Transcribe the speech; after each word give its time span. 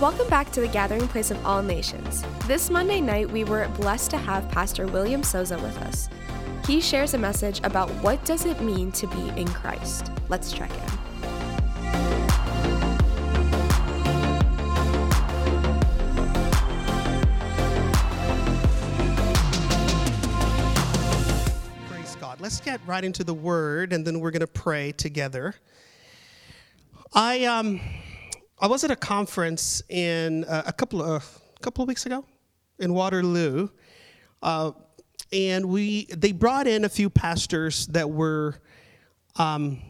Welcome 0.00 0.28
back 0.28 0.50
to 0.52 0.62
the 0.62 0.68
gathering 0.68 1.06
place 1.08 1.30
of 1.30 1.44
all 1.44 1.60
nations. 1.62 2.24
This 2.46 2.70
Monday 2.70 3.02
night, 3.02 3.30
we 3.30 3.44
were 3.44 3.68
blessed 3.76 4.10
to 4.12 4.16
have 4.16 4.48
Pastor 4.48 4.86
William 4.86 5.22
Souza 5.22 5.58
with 5.58 5.76
us. 5.82 6.08
He 6.66 6.80
shares 6.80 7.12
a 7.12 7.18
message 7.18 7.60
about 7.64 7.90
what 8.02 8.24
does 8.24 8.46
it 8.46 8.62
mean 8.62 8.92
to 8.92 9.06
be 9.08 9.28
in 9.38 9.46
Christ. 9.48 10.10
Let's 10.30 10.52
check 10.52 10.70
in. 10.70 10.78
Praise 21.90 22.16
God. 22.16 22.40
Let's 22.40 22.58
get 22.62 22.80
right 22.86 23.04
into 23.04 23.22
the 23.22 23.34
word 23.34 23.92
and 23.92 24.06
then 24.06 24.20
we're 24.20 24.30
going 24.30 24.40
to 24.40 24.46
pray 24.46 24.92
together. 24.92 25.56
I 27.12 27.44
um 27.44 27.82
I 28.62 28.66
was 28.66 28.84
at 28.84 28.90
a 28.90 28.96
conference 28.96 29.82
in 29.88 30.44
uh, 30.44 30.64
a 30.66 30.72
couple 30.72 31.00
of 31.00 31.40
a 31.56 31.60
couple 31.60 31.82
of 31.82 31.88
weeks 31.88 32.04
ago 32.04 32.26
in 32.78 32.92
Waterloo. 32.92 33.70
Uh, 34.42 34.72
and 35.32 35.64
we 35.64 36.04
they 36.14 36.32
brought 36.32 36.66
in 36.66 36.84
a 36.84 36.88
few 36.90 37.08
pastors 37.08 37.86
that 37.86 38.10
were 38.10 38.60
um, 39.36 39.80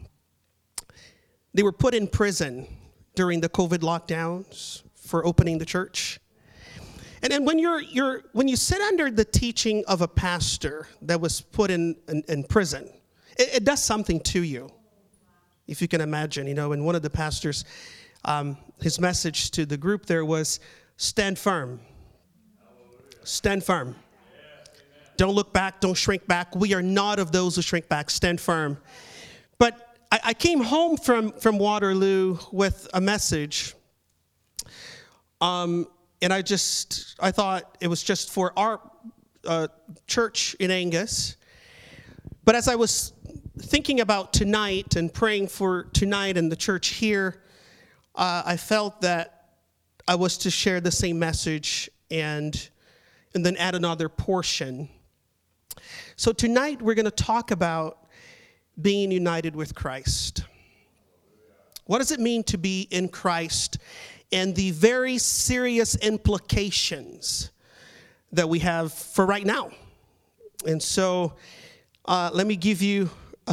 they 1.53 1.63
were 1.63 1.73
put 1.73 1.93
in 1.93 2.07
prison 2.07 2.65
during 3.13 3.41
the 3.41 3.49
COVID 3.49 3.79
lockdowns 3.79 4.83
for 4.95 5.25
opening 5.25 5.57
the 5.57 5.65
church. 5.65 6.21
And 7.23 7.31
then 7.31 7.43
when 7.43 7.59
you're, 7.59 7.81
you're 7.81 8.23
when 8.31 8.47
you 8.47 8.55
sit 8.55 8.79
under 8.79 9.11
the 9.11 9.25
teaching 9.25 9.83
of 9.87 10.01
a 10.01 10.07
pastor 10.07 10.87
that 11.01 11.19
was 11.19 11.41
put 11.41 11.71
in, 11.71 11.97
in, 12.07 12.23
in 12.29 12.43
prison, 12.45 12.89
it, 13.37 13.55
it, 13.55 13.63
does 13.65 13.83
something 13.83 14.19
to 14.21 14.41
you. 14.41 14.71
If 15.67 15.81
you 15.81 15.87
can 15.87 16.01
imagine, 16.01 16.47
you 16.47 16.53
know, 16.53 16.71
and 16.71 16.83
one 16.85 16.95
of 16.95 17.01
the 17.01 17.09
pastors, 17.09 17.65
um, 18.25 18.57
his 18.81 18.99
message 18.99 19.51
to 19.51 19.65
the 19.65 19.77
group 19.77 20.05
there 20.05 20.25
was 20.25 20.59
stand 20.97 21.37
firm. 21.37 21.79
Stand 23.23 23.63
firm. 23.63 23.95
Don't 25.17 25.35
look 25.35 25.53
back, 25.53 25.81
don't 25.81 25.95
shrink 25.95 26.25
back. 26.27 26.55
We 26.55 26.73
are 26.73 26.81
not 26.81 27.19
of 27.19 27.31
those 27.31 27.55
who 27.55 27.61
shrink 27.61 27.87
back. 27.87 28.09
Stand 28.09 28.41
firm. 28.41 28.77
But 29.57 29.97
I, 30.11 30.19
I 30.25 30.33
came 30.33 30.61
home 30.61 30.97
from, 30.97 31.31
from 31.33 31.59
Waterloo 31.59 32.37
with 32.51 32.87
a 32.93 33.01
message. 33.01 33.75
Um, 35.39 35.87
and 36.21 36.31
I 36.31 36.41
just 36.41 37.15
I 37.19 37.31
thought 37.31 37.77
it 37.81 37.87
was 37.87 38.03
just 38.03 38.31
for 38.31 38.53
our 38.57 38.79
uh, 39.45 39.67
church 40.07 40.55
in 40.59 40.69
Angus. 40.69 41.35
But 42.45 42.55
as 42.55 42.67
I 42.67 42.75
was 42.75 43.13
thinking 43.59 43.99
about 43.99 44.33
tonight 44.33 44.95
and 44.95 45.11
praying 45.13 45.47
for 45.47 45.83
tonight 45.93 46.37
and 46.37 46.51
the 46.51 46.55
church 46.55 46.89
here, 46.89 47.41
uh, 48.15 48.43
I 48.45 48.57
felt 48.57 49.01
that 49.01 49.49
I 50.07 50.15
was 50.15 50.37
to 50.39 50.51
share 50.51 50.81
the 50.81 50.91
same 50.91 51.19
message 51.19 51.89
and 52.09 52.69
and 53.33 53.45
then 53.45 53.55
add 53.57 53.75
another 53.75 54.09
portion. 54.09 54.89
So 56.17 56.33
tonight 56.33 56.81
we're 56.81 56.95
going 56.95 57.05
to 57.05 57.11
talk 57.11 57.51
about 57.51 58.09
being 58.81 59.09
united 59.09 59.55
with 59.55 59.73
Christ. 59.73 60.43
What 61.85 61.99
does 61.99 62.11
it 62.11 62.19
mean 62.19 62.43
to 62.43 62.57
be 62.57 62.87
in 62.91 63.07
Christ? 63.07 63.77
and 64.31 64.55
the 64.55 64.71
very 64.71 65.17
serious 65.17 65.95
implications 65.97 67.51
that 68.31 68.47
we 68.47 68.59
have 68.59 68.93
for 68.93 69.25
right 69.25 69.45
now. 69.45 69.71
And 70.65 70.81
so 70.81 71.33
uh, 72.05 72.29
let 72.33 72.47
me 72.47 72.55
give 72.55 72.81
you 72.81 73.09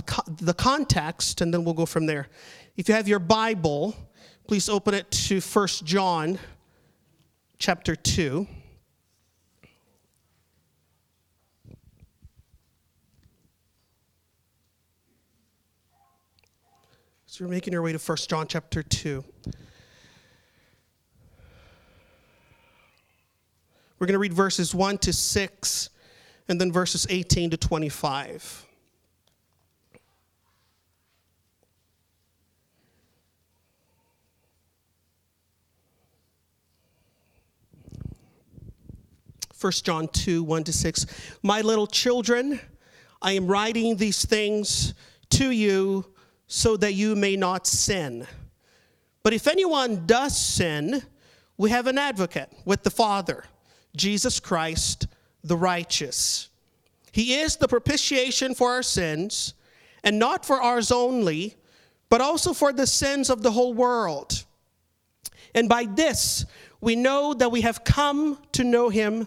co- 0.07 0.23
the 0.41 0.55
context 0.55 1.41
and 1.41 1.53
then 1.53 1.65
we'll 1.65 1.75
go 1.75 1.87
from 1.87 2.07
there. 2.07 2.29
If 2.77 2.89
you 2.89 2.95
have 2.95 3.09
your 3.09 3.19
Bible, 3.19 3.97
please 4.49 4.71
open 4.71 4.95
it 4.95 5.11
to 5.11 5.43
1 5.43 5.69
John 5.85 6.39
chapter 7.59 7.95
2. 7.95 8.47
So 17.27 17.45
you're 17.45 17.51
making 17.51 17.75
your 17.75 17.83
way 17.83 17.93
to 17.93 17.99
1 17.99 18.17
John 18.27 18.47
chapter 18.49 18.83
2. 18.83 19.23
We're 23.99 24.07
going 24.07 24.15
to 24.15 24.19
read 24.19 24.33
verses 24.33 24.75
1 24.75 24.97
to 24.97 25.13
6 25.13 25.91
and 26.49 26.59
then 26.59 26.73
verses 26.73 27.07
18 27.11 27.51
to 27.51 27.59
25. 27.59 28.68
First 39.59 39.85
John 39.85 40.07
2, 40.07 40.45
1 40.45 40.65
to 40.65 40.73
6. 40.73 41.07
My 41.43 41.63
little 41.63 41.89
children, 41.89 42.61
I 43.21 43.33
am 43.33 43.49
writing 43.49 43.97
these 43.97 44.25
things 44.25 44.95
to 45.31 45.51
you 45.51 46.07
so 46.47 46.77
that 46.77 46.93
you 46.93 47.17
may 47.17 47.35
not 47.35 47.67
sin. 47.67 48.29
But 49.25 49.33
if 49.33 49.49
anyone 49.49 50.07
does 50.07 50.39
sin, 50.39 51.03
we 51.57 51.71
have 51.71 51.89
an 51.89 51.99
advocate 51.99 52.53
with 52.65 52.85
the 52.85 52.91
Father 52.91 53.47
Jesus 53.97 54.39
Christ, 54.39 55.09
the 55.43 55.57
righteous. 55.57 56.51
He 57.11 57.35
is 57.35 57.57
the 57.57 57.67
propitiation 57.67 58.55
for 58.55 58.71
our 58.71 58.85
sins, 58.85 59.55
and 60.05 60.21
not 60.21 60.47
for 60.47 60.63
ours 60.63 60.93
only, 60.93 61.57
but 62.09 62.21
also 62.21 62.53
for 62.53 62.73
the 62.73 62.87
sins 62.87 63.29
of 63.29 63.43
the 63.43 63.51
whole 63.51 63.75
world. 63.75 64.45
And 65.53 65.69
by 65.69 65.87
this, 65.87 66.47
we 66.81 66.95
know 66.95 67.35
that 67.35 67.51
we 67.51 67.63
have 67.63 67.83
come 67.83 68.39
to 68.53 68.63
know 68.63 68.89
him 68.89 69.27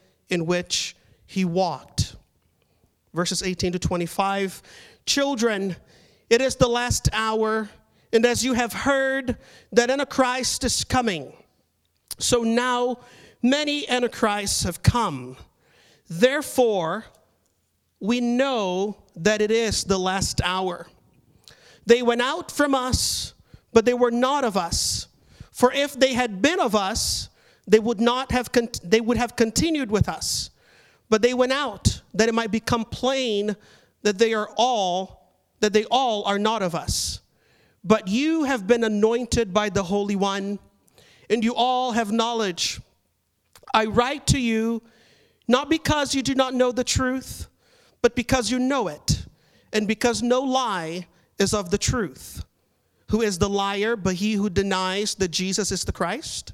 in 0.31 0.45
which 0.47 0.95
he 1.27 1.45
walked. 1.45 2.15
Verses 3.13 3.43
18 3.43 3.73
to 3.73 3.79
25 3.79 4.63
Children, 5.05 5.75
it 6.29 6.41
is 6.41 6.55
the 6.55 6.67
last 6.67 7.09
hour, 7.11 7.69
and 8.13 8.25
as 8.25 8.43
you 8.43 8.53
have 8.53 8.73
heard 8.73 9.37
that 9.71 9.89
Antichrist 9.89 10.63
is 10.63 10.83
coming, 10.83 11.33
so 12.17 12.43
now 12.43 12.99
many 13.41 13.87
antichrists 13.89 14.63
have 14.63 14.81
come. 14.81 15.37
Therefore, 16.09 17.05
we 17.99 18.21
know 18.21 18.97
that 19.15 19.41
it 19.41 19.51
is 19.51 19.83
the 19.83 19.97
last 19.97 20.41
hour. 20.43 20.87
They 21.85 22.01
went 22.01 22.21
out 22.21 22.51
from 22.51 22.75
us, 22.75 23.33
but 23.73 23.85
they 23.85 23.93
were 23.93 24.11
not 24.11 24.43
of 24.43 24.55
us. 24.55 25.07
For 25.51 25.71
if 25.73 25.93
they 25.93 26.13
had 26.13 26.41
been 26.41 26.59
of 26.59 26.75
us, 26.75 27.29
they 27.67 27.79
would 27.79 27.99
not 27.99 28.31
have 28.31 28.51
con- 28.51 28.69
they 28.83 29.01
would 29.01 29.17
have 29.17 29.35
continued 29.35 29.91
with 29.91 30.09
us. 30.09 30.49
But 31.09 31.21
they 31.21 31.33
went 31.33 31.51
out 31.51 32.01
that 32.13 32.29
it 32.29 32.33
might 32.33 32.51
become 32.51 32.85
plain 32.85 33.55
that 34.03 34.17
they 34.17 34.33
are 34.33 34.49
all 34.55 35.21
that 35.59 35.73
they 35.73 35.85
all 35.85 36.23
are 36.25 36.39
not 36.39 36.63
of 36.63 36.73
us. 36.73 37.21
But 37.83 38.07
you 38.07 38.43
have 38.43 38.67
been 38.67 38.83
anointed 38.83 39.53
by 39.53 39.69
the 39.69 39.83
Holy 39.83 40.15
One, 40.15 40.59
and 41.29 41.43
you 41.43 41.53
all 41.55 41.91
have 41.91 42.11
knowledge. 42.11 42.79
I 43.73 43.85
write 43.85 44.27
to 44.27 44.39
you 44.39 44.81
not 45.47 45.69
because 45.69 46.15
you 46.15 46.21
do 46.21 46.35
not 46.35 46.53
know 46.53 46.71
the 46.71 46.83
truth, 46.83 47.47
but 48.01 48.15
because 48.15 48.49
you 48.49 48.59
know 48.59 48.87
it, 48.87 49.25
and 49.73 49.87
because 49.87 50.21
no 50.21 50.41
lie 50.41 51.07
is 51.39 51.53
of 51.53 51.71
the 51.71 51.77
truth. 51.77 52.43
Who 53.09 53.21
is 53.21 53.37
the 53.37 53.49
liar 53.49 53.95
but 53.95 54.15
he 54.15 54.33
who 54.33 54.49
denies 54.49 55.15
that 55.15 55.29
Jesus 55.29 55.71
is 55.71 55.83
the 55.83 55.91
Christ? 55.91 56.53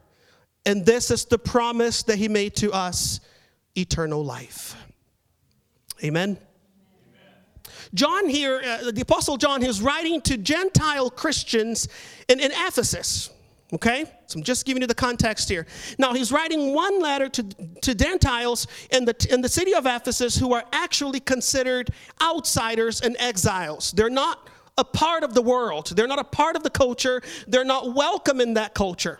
And 0.65 0.85
this 0.85 1.11
is 1.11 1.25
the 1.25 1.39
promise 1.39 2.03
that 2.03 2.17
he 2.17 2.27
made 2.27 2.55
to 2.57 2.71
us 2.71 3.19
eternal 3.75 4.23
life. 4.23 4.75
Amen. 6.03 6.37
John 7.93 8.29
here, 8.29 8.61
uh, 8.63 8.91
the 8.91 9.01
Apostle 9.01 9.37
John, 9.37 9.63
is 9.63 9.81
writing 9.81 10.21
to 10.21 10.37
Gentile 10.37 11.09
Christians 11.09 11.87
in, 12.29 12.39
in 12.39 12.51
Ephesus. 12.51 13.29
Okay? 13.73 14.05
So 14.27 14.37
I'm 14.39 14.43
just 14.43 14.65
giving 14.65 14.81
you 14.81 14.87
the 14.87 14.95
context 14.95 15.49
here. 15.49 15.65
Now, 15.97 16.13
he's 16.13 16.31
writing 16.31 16.73
one 16.73 17.01
letter 17.01 17.29
to, 17.29 17.43
to 17.81 17.95
Gentiles 17.95 18.67
in 18.91 19.05
the, 19.05 19.27
in 19.29 19.41
the 19.41 19.49
city 19.49 19.73
of 19.73 19.85
Ephesus 19.85 20.37
who 20.37 20.53
are 20.53 20.63
actually 20.71 21.19
considered 21.19 21.89
outsiders 22.21 23.01
and 23.01 23.15
exiles. 23.19 23.91
They're 23.91 24.09
not 24.09 24.49
a 24.77 24.83
part 24.83 25.23
of 25.23 25.33
the 25.33 25.41
world, 25.41 25.91
they're 25.95 26.07
not 26.07 26.19
a 26.19 26.23
part 26.23 26.55
of 26.55 26.63
the 26.63 26.69
culture, 26.69 27.21
they're 27.47 27.65
not 27.65 27.93
welcome 27.93 28.39
in 28.39 28.53
that 28.53 28.73
culture. 28.73 29.19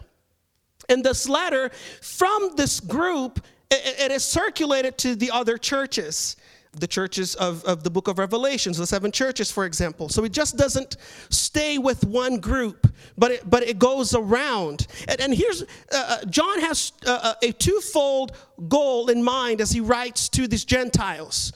And 0.91 1.03
this 1.03 1.27
letter 1.27 1.71
from 2.01 2.51
this 2.55 2.79
group, 2.79 3.39
it, 3.71 3.99
it 3.99 4.11
is 4.11 4.23
circulated 4.23 4.97
to 4.99 5.15
the 5.15 5.31
other 5.31 5.57
churches 5.57 6.35
the 6.73 6.87
churches 6.87 7.35
of, 7.35 7.63
of 7.65 7.83
the 7.83 7.89
book 7.89 8.07
of 8.07 8.17
Revelations, 8.17 8.77
the 8.77 8.87
seven 8.87 9.11
churches, 9.11 9.51
for 9.51 9.65
example. 9.65 10.07
So 10.07 10.23
it 10.23 10.31
just 10.31 10.57
doesn't 10.57 10.97
stay 11.29 11.77
with 11.77 12.05
one 12.05 12.39
group, 12.39 12.87
but 13.17 13.31
it, 13.31 13.49
but 13.49 13.63
it 13.63 13.77
goes 13.77 14.15
around. 14.15 14.87
And, 15.07 15.19
and 15.19 15.33
here's 15.33 15.63
uh, 15.63 15.65
uh 15.91 16.25
John 16.25 16.61
has 16.61 16.93
uh, 17.05 17.19
uh, 17.21 17.33
a 17.43 17.51
twofold 17.51 18.37
goal 18.69 19.09
in 19.09 19.21
mind 19.21 19.59
as 19.59 19.71
he 19.71 19.81
writes 19.81 20.29
to 20.29 20.47
these 20.47 20.63
Gentiles. 20.63 21.51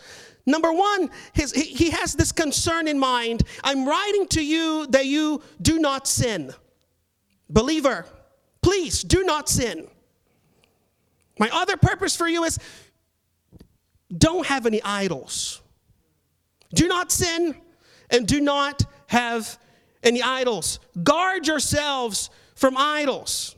Number 0.45 0.71
one, 0.71 1.09
his, 1.33 1.53
he, 1.53 1.63
he 1.63 1.89
has 1.91 2.13
this 2.13 2.31
concern 2.31 2.87
in 2.87 2.99
mind 2.99 3.43
I'm 3.63 3.87
writing 3.87 4.27
to 4.29 4.45
you 4.45 4.85
that 4.87 5.05
you 5.05 5.41
do 5.61 5.79
not 5.79 6.07
sin. 6.07 6.53
Believer, 7.49 8.05
please 8.65 9.03
do 9.03 9.23
not 9.23 9.47
sin. 9.47 9.85
My 11.37 11.51
other 11.53 11.77
purpose 11.77 12.15
for 12.15 12.27
you 12.27 12.45
is 12.45 12.57
don't 14.17 14.47
have 14.47 14.65
any 14.65 14.81
idols. 14.81 15.61
Do 16.73 16.87
not 16.87 17.11
sin 17.11 17.55
and 18.09 18.25
do 18.25 18.41
not 18.41 18.83
have 19.05 19.59
any 20.01 20.19
idols. 20.23 20.79
Guard 21.03 21.45
yourselves 21.45 22.31
from 22.55 22.75
idols. 22.75 23.55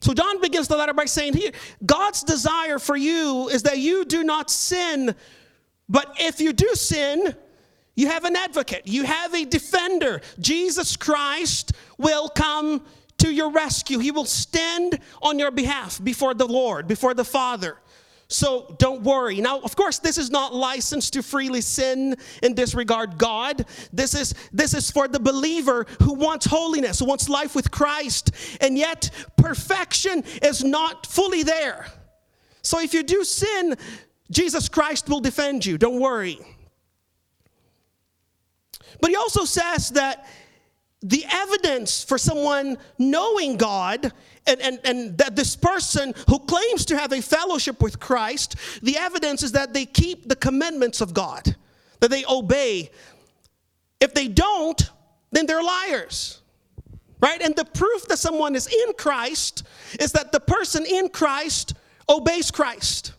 So 0.00 0.14
John 0.14 0.40
begins 0.40 0.66
the 0.66 0.78
letter 0.78 0.94
by 0.94 1.04
saying 1.04 1.34
here, 1.34 1.52
God's 1.84 2.22
desire 2.22 2.78
for 2.78 2.96
you 2.96 3.50
is 3.50 3.64
that 3.64 3.76
you 3.76 4.06
do 4.06 4.24
not 4.24 4.48
sin, 4.50 5.14
but 5.90 6.16
if 6.18 6.40
you 6.40 6.54
do 6.54 6.70
sin, 6.74 7.36
you 7.94 8.08
have 8.08 8.24
an 8.24 8.34
advocate, 8.34 8.86
you 8.86 9.02
have 9.02 9.34
a 9.34 9.44
defender. 9.44 10.22
Jesus 10.38 10.96
Christ 10.96 11.72
will 11.98 12.30
come 12.30 12.82
to 13.18 13.32
your 13.32 13.50
rescue. 13.50 13.98
He 13.98 14.10
will 14.10 14.24
stand 14.24 14.98
on 15.22 15.38
your 15.38 15.50
behalf 15.50 16.02
before 16.02 16.34
the 16.34 16.46
Lord, 16.46 16.86
before 16.86 17.14
the 17.14 17.24
Father. 17.24 17.78
So 18.28 18.74
don't 18.78 19.02
worry. 19.02 19.40
Now, 19.40 19.60
of 19.60 19.76
course, 19.76 20.00
this 20.00 20.18
is 20.18 20.30
not 20.30 20.52
license 20.52 21.10
to 21.10 21.22
freely 21.22 21.60
sin 21.60 22.16
and 22.42 22.56
disregard 22.56 23.18
God. 23.18 23.64
This 23.92 24.14
is 24.14 24.34
this 24.52 24.74
is 24.74 24.90
for 24.90 25.06
the 25.06 25.20
believer 25.20 25.86
who 26.02 26.14
wants 26.14 26.46
holiness, 26.46 26.98
who 26.98 27.04
wants 27.04 27.28
life 27.28 27.54
with 27.54 27.70
Christ, 27.70 28.32
and 28.60 28.76
yet 28.76 29.10
perfection 29.36 30.24
is 30.42 30.64
not 30.64 31.06
fully 31.06 31.44
there. 31.44 31.86
So 32.62 32.80
if 32.80 32.94
you 32.94 33.04
do 33.04 33.22
sin, 33.22 33.76
Jesus 34.28 34.68
Christ 34.68 35.08
will 35.08 35.20
defend 35.20 35.64
you. 35.64 35.78
Don't 35.78 36.00
worry. 36.00 36.40
But 39.00 39.10
he 39.10 39.16
also 39.16 39.44
says 39.44 39.90
that 39.90 40.26
the 41.02 41.24
evidence 41.30 42.02
for 42.02 42.18
someone 42.18 42.78
knowing 42.98 43.56
God 43.56 44.12
and, 44.46 44.60
and, 44.60 44.80
and 44.84 45.18
that 45.18 45.36
this 45.36 45.54
person 45.54 46.14
who 46.28 46.38
claims 46.38 46.86
to 46.86 46.96
have 46.96 47.12
a 47.12 47.20
fellowship 47.20 47.82
with 47.82 48.00
Christ, 48.00 48.56
the 48.82 48.96
evidence 48.96 49.42
is 49.42 49.52
that 49.52 49.72
they 49.72 49.84
keep 49.84 50.28
the 50.28 50.36
commandments 50.36 51.00
of 51.00 51.12
God, 51.12 51.54
that 52.00 52.10
they 52.10 52.24
obey. 52.28 52.90
If 54.00 54.14
they 54.14 54.28
don't, 54.28 54.90
then 55.32 55.46
they're 55.46 55.62
liars. 55.62 56.40
Right? 57.20 57.40
And 57.40 57.56
the 57.56 57.64
proof 57.64 58.06
that 58.08 58.18
someone 58.18 58.54
is 58.54 58.66
in 58.66 58.92
Christ 58.94 59.64
is 59.98 60.12
that 60.12 60.32
the 60.32 60.40
person 60.40 60.84
in 60.86 61.08
Christ 61.08 61.74
obeys 62.08 62.50
Christ. 62.50 63.12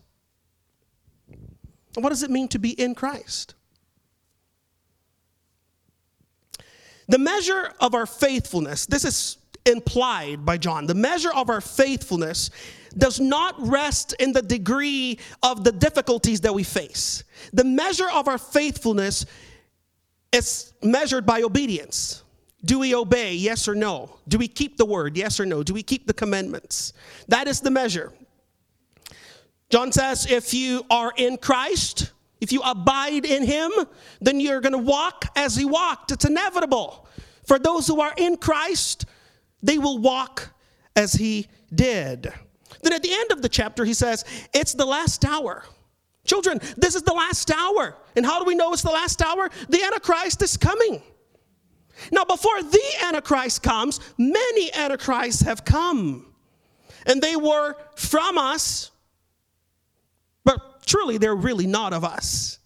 What 1.95 2.09
does 2.09 2.24
it 2.24 2.29
mean 2.29 2.47
to 2.50 2.59
be 2.59 2.71
in 2.71 2.94
Christ? 2.94 3.56
The 7.07 7.18
measure 7.18 7.74
of 7.80 7.95
our 7.95 8.06
faithfulness, 8.06 8.86
this 8.86 9.06
is 9.06 9.38
implied 9.65 10.45
by 10.45 10.57
John, 10.57 10.86
the 10.86 10.95
measure 10.95 11.33
of 11.33 11.50
our 11.50 11.62
faithfulness 11.62 12.50
does 12.98 13.19
not 13.19 13.56
rest 13.59 14.13
in 14.19 14.31
the 14.33 14.42
degree 14.42 15.19
of 15.44 15.63
the 15.63 15.71
difficulties 15.71 16.42
that 16.42 16.54
we 16.54 16.63
face. 16.63 17.24
The 17.54 17.63
measure 17.63 18.09
of 18.09 18.27
our 18.27 18.38
faithfulness 18.38 19.25
is 20.31 20.74
measured 20.81 21.25
by 21.25 21.44
obedience. 21.44 22.24
Do 22.65 22.80
we 22.80 22.95
obey? 22.95 23.36
Yes 23.36 23.68
or 23.68 23.75
no? 23.75 24.18
Do 24.27 24.38
we 24.38 24.48
keep 24.48 24.77
the 24.77 24.86
word? 24.86 25.15
Yes 25.15 25.39
or 25.39 25.45
no? 25.45 25.63
Do 25.63 25.74
we 25.74 25.83
keep 25.83 26.07
the 26.07 26.13
commandments? 26.13 26.94
That 27.27 27.48
is 27.48 27.62
the 27.62 27.71
measure. 27.71 28.12
John 29.69 29.92
says, 29.92 30.30
if 30.30 30.53
you 30.53 30.86
are 30.89 31.13
in 31.15 31.38
Christ, 31.38 32.12
if 32.39 32.51
you 32.51 32.62
abide 32.62 33.25
in 33.25 33.44
him, 33.44 33.72
then 34.22 34.39
you're 34.39 34.62
going 34.62 34.74
to 34.74 34.78
walk 34.78 35.25
as 35.36 35.56
he 35.56 35.66
walked. 35.66 36.12
It's 36.12 36.25
inevitable. 36.25 37.07
For 37.45 37.57
those 37.57 37.88
who 37.88 38.01
are 38.01 38.13
in 38.18 38.38
Christ, 38.38 39.06
they 39.63 39.78
will 39.78 39.98
walk 39.98 40.54
as 40.95 41.13
he 41.13 41.48
did. 41.74 42.31
Then 42.84 42.94
at 42.94 43.01
the 43.01 43.13
end 43.13 43.31
of 43.31 43.42
the 43.42 43.50
chapter, 43.50 43.86
he 43.86 43.94
says, 43.94 44.25
It's 44.54 44.74
the 44.74 44.86
last 44.86 45.25
hour. 45.25 45.63
Children, 46.25 46.60
this 46.75 46.94
is 46.94 47.04
the 47.04 47.13
last 47.13 47.50
hour. 47.51 47.95
And 48.16 48.25
how 48.25 48.39
do 48.39 48.45
we 48.45 48.54
know 48.54 48.74
it's 48.74 48.81
the 48.81 48.92
last 48.92 49.22
hour? 49.22 49.50
The 49.69 49.81
Antichrist 49.81 50.42
is 50.42 50.57
coming. 50.57 51.01
Now, 52.12 52.25
before 52.25 52.62
the 52.62 52.84
Antichrist 53.04 53.63
comes, 53.63 54.00
many 54.18 54.72
Antichrists 54.74 55.42
have 55.44 55.66
come. 55.66 56.34
And 57.06 57.22
they 57.22 57.36
were 57.36 57.75
from 57.95 58.38
us, 58.38 58.91
truly 60.88 61.17
they're 61.17 61.36
really 61.36 61.67
not 61.67 61.94
of 61.94 62.03
us. 62.03 62.60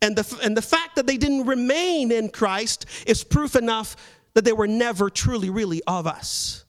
And 0.00 0.16
the, 0.16 0.38
and 0.42 0.56
the 0.56 0.62
fact 0.62 0.96
that 0.96 1.06
they 1.06 1.16
didn't 1.16 1.46
remain 1.46 2.12
in 2.12 2.28
Christ 2.28 2.86
is 3.06 3.24
proof 3.24 3.56
enough 3.56 3.96
that 4.34 4.44
they 4.44 4.52
were 4.52 4.66
never 4.66 5.08
truly, 5.08 5.50
really 5.50 5.82
of 5.86 6.06
us. 6.06 6.64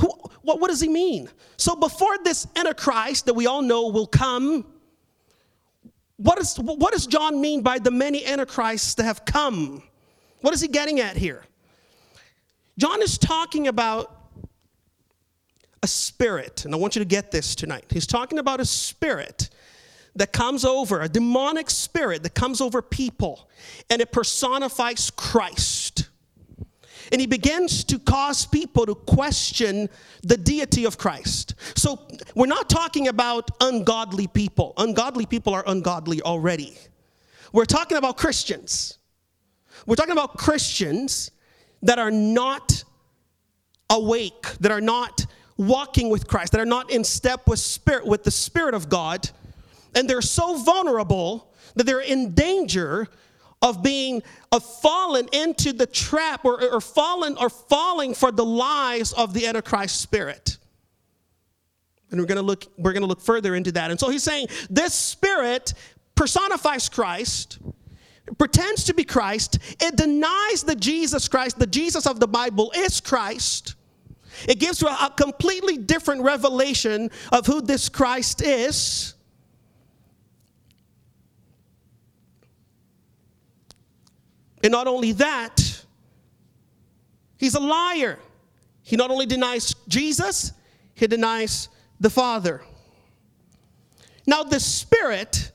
Who, 0.00 0.08
what, 0.42 0.60
what 0.60 0.68
does 0.68 0.80
he 0.80 0.88
mean? 0.88 1.28
So, 1.56 1.76
before 1.76 2.16
this 2.24 2.46
Antichrist 2.56 3.26
that 3.26 3.34
we 3.34 3.46
all 3.46 3.62
know 3.62 3.88
will 3.88 4.06
come, 4.06 4.66
what, 6.16 6.38
is, 6.38 6.56
what 6.56 6.92
does 6.92 7.06
John 7.06 7.40
mean 7.40 7.62
by 7.62 7.78
the 7.78 7.90
many 7.90 8.26
Antichrists 8.26 8.94
that 8.94 9.04
have 9.04 9.24
come? 9.24 9.82
What 10.40 10.52
is 10.52 10.60
he 10.60 10.68
getting 10.68 11.00
at 11.00 11.16
here? 11.16 11.44
John 12.78 13.02
is 13.02 13.18
talking 13.18 13.68
about 13.68 14.19
a 15.82 15.86
spirit, 15.86 16.64
and 16.64 16.74
I 16.74 16.78
want 16.78 16.94
you 16.94 17.00
to 17.00 17.06
get 17.06 17.30
this 17.30 17.54
tonight. 17.54 17.86
He's 17.90 18.06
talking 18.06 18.38
about 18.38 18.60
a 18.60 18.64
spirit 18.64 19.50
that 20.16 20.32
comes 20.32 20.64
over, 20.64 21.00
a 21.00 21.08
demonic 21.08 21.70
spirit 21.70 22.22
that 22.24 22.34
comes 22.34 22.60
over 22.60 22.82
people, 22.82 23.48
and 23.88 24.02
it 24.02 24.12
personifies 24.12 25.10
Christ. 25.10 26.08
And 27.12 27.20
he 27.20 27.26
begins 27.26 27.82
to 27.84 27.98
cause 27.98 28.46
people 28.46 28.86
to 28.86 28.94
question 28.94 29.88
the 30.22 30.36
deity 30.36 30.84
of 30.84 30.98
Christ. 30.98 31.54
So 31.76 32.06
we're 32.34 32.46
not 32.46 32.68
talking 32.68 33.08
about 33.08 33.50
ungodly 33.60 34.28
people. 34.28 34.74
Ungodly 34.76 35.26
people 35.26 35.54
are 35.54 35.64
ungodly 35.66 36.22
already. 36.22 36.76
We're 37.52 37.64
talking 37.64 37.96
about 37.96 38.16
Christians. 38.16 38.98
We're 39.86 39.96
talking 39.96 40.12
about 40.12 40.36
Christians 40.36 41.32
that 41.82 41.98
are 41.98 42.10
not 42.12 42.84
awake, 43.88 44.46
that 44.60 44.70
are 44.70 44.80
not 44.80 45.26
walking 45.60 46.08
with 46.08 46.26
Christ, 46.26 46.52
that 46.52 46.60
are 46.60 46.66
not 46.66 46.90
in 46.90 47.04
step 47.04 47.46
with 47.46 47.58
spirit 47.58 48.06
with 48.06 48.24
the 48.24 48.30
spirit 48.30 48.74
of 48.74 48.88
God, 48.88 49.30
and 49.94 50.08
they're 50.08 50.22
so 50.22 50.56
vulnerable 50.56 51.52
that 51.74 51.84
they're 51.84 52.00
in 52.00 52.34
danger 52.34 53.08
of 53.62 53.82
being 53.82 54.22
of 54.52 54.64
fallen 54.64 55.28
into 55.32 55.72
the 55.72 55.86
trap 55.86 56.44
or, 56.44 56.62
or 56.62 56.80
fallen 56.80 57.36
or 57.36 57.50
falling 57.50 58.14
for 58.14 58.32
the 58.32 58.44
lies 58.44 59.12
of 59.12 59.34
the 59.34 59.46
antichrist 59.46 60.00
spirit. 60.00 60.56
And 62.10 62.18
we're 62.18 62.26
going 62.26 62.36
to 62.36 62.42
look 62.42 62.66
we're 62.78 62.92
going 62.92 63.02
to 63.02 63.08
look 63.08 63.20
further 63.20 63.54
into 63.54 63.72
that. 63.72 63.90
And 63.90 64.00
so 64.00 64.08
he's 64.08 64.22
saying 64.22 64.46
this 64.70 64.94
spirit 64.94 65.74
personifies 66.14 66.86
christ 66.90 67.58
pretends 68.36 68.84
to 68.84 68.92
be 68.92 69.04
christ 69.04 69.58
it 69.80 69.96
denies 69.96 70.62
that 70.64 70.78
jesus 70.78 71.28
christ 71.28 71.58
the 71.58 71.66
jesus 71.66 72.06
of 72.06 72.20
the 72.20 72.28
bible 72.28 72.70
is 72.76 73.00
christ 73.00 73.74
it 74.48 74.58
gives 74.58 74.80
you 74.80 74.88
a, 74.88 75.12
completely 75.16 75.76
different 75.76 76.22
revelation 76.22 77.10
of 77.32 77.46
who 77.46 77.60
this 77.60 77.88
christ 77.88 78.42
is 78.42 79.14
And 84.62 84.72
not 84.72 84.86
only 84.86 85.12
that, 85.12 85.84
he's 87.38 87.54
a 87.54 87.60
liar. 87.60 88.18
He 88.82 88.96
not 88.96 89.10
only 89.10 89.26
denies 89.26 89.74
Jesus, 89.88 90.52
he 90.94 91.06
denies 91.06 91.68
the 91.98 92.10
Father. 92.10 92.62
Now, 94.26 94.42
the 94.42 94.60
spirit, 94.60 95.52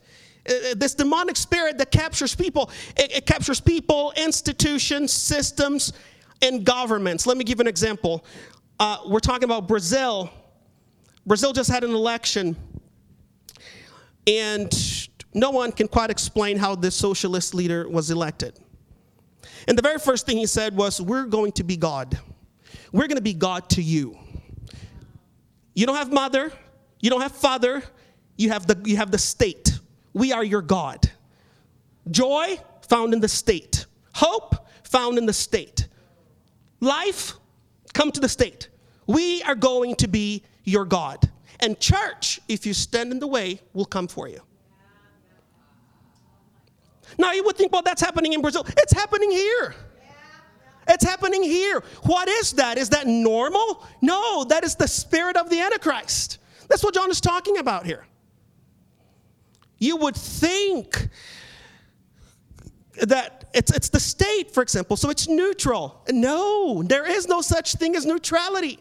uh, 0.50 0.74
this 0.75 0.96
demonic 0.96 1.38
spirit 1.38 1.77
that 1.77 1.91
captures 1.91 2.36
people, 2.36 2.72
it, 2.98 3.17
it 3.17 3.25
captures 3.25 3.60
people, 3.60 4.12
institutions, 4.17 5.13
systems, 5.13 5.94
and 6.41 6.65
governments. 6.65 7.27
Let 7.27 7.38
me 7.38 7.44
give 7.44 7.60
an 7.60 7.67
example. 7.67 8.25
Uh, 8.77 8.98
we're 9.05 9.20
talking 9.20 9.46
about 9.46 9.67
Brazil. 9.67 10.29
Brazil 11.25 11.53
just 11.53 11.70
had 11.70 11.84
an 11.86 11.91
election, 11.91 12.58
and 14.27 15.08
no 15.34 15.50
one 15.51 15.72
can 15.72 15.88
quite 15.88 16.10
explain 16.10 16.58
how 16.58 16.75
this 16.75 16.94
socialist 16.94 17.53
leader 17.53 17.88
was 17.88 18.12
elected. 18.12 18.60
And 19.67 19.77
the 19.77 19.82
very 19.82 19.98
first 19.98 20.25
thing 20.25 20.38
he 20.38 20.46
said 20.46 20.75
was, 20.75 21.00
We're 21.00 21.25
going 21.25 21.53
to 21.53 21.63
be 21.63 21.77
God. 21.77 22.20
We're 22.91 23.08
going 23.08 23.17
to 23.17 23.24
be 23.24 23.34
God 23.34 23.70
to 23.72 23.82
you. 23.82 24.17
You 25.74 25.86
don't 25.86 25.96
have 25.96 26.12
mother, 26.12 26.51
you 27.00 27.10
don't 27.10 27.22
have 27.22 27.32
father, 27.32 27.82
you 28.38 28.50
have 28.50 28.67
the, 28.67 28.79
you 28.84 28.98
have 28.98 29.12
the 29.12 29.17
state. 29.17 29.79
We 30.13 30.34
are 30.34 30.44
your 30.44 30.62
God. 30.62 31.10
Joy 32.12 32.58
found 32.88 33.13
in 33.13 33.22
the 33.22 33.27
state, 33.27 33.86
hope 34.13 34.67
found 34.84 35.17
in 35.17 35.25
the 35.25 35.34
state. 35.34 35.88
Life, 36.82 37.34
come 37.96 38.12
to 38.12 38.20
the 38.20 38.30
state. 38.30 38.70
We 39.08 39.42
are 39.44 39.56
going 39.56 39.96
to 39.96 40.08
be 40.08 40.44
your 40.64 40.86
God. 40.86 41.32
And 41.62 41.80
church, 41.80 42.40
if 42.48 42.66
you 42.66 42.74
stand 42.74 43.12
in 43.12 43.20
the 43.20 43.28
way, 43.28 43.62
will 43.74 43.86
come 43.86 44.08
for 44.08 44.28
you. 44.28 44.42
Now 47.18 47.32
you 47.32 47.44
would 47.46 47.56
think, 47.56 47.72
well, 47.72 47.82
that's 47.82 48.02
happening 48.02 48.34
in 48.34 48.42
Brazil. 48.42 48.66
It's 48.78 48.94
happening 48.94 49.32
here. 49.32 49.74
It's 50.88 51.04
happening 51.04 51.42
here. 51.42 51.82
What 52.04 52.28
is 52.28 52.52
that? 52.54 52.78
Is 52.78 52.90
that 52.90 53.08
normal? 53.08 53.84
No, 54.02 54.44
that 54.44 54.64
is 54.64 54.75
the 54.75 54.88
spirit 54.88 55.38
of 55.38 55.50
the 55.50 55.60
Antichrist. 55.60 56.38
That's 56.68 56.84
what 56.84 56.94
John 56.94 57.10
is 57.10 57.22
talking 57.22 57.58
about 57.58 57.86
here. 57.86 58.06
You 59.80 59.98
would 59.98 60.16
think 60.16 61.10
that 63.02 63.46
it's, 63.54 63.72
it's 63.72 63.90
the 63.90 64.00
state, 64.00 64.52
for 64.52 64.62
example, 64.62 64.98
so 64.98 65.10
it's 65.10 65.28
neutral. 65.28 66.02
No, 66.10 66.84
there 66.84 67.06
is 67.10 67.28
no 67.28 67.42
such 67.42 67.74
thing 67.75 67.96
as 67.96 68.06
neutrality. 68.06 68.80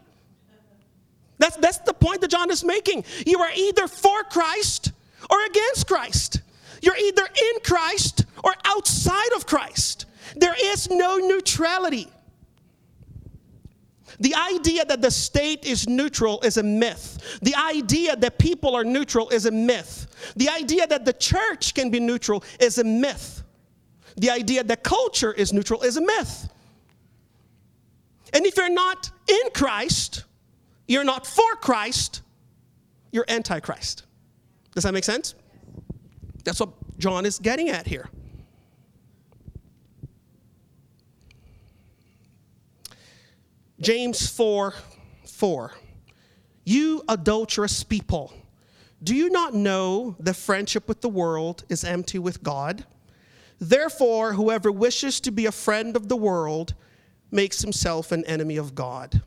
That's, 1.38 1.56
that's 1.56 1.78
the 1.78 1.94
point 1.94 2.20
that 2.20 2.30
John 2.30 2.50
is 2.50 2.64
making. 2.64 3.04
You 3.26 3.40
are 3.40 3.50
either 3.54 3.88
for 3.88 4.22
Christ 4.24 4.92
or 5.30 5.44
against 5.46 5.86
Christ. 5.86 6.40
You're 6.80 6.96
either 6.96 7.22
in 7.22 7.60
Christ 7.64 8.24
or 8.42 8.54
outside 8.64 9.32
of 9.34 9.46
Christ. 9.46 10.06
There 10.36 10.54
is 10.58 10.90
no 10.90 11.16
neutrality. 11.16 12.08
The 14.20 14.34
idea 14.34 14.84
that 14.84 15.02
the 15.02 15.10
state 15.10 15.64
is 15.64 15.88
neutral 15.88 16.40
is 16.42 16.56
a 16.56 16.62
myth. 16.62 17.38
The 17.42 17.54
idea 17.56 18.16
that 18.16 18.38
people 18.38 18.76
are 18.76 18.84
neutral 18.84 19.28
is 19.30 19.46
a 19.46 19.50
myth. 19.50 20.32
The 20.36 20.48
idea 20.48 20.86
that 20.86 21.04
the 21.04 21.12
church 21.12 21.74
can 21.74 21.90
be 21.90 22.00
neutral 22.00 22.44
is 22.60 22.78
a 22.78 22.84
myth. 22.84 23.43
The 24.16 24.30
idea 24.30 24.62
that 24.64 24.82
culture 24.82 25.32
is 25.32 25.52
neutral 25.52 25.82
is 25.82 25.96
a 25.96 26.00
myth. 26.00 26.48
And 28.32 28.46
if 28.46 28.56
you're 28.56 28.68
not 28.68 29.10
in 29.28 29.50
Christ, 29.52 30.24
you're 30.86 31.04
not 31.04 31.26
for 31.26 31.54
Christ, 31.56 32.22
you're 33.12 33.24
antichrist. 33.28 34.04
Does 34.74 34.84
that 34.84 34.92
make 34.92 35.04
sense? 35.04 35.34
That's 36.44 36.60
what 36.60 36.70
John 36.98 37.26
is 37.26 37.38
getting 37.38 37.70
at 37.70 37.86
here. 37.86 38.08
James 43.80 44.28
4 44.28 44.74
4. 45.26 45.72
You 46.64 47.02
adulterous 47.08 47.84
people, 47.84 48.32
do 49.02 49.14
you 49.14 49.28
not 49.28 49.52
know 49.52 50.16
that 50.18 50.34
friendship 50.34 50.88
with 50.88 51.02
the 51.02 51.08
world 51.08 51.64
is 51.68 51.84
empty 51.84 52.18
with 52.18 52.42
God? 52.42 52.84
Therefore, 53.68 54.34
whoever 54.34 54.70
wishes 54.70 55.20
to 55.20 55.30
be 55.30 55.46
a 55.46 55.52
friend 55.52 55.96
of 55.96 56.08
the 56.08 56.16
world 56.16 56.74
makes 57.30 57.62
himself 57.62 58.12
an 58.12 58.22
enemy 58.26 58.58
of 58.58 58.74
God. 58.74 59.22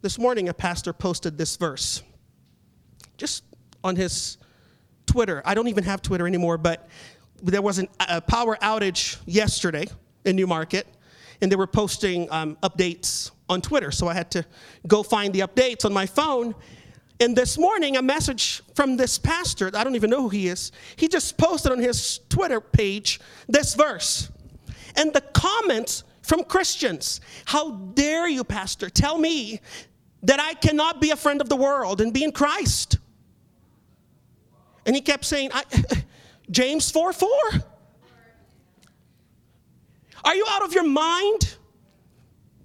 This 0.00 0.18
morning, 0.18 0.48
a 0.48 0.54
pastor 0.54 0.94
posted 0.94 1.36
this 1.36 1.56
verse 1.56 2.02
just 3.18 3.44
on 3.82 3.96
his 3.96 4.38
Twitter. 5.04 5.42
I 5.44 5.52
don't 5.52 5.68
even 5.68 5.84
have 5.84 6.00
Twitter 6.00 6.26
anymore, 6.26 6.56
but 6.56 6.88
there 7.42 7.60
was 7.60 7.78
an, 7.78 7.88
a 8.00 8.22
power 8.22 8.56
outage 8.62 9.18
yesterday 9.26 9.86
in 10.24 10.34
Newmarket, 10.34 10.86
and 11.42 11.52
they 11.52 11.56
were 11.56 11.66
posting 11.66 12.26
um, 12.32 12.56
updates 12.62 13.32
on 13.50 13.60
Twitter. 13.60 13.90
So 13.90 14.08
I 14.08 14.14
had 14.14 14.30
to 14.30 14.46
go 14.86 15.02
find 15.02 15.34
the 15.34 15.40
updates 15.40 15.84
on 15.84 15.92
my 15.92 16.06
phone. 16.06 16.54
And 17.24 17.34
this 17.34 17.56
morning, 17.56 17.96
a 17.96 18.02
message 18.02 18.62
from 18.74 18.98
this 18.98 19.16
pastor, 19.16 19.70
I 19.72 19.82
don't 19.82 19.94
even 19.94 20.10
know 20.10 20.20
who 20.20 20.28
he 20.28 20.48
is, 20.48 20.72
he 20.96 21.08
just 21.08 21.38
posted 21.38 21.72
on 21.72 21.78
his 21.78 22.20
Twitter 22.28 22.60
page 22.60 23.18
this 23.48 23.74
verse. 23.74 24.30
And 24.94 25.10
the 25.10 25.22
comments 25.22 26.04
from 26.20 26.44
Christians 26.44 27.22
How 27.46 27.70
dare 27.70 28.28
you, 28.28 28.44
pastor, 28.44 28.90
tell 28.90 29.16
me 29.16 29.62
that 30.22 30.38
I 30.38 30.52
cannot 30.52 31.00
be 31.00 31.12
a 31.12 31.16
friend 31.16 31.40
of 31.40 31.48
the 31.48 31.56
world 31.56 32.02
and 32.02 32.12
be 32.12 32.24
in 32.24 32.30
Christ? 32.30 32.98
And 34.84 34.94
he 34.94 35.00
kept 35.00 35.24
saying, 35.24 35.50
James 36.50 36.90
4 36.90 37.14
4. 37.14 37.30
Are 40.26 40.34
you 40.34 40.44
out 40.50 40.62
of 40.62 40.74
your 40.74 40.84
mind? 40.84 41.56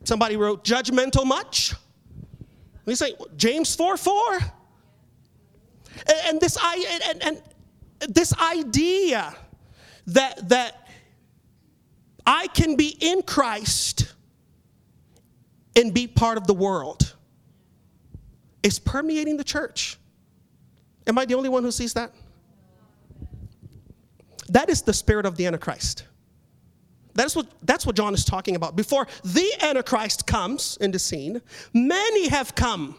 Somebody 0.04 0.36
wrote, 0.36 0.66
judgmental 0.66 1.26
much? 1.26 1.76
We 2.90 2.96
say, 2.96 3.14
James 3.38 3.76
4 3.76 3.98
4. 3.98 4.40
And, 6.08 6.18
and 6.26 6.42
this, 6.42 6.58
and, 6.58 7.04
and, 7.24 7.42
and 8.00 8.16
this 8.16 8.34
idea 8.40 9.36
that, 10.08 10.50
that 10.50 10.88
I 12.26 12.48
can 12.48 12.76
be 12.76 12.98
in 13.00 13.22
Christ 13.22 14.12
and 15.76 15.94
be 15.94 16.08
part 16.08 16.40
of 16.40 16.48
the 16.48 16.54
world 16.56 17.14
is 18.64 18.80
permeating 18.80 19.38
the 19.38 19.44
church. 19.44 20.00
Am 21.06 21.16
I 21.20 21.26
the 21.26 21.36
only 21.36 21.50
one 21.50 21.62
who 21.62 21.72
sees 21.72 21.94
that? 21.94 22.12
That 24.48 24.70
is 24.70 24.82
the 24.82 24.94
spirit 24.94 25.28
of 25.28 25.38
the 25.38 25.46
Antichrist. 25.46 26.06
That's 27.20 27.36
what, 27.36 27.48
that's 27.64 27.86
what 27.86 27.98
John 27.98 28.14
is 28.14 28.24
talking 28.24 28.56
about. 28.56 28.78
Before 28.78 29.06
the 29.26 29.52
Antichrist 29.60 30.26
comes 30.26 30.78
in 30.80 30.92
the 30.92 31.00
scene, 31.00 31.42
many 31.74 32.30
have 32.30 32.56
come. 32.56 32.96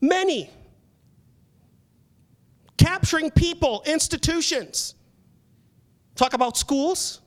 Many. 0.00 0.48
Capturing 2.78 3.30
people, 3.30 3.82
institutions. 3.84 4.94
Talk 6.14 6.32
about 6.32 6.56
schools. 6.56 7.20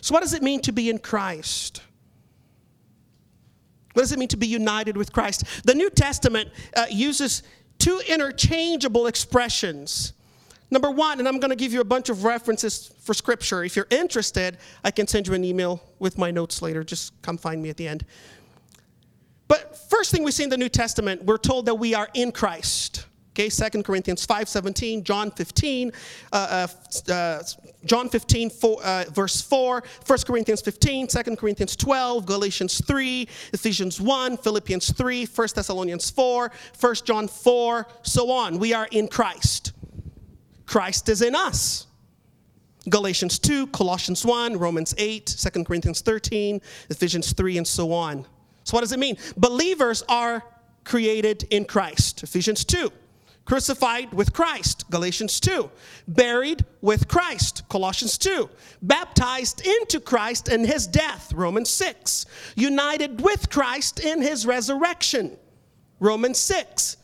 So, 0.00 0.14
what 0.14 0.22
does 0.22 0.32
it 0.32 0.44
mean 0.44 0.60
to 0.60 0.70
be 0.70 0.90
in 0.90 0.98
Christ? 1.00 1.82
What 3.94 4.02
does 4.02 4.12
it 4.12 4.18
mean 4.20 4.28
to 4.28 4.36
be 4.36 4.46
united 4.46 4.96
with 4.96 5.12
Christ? 5.12 5.44
The 5.64 5.74
New 5.74 5.90
Testament 5.90 6.50
uh, 6.76 6.86
uses 6.88 7.42
two 7.78 8.00
interchangeable 8.08 9.06
expressions. 9.06 10.12
Number 10.70 10.90
one, 10.90 11.18
and 11.18 11.28
I'm 11.28 11.38
going 11.38 11.50
to 11.50 11.56
give 11.56 11.72
you 11.72 11.80
a 11.80 11.84
bunch 11.84 12.08
of 12.08 12.24
references 12.24 12.92
for 13.00 13.14
scripture. 13.14 13.62
If 13.62 13.76
you're 13.76 13.86
interested, 13.90 14.58
I 14.82 14.90
can 14.90 15.06
send 15.06 15.26
you 15.26 15.34
an 15.34 15.44
email 15.44 15.82
with 15.98 16.18
my 16.18 16.30
notes 16.30 16.62
later. 16.62 16.82
Just 16.82 17.20
come 17.22 17.36
find 17.36 17.62
me 17.62 17.70
at 17.70 17.76
the 17.76 17.86
end. 17.86 18.04
But 19.46 19.76
first 19.90 20.10
thing 20.10 20.24
we 20.24 20.32
see 20.32 20.42
in 20.42 20.50
the 20.50 20.56
New 20.56 20.68
Testament, 20.68 21.24
we're 21.24 21.36
told 21.36 21.66
that 21.66 21.74
we 21.74 21.94
are 21.94 22.08
in 22.14 22.32
Christ. 22.32 23.06
Okay, 23.36 23.48
2 23.48 23.82
Corinthians 23.82 24.24
5.17, 24.24 25.02
John 25.02 25.28
15, 25.32 25.90
uh, 26.32 26.66
uh, 27.08 27.12
uh, 27.12 27.42
John 27.84 28.08
15, 28.08 28.48
four, 28.48 28.80
uh, 28.84 29.06
verse 29.10 29.40
4, 29.40 29.82
1 30.06 30.18
Corinthians 30.24 30.60
15, 30.60 31.08
2 31.08 31.22
Corinthians 31.34 31.74
12, 31.74 32.26
Galatians 32.26 32.80
3, 32.86 33.28
Ephesians 33.52 34.00
1, 34.00 34.36
Philippians 34.36 34.92
3, 34.92 35.26
1 35.26 35.48
Thessalonians 35.52 36.10
4, 36.10 36.52
1 36.78 36.94
John 37.04 37.26
4, 37.26 37.88
so 38.02 38.30
on. 38.30 38.60
We 38.60 38.72
are 38.72 38.86
in 38.92 39.08
Christ. 39.08 39.72
Christ 40.64 41.08
is 41.08 41.20
in 41.20 41.34
us. 41.34 41.88
Galatians 42.88 43.40
2, 43.40 43.66
Colossians 43.68 44.24
1, 44.24 44.58
Romans 44.58 44.94
8, 44.96 45.26
2 45.26 45.64
Corinthians 45.64 46.02
13, 46.02 46.60
Ephesians 46.88 47.32
3, 47.32 47.58
and 47.58 47.66
so 47.66 47.92
on. 47.92 48.26
So, 48.62 48.76
what 48.76 48.82
does 48.82 48.92
it 48.92 49.00
mean? 49.00 49.16
Believers 49.36 50.04
are 50.08 50.44
created 50.84 51.42
in 51.50 51.64
Christ. 51.64 52.22
Ephesians 52.22 52.64
2 52.64 52.92
crucified 53.44 54.12
with 54.12 54.32
Christ, 54.32 54.90
Galatians 54.90 55.38
2, 55.40 55.70
buried 56.08 56.64
with 56.80 57.08
Christ, 57.08 57.62
Colossians 57.68 58.16
2, 58.18 58.48
baptized 58.82 59.66
into 59.66 60.00
Christ 60.00 60.48
in 60.48 60.64
his 60.64 60.86
death, 60.86 61.32
Romans 61.32 61.70
6, 61.70 62.26
united 62.56 63.20
with 63.20 63.50
Christ 63.50 64.00
in 64.00 64.22
his 64.22 64.46
resurrection, 64.46 65.36
Romans 66.00 66.38
6. 66.38 66.96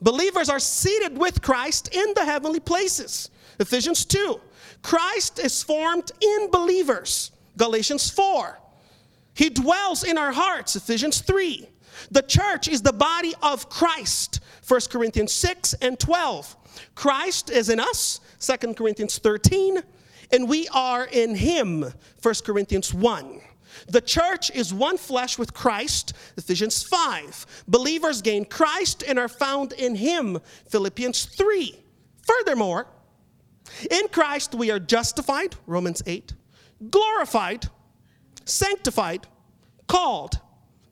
Believers 0.00 0.48
are 0.48 0.58
seated 0.58 1.16
with 1.16 1.42
Christ 1.42 1.94
in 1.94 2.14
the 2.14 2.24
heavenly 2.24 2.60
places, 2.60 3.30
Ephesians 3.58 4.04
2, 4.04 4.40
Christ 4.82 5.38
is 5.38 5.62
formed 5.62 6.10
in 6.20 6.50
believers. 6.50 7.30
Galatians 7.56 8.10
4. 8.10 8.58
He 9.34 9.48
dwells 9.48 10.04
in 10.04 10.18
our 10.18 10.32
hearts. 10.32 10.76
Ephesians 10.76 11.20
3. 11.20 11.68
The 12.10 12.22
church 12.22 12.68
is 12.68 12.82
the 12.82 12.92
body 12.92 13.34
of 13.42 13.68
Christ. 13.68 14.40
1 14.66 14.80
Corinthians 14.90 15.32
6 15.32 15.74
and 15.74 15.98
12. 15.98 16.56
Christ 16.94 17.50
is 17.50 17.68
in 17.68 17.80
us. 17.80 18.20
2 18.40 18.74
Corinthians 18.74 19.18
13. 19.18 19.82
And 20.32 20.48
we 20.48 20.68
are 20.68 21.04
in 21.04 21.34
him. 21.34 21.92
1 22.22 22.34
Corinthians 22.44 22.94
1. 22.94 23.40
The 23.88 24.00
church 24.00 24.50
is 24.50 24.72
one 24.72 24.98
flesh 24.98 25.38
with 25.38 25.54
Christ, 25.54 26.12
Ephesians 26.36 26.82
5. 26.82 27.64
Believers 27.68 28.22
gain 28.22 28.44
Christ 28.44 29.02
and 29.06 29.18
are 29.18 29.28
found 29.28 29.72
in 29.72 29.94
him, 29.94 30.38
Philippians 30.68 31.24
3. 31.24 31.78
Furthermore, 32.26 32.86
in 33.90 34.08
Christ 34.08 34.54
we 34.54 34.70
are 34.70 34.78
justified, 34.78 35.56
Romans 35.66 36.02
8, 36.06 36.34
glorified, 36.90 37.68
sanctified, 38.44 39.26
called, 39.86 40.38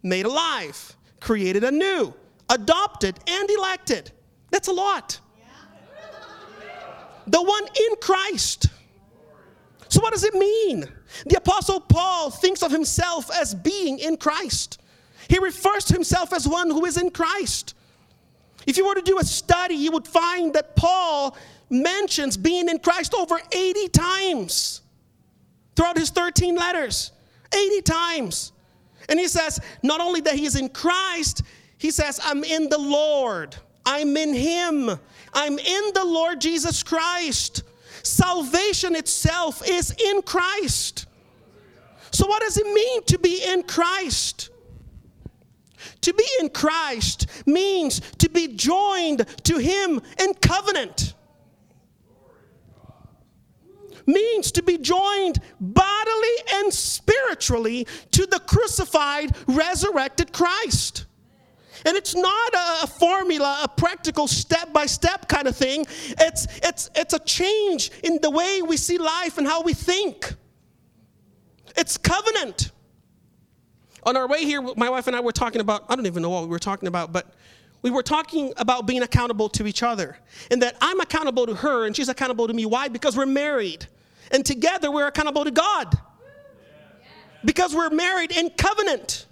made 0.02 0.26
alive, 0.26 0.96
created 1.20 1.64
anew, 1.64 2.14
adopted, 2.48 3.18
and 3.26 3.50
elected. 3.50 4.10
That's 4.50 4.68
a 4.68 4.72
lot. 4.72 5.20
The 7.26 7.42
one 7.42 7.64
in 7.64 7.96
Christ. 8.00 8.66
So, 9.88 10.00
what 10.00 10.12
does 10.12 10.24
it 10.24 10.34
mean? 10.34 10.86
The 11.26 11.36
Apostle 11.36 11.80
Paul 11.80 12.30
thinks 12.30 12.62
of 12.62 12.70
himself 12.70 13.30
as 13.30 13.54
being 13.54 13.98
in 13.98 14.16
Christ. 14.16 14.80
He 15.28 15.38
refers 15.38 15.84
to 15.86 15.94
himself 15.94 16.32
as 16.32 16.48
one 16.48 16.70
who 16.70 16.84
is 16.86 16.96
in 16.96 17.10
Christ. 17.10 17.74
If 18.66 18.76
you 18.76 18.86
were 18.86 18.94
to 18.94 19.02
do 19.02 19.18
a 19.18 19.24
study, 19.24 19.74
you 19.74 19.92
would 19.92 20.06
find 20.06 20.52
that 20.54 20.76
Paul 20.76 21.36
mentions 21.70 22.36
being 22.36 22.68
in 22.68 22.78
Christ 22.78 23.14
over 23.14 23.40
80 23.52 23.88
times 23.88 24.82
throughout 25.76 25.96
his 25.96 26.10
13 26.10 26.56
letters. 26.56 27.12
80 27.54 27.82
times. 27.82 28.52
And 29.10 29.20
he 29.20 29.28
says, 29.28 29.60
not 29.82 30.00
only 30.00 30.20
that 30.22 30.34
he 30.34 30.46
is 30.46 30.56
in 30.56 30.70
Christ, 30.70 31.42
he 31.76 31.90
says, 31.90 32.18
I'm 32.22 32.42
in 32.44 32.68
the 32.68 32.78
Lord. 32.78 33.56
I'm 33.84 34.16
in 34.16 34.32
him. 34.32 34.88
I'm 35.34 35.58
in 35.58 35.82
the 35.94 36.04
Lord 36.04 36.40
Jesus 36.40 36.82
Christ. 36.82 37.64
Salvation 38.02 38.96
itself 38.96 39.62
is 39.68 39.90
in 39.90 40.22
Christ. 40.22 41.06
So, 42.12 42.26
what 42.26 42.42
does 42.42 42.56
it 42.56 42.66
mean 42.66 43.02
to 43.04 43.18
be 43.18 43.42
in 43.44 43.62
Christ? 43.62 44.50
To 46.02 46.14
be 46.14 46.26
in 46.40 46.50
Christ 46.50 47.26
means 47.46 48.00
to 48.18 48.28
be 48.28 48.48
joined 48.48 49.26
to 49.44 49.58
Him 49.58 50.00
in 50.18 50.34
covenant. 50.34 51.14
Means 54.12 54.50
to 54.52 54.62
be 54.62 54.78
joined 54.78 55.40
bodily 55.60 56.36
and 56.54 56.72
spiritually 56.72 57.86
to 58.12 58.26
the 58.26 58.40
crucified, 58.40 59.36
resurrected 59.46 60.32
Christ. 60.32 61.06
And 61.86 61.96
it's 61.96 62.14
not 62.14 62.52
a, 62.82 62.86
formula, 62.86 63.60
a 63.62 63.68
practical 63.68 64.26
step 64.28 64.72
by 64.72 64.86
step 64.86 65.28
kind 65.28 65.46
of 65.48 65.56
thing. 65.56 65.86
It's, 66.20 66.46
it's, 66.62 66.90
it's 66.94 67.14
a 67.14 67.18
change 67.20 67.90
in 68.04 68.18
the 68.20 68.30
way 68.30 68.62
we 68.62 68.76
see 68.76 68.98
life 68.98 69.38
and 69.38 69.46
how 69.46 69.62
we 69.62 69.72
think. 69.74 70.34
It's 71.76 71.96
covenant. 71.96 72.72
On 74.02 74.16
our 74.16 74.26
way 74.26 74.44
here, 74.44 74.60
my 74.76 74.90
wife 74.90 75.06
and 75.06 75.16
I 75.16 75.20
were 75.20 75.32
talking 75.32 75.60
about, 75.60 75.84
I 75.88 75.96
don't 75.96 76.06
even 76.06 76.22
know 76.22 76.30
what 76.30 76.42
we 76.42 76.48
were 76.48 76.58
talking 76.58 76.88
about, 76.88 77.12
but 77.12 77.34
we 77.82 77.90
were 77.90 78.02
talking 78.02 78.52
about 78.56 78.86
being 78.86 79.02
accountable 79.02 79.48
to 79.50 79.66
each 79.66 79.82
other. 79.82 80.18
And 80.50 80.60
that 80.62 80.76
I'm 80.80 81.00
accountable 81.00 81.46
to 81.46 81.54
her 81.54 81.86
and 81.86 81.96
she's 81.96 82.08
accountable 82.08 82.46
to 82.46 82.54
me. 82.54 82.66
Why? 82.66 82.88
Because 82.88 83.16
we're 83.16 83.26
married. 83.26 83.86
And 84.30 84.44
together 84.44 84.90
we're 84.90 85.06
accountable 85.06 85.44
to 85.44 85.50
God. 85.50 85.98
Because 87.44 87.74
we're 87.74 87.90
married 87.90 88.32
in 88.32 88.50
covenant. 88.50 89.26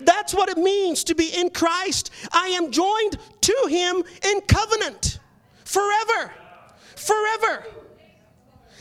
That's 0.00 0.34
what 0.34 0.48
it 0.48 0.58
means 0.58 1.04
to 1.04 1.14
be 1.14 1.28
in 1.28 1.50
Christ. 1.50 2.10
I 2.32 2.48
am 2.48 2.70
joined 2.70 3.18
to 3.42 3.66
Him 3.68 4.02
in 4.24 4.40
covenant 4.42 5.18
forever. 5.64 6.32
Forever. 6.96 7.64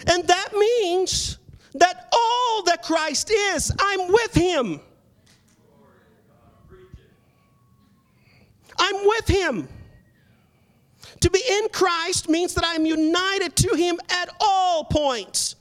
And 0.07 0.27
that 0.27 0.53
means 0.53 1.37
that 1.75 2.09
all 2.11 2.63
that 2.63 2.83
Christ 2.83 3.31
is, 3.31 3.71
I'm 3.79 4.11
with 4.11 4.33
Him. 4.33 4.79
I'm 8.77 9.05
with 9.05 9.27
Him. 9.27 9.67
To 11.21 11.29
be 11.29 11.41
in 11.49 11.69
Christ 11.69 12.29
means 12.29 12.53
that 12.55 12.63
I'm 12.67 12.85
united 12.85 13.55
to 13.55 13.75
Him 13.75 13.99
at 14.09 14.29
all 14.39 14.83
points. 14.83 15.55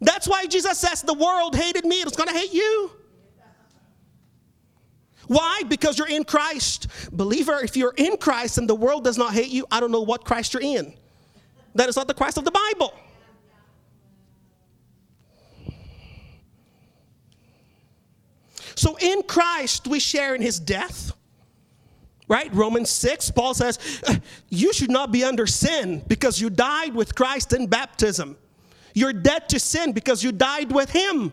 That's 0.00 0.28
why 0.28 0.46
Jesus 0.46 0.78
says, 0.78 1.02
The 1.02 1.14
world 1.14 1.56
hated 1.56 1.84
me, 1.84 1.96
it's 1.96 2.16
gonna 2.16 2.32
hate 2.32 2.52
you. 2.52 2.92
Why? 5.26 5.62
Because 5.68 5.98
you're 5.98 6.08
in 6.08 6.24
Christ. 6.24 6.88
Believer, 7.12 7.60
if 7.62 7.76
you're 7.76 7.94
in 7.96 8.16
Christ 8.16 8.56
and 8.56 8.68
the 8.68 8.74
world 8.74 9.04
does 9.04 9.18
not 9.18 9.34
hate 9.34 9.50
you, 9.50 9.66
I 9.70 9.78
don't 9.78 9.92
know 9.92 10.00
what 10.00 10.24
Christ 10.24 10.54
you're 10.54 10.62
in. 10.62 10.94
That 11.74 11.88
is 11.88 11.96
not 11.96 12.08
the 12.08 12.14
Christ 12.14 12.38
of 12.38 12.44
the 12.44 12.50
Bible. 12.50 12.94
So 18.74 18.96
in 19.00 19.22
Christ, 19.24 19.86
we 19.86 20.00
share 20.00 20.34
in 20.34 20.40
his 20.40 20.58
death. 20.58 21.12
Right? 22.28 22.54
Romans 22.54 22.90
6, 22.90 23.30
Paul 23.30 23.54
says, 23.54 23.78
uh, 24.06 24.16
You 24.50 24.72
should 24.74 24.90
not 24.90 25.10
be 25.10 25.24
under 25.24 25.46
sin 25.46 26.02
because 26.06 26.40
you 26.40 26.50
died 26.50 26.94
with 26.94 27.14
Christ 27.14 27.54
in 27.54 27.66
baptism. 27.66 28.36
You're 28.94 29.14
dead 29.14 29.48
to 29.48 29.58
sin 29.58 29.92
because 29.92 30.22
you 30.22 30.30
died 30.30 30.70
with 30.70 30.90
him. 30.90 31.32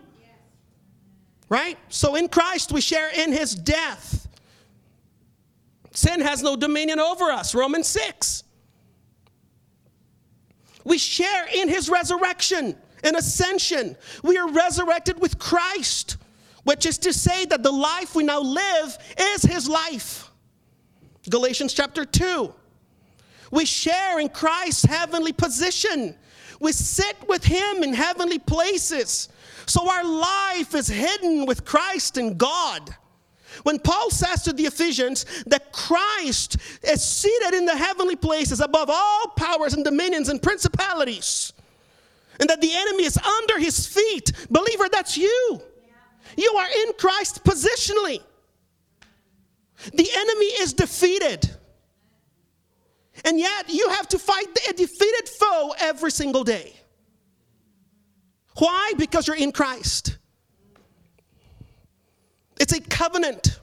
Right? 1.49 1.77
So 1.89 2.15
in 2.15 2.29
Christ, 2.29 2.71
we 2.71 2.79
share 2.79 3.09
in 3.09 3.33
his 3.33 3.53
death. 3.53 4.27
Sin 5.91 6.21
has 6.21 6.41
no 6.41 6.55
dominion 6.55 6.99
over 6.99 7.25
us. 7.25 7.53
Romans 7.53 7.87
6. 7.87 8.43
We 10.85 10.97
share 10.97 11.47
in 11.53 11.67
his 11.67 11.89
resurrection 11.89 12.75
and 13.03 13.15
ascension. 13.15 13.97
We 14.23 14.37
are 14.37 14.49
resurrected 14.49 15.19
with 15.19 15.39
Christ, 15.39 16.17
which 16.63 16.85
is 16.85 16.97
to 16.99 17.11
say 17.13 17.45
that 17.45 17.63
the 17.63 17.71
life 17.71 18.15
we 18.15 18.23
now 18.23 18.41
live 18.41 18.97
is 19.17 19.43
his 19.43 19.67
life. 19.67 20.24
Galatians 21.29 21.73
chapter 21.73 22.05
2. 22.05 22.53
We 23.51 23.65
share 23.65 24.19
in 24.19 24.29
Christ's 24.29 24.85
heavenly 24.85 25.33
position. 25.33 26.15
We 26.59 26.71
sit 26.71 27.15
with 27.27 27.43
him 27.43 27.83
in 27.83 27.93
heavenly 27.93 28.39
places. 28.39 29.29
So 29.65 29.89
our 29.89 30.03
life 30.03 30.75
is 30.75 30.87
hidden 30.87 31.45
with 31.45 31.65
Christ 31.65 32.17
in 32.17 32.37
God. 32.37 32.95
When 33.63 33.79
Paul 33.79 34.09
says 34.09 34.43
to 34.43 34.53
the 34.53 34.65
Ephesians 34.65 35.25
that 35.45 35.71
Christ 35.71 36.57
is 36.83 37.03
seated 37.03 37.53
in 37.53 37.65
the 37.65 37.75
heavenly 37.75 38.15
places 38.15 38.59
above 38.59 38.89
all 38.89 39.29
powers 39.37 39.73
and 39.73 39.83
dominions 39.83 40.29
and 40.29 40.41
principalities, 40.41 41.53
and 42.39 42.49
that 42.49 42.61
the 42.61 42.73
enemy 42.73 43.05
is 43.05 43.17
under 43.17 43.59
his 43.59 43.87
feet, 43.87 44.31
believer, 44.49 44.89
that's 44.91 45.17
you. 45.17 45.61
You 46.37 46.53
are 46.57 46.67
in 46.83 46.93
Christ 46.97 47.43
positionally. 47.43 48.21
The 49.93 50.07
enemy 50.15 50.45
is 50.45 50.73
defeated. 50.73 51.49
And 53.23 53.39
yet 53.39 53.69
you 53.69 53.89
have 53.89 54.07
to 54.09 54.19
fight 54.19 54.47
a 54.69 54.73
defeated 54.73 55.29
foe 55.29 55.73
every 55.79 56.11
single 56.11 56.43
day. 56.43 56.73
Why? 58.57 58.93
Because 58.97 59.27
you're 59.27 59.35
in 59.35 59.51
Christ. 59.51 60.17
It's 62.59 62.73
a 62.73 62.81
covenant. 62.81 63.59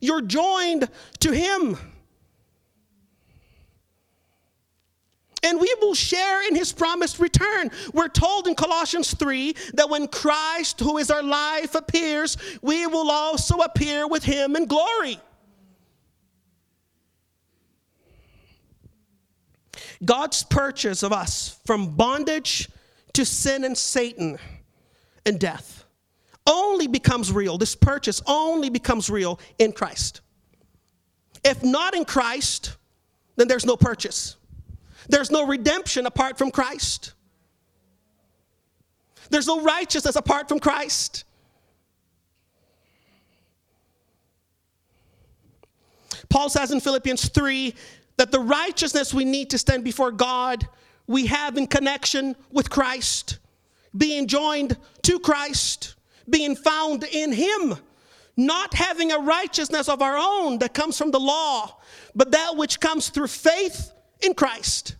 You're 0.00 0.22
joined 0.22 0.88
to 1.20 1.32
Him. 1.32 1.76
And 5.42 5.60
we 5.60 5.74
will 5.80 5.94
share 5.94 6.46
in 6.46 6.54
his 6.54 6.72
promised 6.72 7.18
return. 7.18 7.70
We're 7.92 8.08
told 8.08 8.46
in 8.46 8.54
Colossians 8.54 9.12
3 9.12 9.56
that 9.74 9.90
when 9.90 10.06
Christ, 10.06 10.78
who 10.78 10.98
is 10.98 11.10
our 11.10 11.22
life, 11.22 11.74
appears, 11.74 12.36
we 12.62 12.86
will 12.86 13.10
also 13.10 13.56
appear 13.58 14.06
with 14.06 14.22
him 14.22 14.54
in 14.54 14.66
glory. 14.66 15.18
God's 20.04 20.42
purchase 20.42 21.02
of 21.02 21.12
us 21.12 21.60
from 21.64 21.94
bondage 21.96 22.68
to 23.12 23.24
sin 23.24 23.64
and 23.64 23.76
Satan 23.76 24.38
and 25.24 25.38
death 25.38 25.84
only 26.46 26.88
becomes 26.88 27.30
real. 27.30 27.58
This 27.58 27.74
purchase 27.74 28.20
only 28.26 28.68
becomes 28.68 29.08
real 29.08 29.38
in 29.58 29.72
Christ. 29.72 30.20
If 31.44 31.62
not 31.62 31.94
in 31.94 32.04
Christ, 32.04 32.76
then 33.36 33.48
there's 33.48 33.66
no 33.66 33.76
purchase. 33.76 34.36
There's 35.08 35.30
no 35.30 35.46
redemption 35.46 36.06
apart 36.06 36.38
from 36.38 36.50
Christ. 36.50 37.12
There's 39.30 39.46
no 39.46 39.62
righteousness 39.62 40.16
apart 40.16 40.48
from 40.48 40.58
Christ. 40.58 41.24
Paul 46.28 46.48
says 46.48 46.70
in 46.70 46.80
Philippians 46.80 47.28
3 47.28 47.74
that 48.16 48.30
the 48.30 48.40
righteousness 48.40 49.14
we 49.14 49.24
need 49.24 49.50
to 49.50 49.58
stand 49.58 49.84
before 49.84 50.12
God 50.12 50.66
we 51.06 51.26
have 51.26 51.56
in 51.56 51.66
connection 51.66 52.36
with 52.50 52.70
Christ, 52.70 53.38
being 53.96 54.26
joined 54.26 54.76
to 55.02 55.18
Christ, 55.18 55.94
being 56.28 56.54
found 56.56 57.04
in 57.04 57.32
Him, 57.32 57.74
not 58.36 58.74
having 58.74 59.12
a 59.12 59.18
righteousness 59.18 59.88
of 59.88 60.00
our 60.00 60.16
own 60.16 60.58
that 60.58 60.74
comes 60.74 60.96
from 60.96 61.10
the 61.10 61.20
law, 61.20 61.78
but 62.14 62.30
that 62.30 62.56
which 62.56 62.80
comes 62.80 63.08
through 63.08 63.26
faith 63.26 63.92
in 64.20 64.34
Christ. 64.34 64.96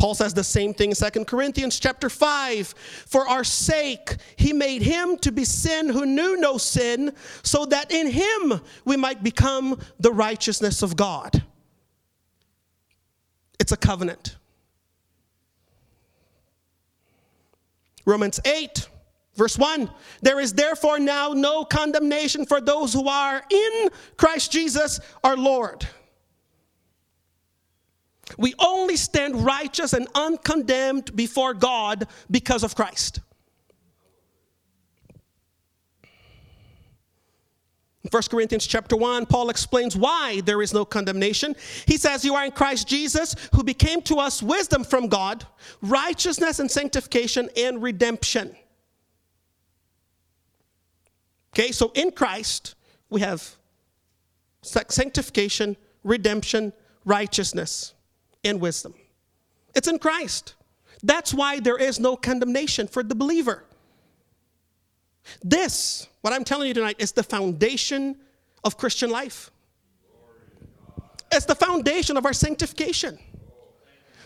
Paul 0.00 0.14
says 0.14 0.32
the 0.32 0.42
same 0.42 0.72
thing 0.72 0.92
in 0.92 0.96
2 0.96 1.26
Corinthians 1.26 1.78
chapter 1.78 2.08
5. 2.08 2.68
For 3.06 3.28
our 3.28 3.44
sake, 3.44 4.16
he 4.34 4.54
made 4.54 4.80
him 4.80 5.18
to 5.18 5.30
be 5.30 5.44
sin 5.44 5.90
who 5.90 6.06
knew 6.06 6.40
no 6.40 6.56
sin, 6.56 7.12
so 7.42 7.66
that 7.66 7.92
in 7.92 8.06
him 8.10 8.62
we 8.86 8.96
might 8.96 9.22
become 9.22 9.78
the 9.98 10.10
righteousness 10.10 10.82
of 10.82 10.96
God. 10.96 11.42
It's 13.58 13.72
a 13.72 13.76
covenant. 13.76 14.38
Romans 18.06 18.40
8, 18.46 18.88
verse 19.36 19.58
1 19.58 19.90
There 20.22 20.40
is 20.40 20.54
therefore 20.54 20.98
now 20.98 21.34
no 21.34 21.62
condemnation 21.66 22.46
for 22.46 22.62
those 22.62 22.94
who 22.94 23.06
are 23.06 23.42
in 23.50 23.90
Christ 24.16 24.50
Jesus 24.50 24.98
our 25.22 25.36
Lord. 25.36 25.86
We 28.38 28.54
only 28.58 28.96
stand 28.96 29.44
righteous 29.44 29.92
and 29.92 30.08
uncondemned 30.14 31.14
before 31.16 31.54
God 31.54 32.06
because 32.30 32.62
of 32.62 32.74
Christ. 32.74 33.20
In 38.02 38.08
1 38.10 38.22
Corinthians 38.30 38.66
chapter 38.66 38.96
1, 38.96 39.26
Paul 39.26 39.50
explains 39.50 39.94
why 39.94 40.40
there 40.46 40.62
is 40.62 40.72
no 40.72 40.86
condemnation. 40.86 41.54
He 41.86 41.98
says, 41.98 42.24
You 42.24 42.34
are 42.34 42.46
in 42.46 42.52
Christ 42.52 42.88
Jesus, 42.88 43.36
who 43.54 43.62
became 43.62 44.00
to 44.02 44.16
us 44.16 44.42
wisdom 44.42 44.84
from 44.84 45.08
God, 45.08 45.44
righteousness 45.82 46.60
and 46.60 46.70
sanctification 46.70 47.50
and 47.56 47.82
redemption. 47.82 48.56
Okay, 51.52 51.72
so 51.72 51.92
in 51.94 52.10
Christ, 52.12 52.74
we 53.10 53.20
have 53.20 53.56
sanctification, 54.62 55.76
redemption, 56.02 56.72
righteousness 57.04 57.92
and 58.44 58.60
wisdom. 58.60 58.94
It's 59.74 59.88
in 59.88 59.98
Christ. 59.98 60.54
That's 61.02 61.32
why 61.32 61.60
there 61.60 61.78
is 61.78 61.98
no 61.98 62.16
condemnation 62.16 62.86
for 62.86 63.02
the 63.02 63.14
believer. 63.14 63.64
This, 65.42 66.08
what 66.22 66.32
I'm 66.32 66.44
telling 66.44 66.68
you 66.68 66.74
tonight, 66.74 66.96
is 66.98 67.12
the 67.12 67.22
foundation 67.22 68.16
of 68.64 68.76
Christian 68.76 69.10
life. 69.10 69.50
It's 71.32 71.46
the 71.46 71.54
foundation 71.54 72.16
of 72.16 72.26
our 72.26 72.32
sanctification. 72.32 73.18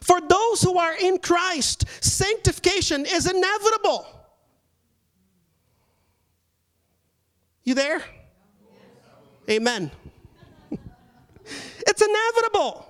For 0.00 0.20
those 0.20 0.62
who 0.62 0.78
are 0.78 0.94
in 0.94 1.18
Christ, 1.18 1.84
sanctification 2.02 3.06
is 3.06 3.26
inevitable. 3.30 4.06
You 7.62 7.74
there? 7.74 8.02
Amen. 9.48 9.90
it's 11.86 12.02
inevitable. 12.02 12.83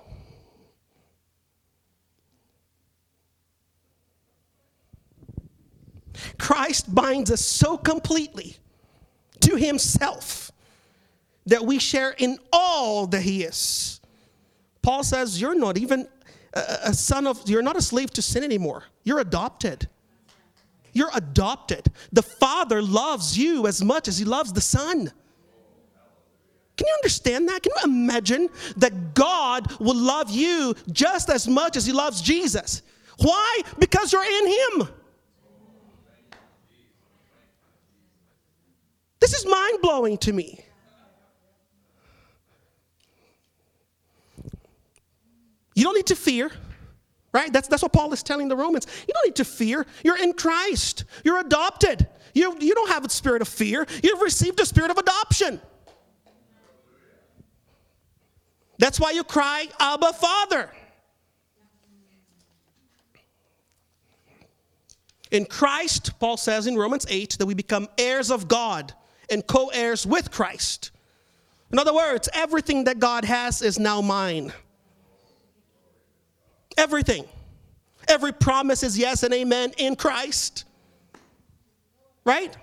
Christ 6.37 6.93
binds 6.93 7.31
us 7.31 7.41
so 7.41 7.77
completely 7.77 8.57
to 9.41 9.55
himself 9.55 10.51
that 11.45 11.65
we 11.65 11.79
share 11.79 12.11
in 12.17 12.39
all 12.51 13.07
that 13.07 13.21
he 13.21 13.43
is. 13.43 13.99
Paul 14.81 15.03
says, 15.03 15.39
You're 15.39 15.55
not 15.55 15.77
even 15.77 16.07
a 16.53 16.93
son 16.93 17.27
of, 17.27 17.49
you're 17.49 17.61
not 17.61 17.75
a 17.75 17.81
slave 17.81 18.11
to 18.11 18.21
sin 18.21 18.43
anymore. 18.43 18.83
You're 19.03 19.19
adopted. 19.19 19.87
You're 20.93 21.11
adopted. 21.13 21.91
The 22.13 22.23
Father 22.23 22.81
loves 22.81 23.37
you 23.37 23.67
as 23.67 23.83
much 23.83 24.07
as 24.07 24.17
he 24.17 24.23
loves 24.23 24.53
the 24.53 24.61
Son. 24.61 25.11
Can 26.77 26.87
you 26.87 26.93
understand 27.03 27.49
that? 27.49 27.63
Can 27.63 27.73
you 27.75 27.83
imagine 27.83 28.49
that 28.77 29.13
God 29.13 29.71
will 29.79 29.95
love 29.95 30.31
you 30.31 30.75
just 30.91 31.29
as 31.29 31.47
much 31.47 31.75
as 31.75 31.85
he 31.85 31.91
loves 31.91 32.21
Jesus? 32.21 32.81
Why? 33.17 33.61
Because 33.77 34.13
you're 34.13 34.23
in 34.23 34.47
him. 34.47 34.87
This 39.25 39.33
is 39.33 39.45
mind 39.47 39.81
blowing 39.81 40.19
to 40.19 40.31
me. 40.31 40.63
You 45.73 45.83
don't 45.83 45.95
need 45.95 46.05
to 46.05 46.15
fear, 46.15 46.51
right? 47.33 47.51
That's, 47.51 47.67
that's 47.67 47.81
what 47.81 47.91
Paul 47.91 48.13
is 48.13 48.21
telling 48.21 48.49
the 48.49 48.55
Romans. 48.55 48.85
You 49.07 49.15
don't 49.15 49.25
need 49.25 49.37
to 49.37 49.43
fear. 49.43 49.87
You're 50.03 50.21
in 50.21 50.33
Christ, 50.33 51.05
you're 51.23 51.39
adopted. 51.39 52.07
You, 52.35 52.55
you 52.59 52.75
don't 52.75 52.89
have 52.89 53.03
a 53.03 53.09
spirit 53.09 53.41
of 53.41 53.47
fear, 53.47 53.87
you've 54.03 54.21
received 54.21 54.59
a 54.59 54.65
spirit 54.65 54.91
of 54.91 54.99
adoption. 54.99 55.59
That's 58.77 58.99
why 58.99 59.09
you 59.09 59.23
cry, 59.23 59.65
Abba, 59.79 60.13
Father. 60.13 60.69
In 65.31 65.45
Christ, 65.45 66.19
Paul 66.19 66.37
says 66.37 66.67
in 66.67 66.75
Romans 66.75 67.07
8 67.09 67.37
that 67.39 67.47
we 67.47 67.55
become 67.55 67.87
heirs 67.97 68.29
of 68.29 68.47
God 68.47 68.93
and 69.29 69.45
co 69.45 69.67
heirs 69.69 70.05
with 70.05 70.31
Christ. 70.31 70.91
In 71.71 71.79
other 71.79 71.93
words, 71.93 72.29
everything 72.33 72.85
that 72.85 72.99
God 72.99 73.25
has 73.25 73.61
is 73.61 73.79
now 73.79 74.01
mine. 74.01 74.53
Everything. 76.77 77.25
Every 78.07 78.31
promise 78.31 78.83
is 78.83 78.97
yes 78.97 79.23
and 79.23 79.33
amen 79.33 79.73
in 79.77 79.95
Christ. 79.95 80.65
Right? 82.23 82.55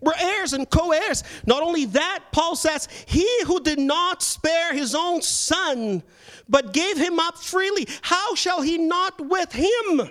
We're 0.00 0.12
heirs 0.20 0.52
and 0.52 0.68
co 0.68 0.92
heirs. 0.92 1.24
Not 1.46 1.62
only 1.62 1.86
that, 1.86 2.24
Paul 2.30 2.56
says, 2.56 2.88
He 3.06 3.26
who 3.46 3.60
did 3.60 3.78
not 3.78 4.22
spare 4.22 4.74
his 4.74 4.94
own 4.94 5.22
son, 5.22 6.02
but 6.48 6.72
gave 6.72 6.98
him 6.98 7.18
up 7.18 7.38
freely, 7.38 7.88
how 8.02 8.34
shall 8.34 8.60
he 8.60 8.76
not 8.76 9.18
with 9.18 9.52
him 9.52 10.10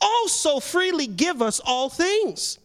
also 0.00 0.58
freely 0.58 1.06
give 1.06 1.42
us 1.42 1.60
all 1.64 1.90
things? 1.90 2.58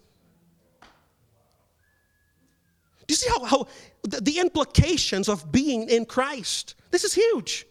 Do 3.08 3.14
you 3.14 3.16
see 3.16 3.30
how, 3.30 3.44
how 3.44 3.68
the, 4.04 4.22
the 4.22 4.40
implications 4.40 5.28
of 5.28 5.52
being 5.52 5.90
in 5.90 6.06
Christ? 6.06 6.76
This 6.92 7.04
is 7.04 7.14
huge. 7.14 7.66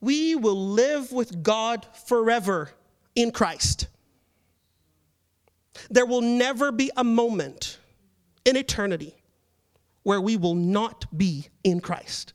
We 0.00 0.34
will 0.34 0.70
live 0.70 1.10
with 1.12 1.42
God 1.42 1.86
forever 2.06 2.70
in 3.14 3.30
Christ. 3.30 3.88
There 5.90 6.06
will 6.06 6.20
never 6.20 6.70
be 6.72 6.90
a 6.96 7.04
moment 7.04 7.78
in 8.44 8.56
eternity 8.56 9.16
where 10.02 10.20
we 10.20 10.36
will 10.36 10.54
not 10.54 11.06
be 11.16 11.48
in 11.64 11.80
Christ. 11.80 12.32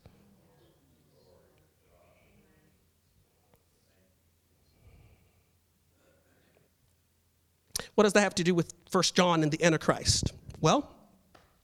What 8.02 8.06
does 8.06 8.14
that 8.14 8.22
have 8.22 8.34
to 8.34 8.44
do 8.44 8.56
with 8.56 8.74
First 8.90 9.16
John 9.16 9.44
and 9.44 9.52
the 9.52 9.64
Antichrist? 9.64 10.34
Well, 10.60 10.92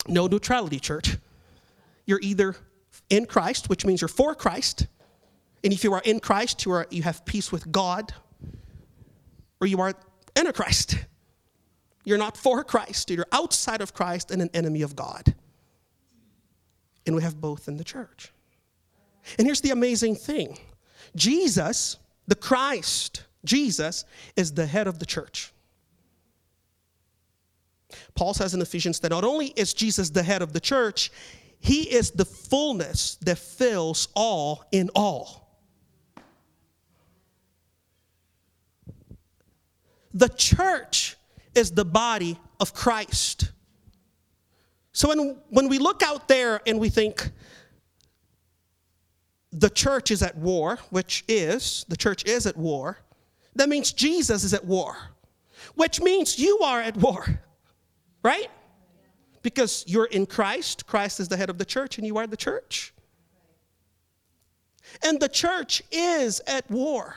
no 0.07 0.27
neutrality, 0.27 0.79
church. 0.79 1.17
You're 2.05 2.19
either 2.21 2.55
in 3.09 3.25
Christ, 3.25 3.69
which 3.69 3.87
means 3.87 4.01
you're 4.01 4.07
for 4.07 4.35
Christ, 4.35 4.85
and 5.63 5.73
if 5.73 5.83
you 5.83 5.91
are 5.93 6.01
in 6.05 6.19
Christ, 6.19 6.63
you, 6.63 6.73
are, 6.73 6.85
you 6.91 7.01
have 7.01 7.25
peace 7.25 7.51
with 7.51 7.71
God, 7.71 8.13
or 9.59 9.65
you 9.65 9.81
are 9.81 9.95
Antichrist. 10.35 10.99
You're 12.05 12.19
not 12.19 12.37
for 12.37 12.63
Christ, 12.63 13.09
you're 13.09 13.25
outside 13.31 13.81
of 13.81 13.95
Christ 13.95 14.29
and 14.29 14.39
an 14.39 14.51
enemy 14.53 14.83
of 14.83 14.95
God. 14.95 15.33
And 17.07 17.15
we 17.15 17.23
have 17.23 17.41
both 17.41 17.67
in 17.67 17.77
the 17.77 17.83
church. 17.83 18.31
And 19.39 19.47
here's 19.47 19.61
the 19.61 19.71
amazing 19.71 20.13
thing 20.13 20.59
Jesus, 21.15 21.97
the 22.27 22.35
Christ, 22.35 23.23
Jesus, 23.43 24.05
is 24.35 24.53
the 24.53 24.67
head 24.67 24.85
of 24.85 24.99
the 24.99 25.05
church. 25.07 25.51
Paul 28.15 28.33
says 28.33 28.53
in 28.53 28.61
Ephesians 28.61 28.99
that 28.99 29.09
not 29.09 29.23
only 29.23 29.47
is 29.55 29.73
Jesus 29.73 30.09
the 30.09 30.23
head 30.23 30.41
of 30.41 30.53
the 30.53 30.59
church, 30.59 31.11
he 31.59 31.83
is 31.83 32.11
the 32.11 32.25
fullness 32.25 33.15
that 33.21 33.37
fills 33.37 34.09
all 34.15 34.65
in 34.71 34.89
all. 34.95 35.47
The 40.13 40.29
church 40.29 41.15
is 41.55 41.71
the 41.71 41.85
body 41.85 42.39
of 42.59 42.73
Christ. 42.73 43.51
So 44.91 45.09
when, 45.09 45.37
when 45.49 45.67
we 45.69 45.77
look 45.77 46.01
out 46.01 46.27
there 46.27 46.61
and 46.65 46.79
we 46.79 46.89
think 46.89 47.29
the 49.51 49.69
church 49.69 50.11
is 50.11 50.23
at 50.23 50.35
war, 50.35 50.79
which 50.89 51.23
is, 51.27 51.85
the 51.87 51.97
church 51.97 52.25
is 52.25 52.45
at 52.45 52.57
war, 52.57 52.97
that 53.55 53.69
means 53.69 53.91
Jesus 53.91 54.43
is 54.43 54.53
at 54.53 54.65
war, 54.65 54.95
which 55.75 56.01
means 56.01 56.39
you 56.39 56.59
are 56.59 56.81
at 56.81 56.97
war. 56.97 57.41
Right? 58.23 58.49
Because 59.41 59.83
you're 59.87 60.05
in 60.05 60.25
Christ, 60.25 60.85
Christ 60.87 61.19
is 61.19 61.27
the 61.27 61.37
head 61.37 61.49
of 61.49 61.57
the 61.57 61.65
church, 61.65 61.97
and 61.97 62.05
you 62.05 62.17
are 62.17 62.27
the 62.27 62.37
church. 62.37 62.93
And 65.03 65.19
the 65.19 65.29
church 65.29 65.81
is 65.91 66.41
at 66.47 66.69
war. 66.69 67.15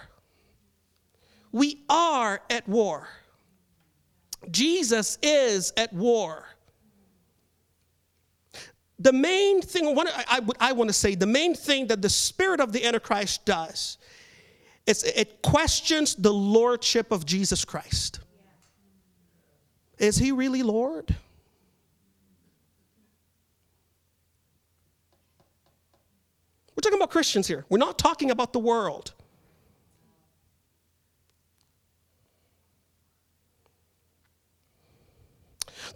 We 1.52 1.82
are 1.88 2.40
at 2.50 2.68
war. 2.68 3.08
Jesus 4.50 5.18
is 5.22 5.72
at 5.76 5.92
war. 5.92 6.46
The 8.98 9.12
main 9.12 9.62
thing 9.62 9.98
I, 9.98 10.24
I, 10.28 10.40
I 10.60 10.72
want 10.72 10.88
to 10.90 10.94
say, 10.94 11.14
the 11.14 11.26
main 11.26 11.54
thing 11.54 11.86
that 11.86 12.02
the 12.02 12.10
spirit 12.10 12.60
of 12.60 12.72
the 12.72 12.84
Antichrist 12.84 13.44
does 13.46 13.98
is 14.86 15.04
it 15.04 15.42
questions 15.42 16.14
the 16.14 16.32
lordship 16.32 17.10
of 17.10 17.24
Jesus 17.24 17.64
Christ. 17.64 18.20
Is 20.00 20.16
he 20.16 20.32
really 20.32 20.62
Lord? 20.62 21.14
We're 26.74 26.80
talking 26.80 26.98
about 26.98 27.10
Christians 27.10 27.46
here. 27.46 27.66
We're 27.68 27.78
not 27.78 27.98
talking 27.98 28.30
about 28.30 28.54
the 28.54 28.58
world. 28.58 29.12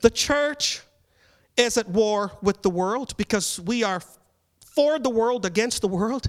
The 0.02 0.10
church 0.10 0.82
is 1.56 1.78
at 1.78 1.88
war 1.88 2.32
with 2.42 2.60
the 2.60 2.68
world 2.68 3.16
because 3.16 3.58
we 3.60 3.82
are 3.82 4.02
for 4.66 4.98
the 4.98 5.08
world 5.08 5.46
against 5.46 5.80
the 5.80 5.88
world. 5.88 6.28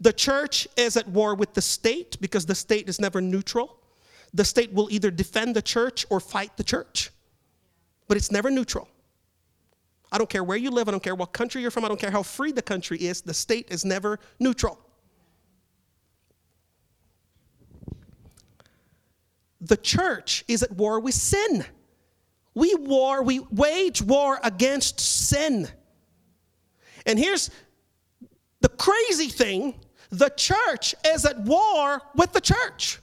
The 0.00 0.12
church 0.12 0.66
is 0.76 0.96
at 0.96 1.06
war 1.06 1.36
with 1.36 1.54
the 1.54 1.62
state 1.62 2.20
because 2.20 2.44
the 2.46 2.56
state 2.56 2.88
is 2.88 3.00
never 3.00 3.20
neutral. 3.20 3.79
The 4.32 4.44
state 4.44 4.72
will 4.72 4.88
either 4.90 5.10
defend 5.10 5.56
the 5.56 5.62
church 5.62 6.06
or 6.10 6.20
fight 6.20 6.56
the 6.56 6.64
church, 6.64 7.10
but 8.08 8.16
it's 8.16 8.30
never 8.30 8.50
neutral. 8.50 8.88
I 10.12 10.18
don't 10.18 10.30
care 10.30 10.42
where 10.42 10.56
you 10.56 10.70
live, 10.70 10.88
I 10.88 10.90
don't 10.90 11.02
care 11.02 11.14
what 11.14 11.32
country 11.32 11.62
you're 11.62 11.70
from, 11.70 11.84
I 11.84 11.88
don't 11.88 12.00
care 12.00 12.10
how 12.10 12.22
free 12.22 12.52
the 12.52 12.62
country 12.62 12.98
is, 12.98 13.22
the 13.22 13.34
state 13.34 13.68
is 13.70 13.84
never 13.84 14.18
neutral. 14.38 14.78
The 19.60 19.76
church 19.76 20.44
is 20.48 20.62
at 20.62 20.72
war 20.72 21.00
with 21.00 21.14
sin. 21.14 21.64
We 22.54 22.74
war, 22.74 23.22
we 23.22 23.40
wage 23.50 24.02
war 24.02 24.40
against 24.42 25.00
sin. 25.00 25.68
And 27.06 27.18
here's 27.18 27.50
the 28.60 28.68
crazy 28.68 29.28
thing 29.28 29.74
the 30.10 30.30
church 30.30 30.94
is 31.06 31.24
at 31.24 31.38
war 31.40 32.02
with 32.16 32.32
the 32.32 32.40
church. 32.40 32.99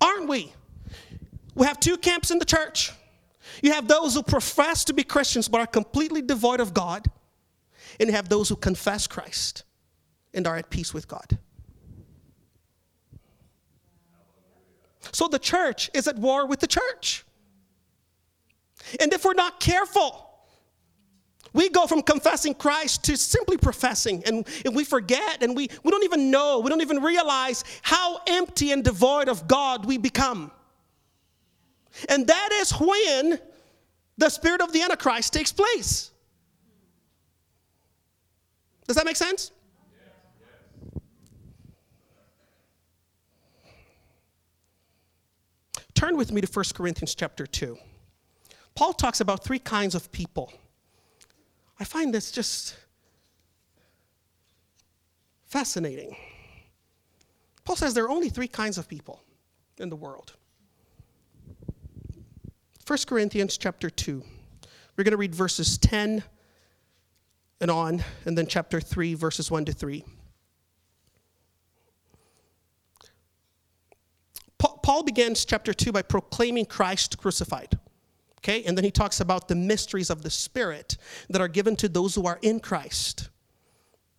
Aren't 0.00 0.28
we? 0.28 0.52
We 1.54 1.66
have 1.66 1.80
two 1.80 1.96
camps 1.96 2.30
in 2.30 2.38
the 2.38 2.44
church. 2.44 2.92
You 3.62 3.72
have 3.72 3.88
those 3.88 4.14
who 4.14 4.22
profess 4.22 4.84
to 4.84 4.92
be 4.92 5.02
Christians 5.02 5.48
but 5.48 5.60
are 5.60 5.66
completely 5.66 6.20
devoid 6.20 6.60
of 6.60 6.74
God, 6.74 7.10
and 7.98 8.08
you 8.08 8.14
have 8.14 8.28
those 8.28 8.48
who 8.48 8.56
confess 8.56 9.06
Christ 9.06 9.64
and 10.34 10.46
are 10.46 10.56
at 10.56 10.68
peace 10.68 10.92
with 10.92 11.08
God. 11.08 11.38
So 15.12 15.28
the 15.28 15.38
church 15.38 15.90
is 15.94 16.08
at 16.08 16.18
war 16.18 16.46
with 16.46 16.60
the 16.60 16.66
church. 16.66 17.24
And 19.00 19.12
if 19.12 19.24
we're 19.24 19.34
not 19.34 19.60
careful, 19.60 20.25
we 21.56 21.70
go 21.70 21.86
from 21.86 22.02
confessing 22.02 22.54
Christ 22.54 23.04
to 23.04 23.16
simply 23.16 23.56
professing, 23.56 24.22
and, 24.26 24.46
and 24.64 24.76
we 24.76 24.84
forget, 24.84 25.42
and 25.42 25.56
we, 25.56 25.68
we 25.82 25.90
don't 25.90 26.04
even 26.04 26.30
know, 26.30 26.60
we 26.60 26.68
don't 26.68 26.82
even 26.82 27.02
realize 27.02 27.64
how 27.82 28.20
empty 28.26 28.72
and 28.72 28.84
devoid 28.84 29.28
of 29.28 29.48
God 29.48 29.86
we 29.86 29.96
become. 29.98 30.52
And 32.08 32.26
that 32.26 32.50
is 32.52 32.70
when 32.72 33.40
the 34.18 34.28
spirit 34.28 34.60
of 34.60 34.72
the 34.72 34.82
Antichrist 34.82 35.32
takes 35.32 35.52
place. 35.52 36.10
Does 38.86 38.96
that 38.96 39.06
make 39.06 39.16
sense? 39.16 39.50
Turn 45.94 46.18
with 46.18 46.30
me 46.30 46.42
to 46.42 46.46
1 46.46 46.64
Corinthians 46.74 47.14
chapter 47.14 47.46
2. 47.46 47.78
Paul 48.74 48.92
talks 48.92 49.22
about 49.22 49.42
three 49.42 49.58
kinds 49.58 49.94
of 49.94 50.12
people. 50.12 50.52
I 51.78 51.84
find 51.84 52.12
this 52.12 52.30
just 52.30 52.76
fascinating. 55.44 56.16
Paul 57.64 57.76
says 57.76 57.94
there 57.94 58.04
are 58.04 58.10
only 58.10 58.28
three 58.28 58.48
kinds 58.48 58.78
of 58.78 58.88
people 58.88 59.20
in 59.78 59.90
the 59.90 59.96
world 59.96 60.32
1 62.86 62.98
Corinthians 63.06 63.58
chapter 63.58 63.90
2. 63.90 64.22
We're 64.96 65.04
going 65.04 65.10
to 65.10 65.16
read 65.16 65.34
verses 65.34 65.76
10 65.78 66.22
and 67.60 67.70
on, 67.70 68.04
and 68.24 68.38
then 68.38 68.46
chapter 68.46 68.80
3, 68.80 69.14
verses 69.14 69.50
1 69.50 69.64
to 69.64 69.72
3. 69.72 70.04
Paul 74.58 75.02
begins 75.02 75.44
chapter 75.44 75.74
2 75.74 75.90
by 75.90 76.02
proclaiming 76.02 76.64
Christ 76.64 77.18
crucified. 77.18 77.76
Okay, 78.46 78.62
and 78.62 78.78
then 78.78 78.84
he 78.84 78.92
talks 78.92 79.18
about 79.18 79.48
the 79.48 79.56
mysteries 79.56 80.08
of 80.08 80.22
the 80.22 80.30
Spirit 80.30 80.96
that 81.28 81.40
are 81.40 81.48
given 81.48 81.74
to 81.76 81.88
those 81.88 82.14
who 82.14 82.26
are 82.26 82.38
in 82.42 82.60
Christ. 82.60 83.28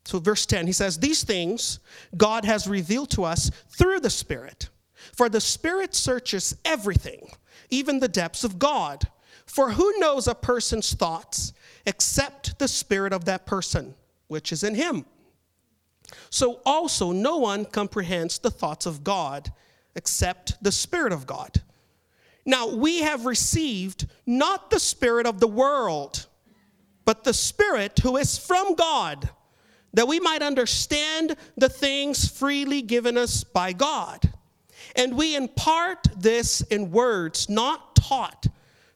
So, 0.03 0.19
verse 0.19 0.45
10, 0.45 0.67
he 0.67 0.73
says, 0.73 0.99
These 0.99 1.23
things 1.23 1.79
God 2.17 2.43
has 2.43 2.67
revealed 2.67 3.09
to 3.11 3.23
us 3.23 3.49
through 3.69 4.01
the 4.01 4.09
Spirit. 4.09 4.67
For 5.15 5.29
the 5.29 5.39
Spirit 5.39 5.95
searches 5.95 6.57
everything 6.65 7.29
even 7.69 7.99
the 7.99 8.07
depths 8.07 8.43
of 8.43 8.59
God. 8.59 9.07
For 9.45 9.71
who 9.71 9.99
knows 9.99 10.27
a 10.27 10.35
person's 10.35 10.93
thoughts 10.93 11.53
except 11.85 12.59
the 12.59 12.67
spirit 12.67 13.13
of 13.13 13.25
that 13.25 13.45
person, 13.45 13.95
which 14.27 14.51
is 14.51 14.63
in 14.63 14.75
him? 14.75 15.05
So 16.29 16.59
also, 16.65 17.11
no 17.11 17.37
one 17.37 17.65
comprehends 17.65 18.39
the 18.39 18.51
thoughts 18.51 18.85
of 18.85 19.03
God 19.03 19.51
except 19.95 20.61
the 20.61 20.71
Spirit 20.71 21.11
of 21.11 21.25
God. 21.25 21.61
Now, 22.47 22.67
we 22.69 23.01
have 23.01 23.25
received 23.25 24.07
not 24.25 24.71
the 24.71 24.79
Spirit 24.79 25.27
of 25.27 25.41
the 25.41 25.49
world, 25.49 26.27
but 27.03 27.25
the 27.25 27.33
Spirit 27.33 27.99
who 27.99 28.15
is 28.15 28.38
from 28.38 28.73
God, 28.73 29.29
that 29.93 30.07
we 30.07 30.21
might 30.21 30.41
understand 30.41 31.36
the 31.57 31.67
things 31.67 32.29
freely 32.29 32.81
given 32.81 33.17
us 33.17 33.43
by 33.43 33.73
God. 33.73 34.31
And 34.95 35.17
we 35.17 35.36
impart 35.36 36.07
this 36.15 36.62
in 36.62 36.89
words 36.89 37.49
not 37.49 37.97
taught 37.97 38.47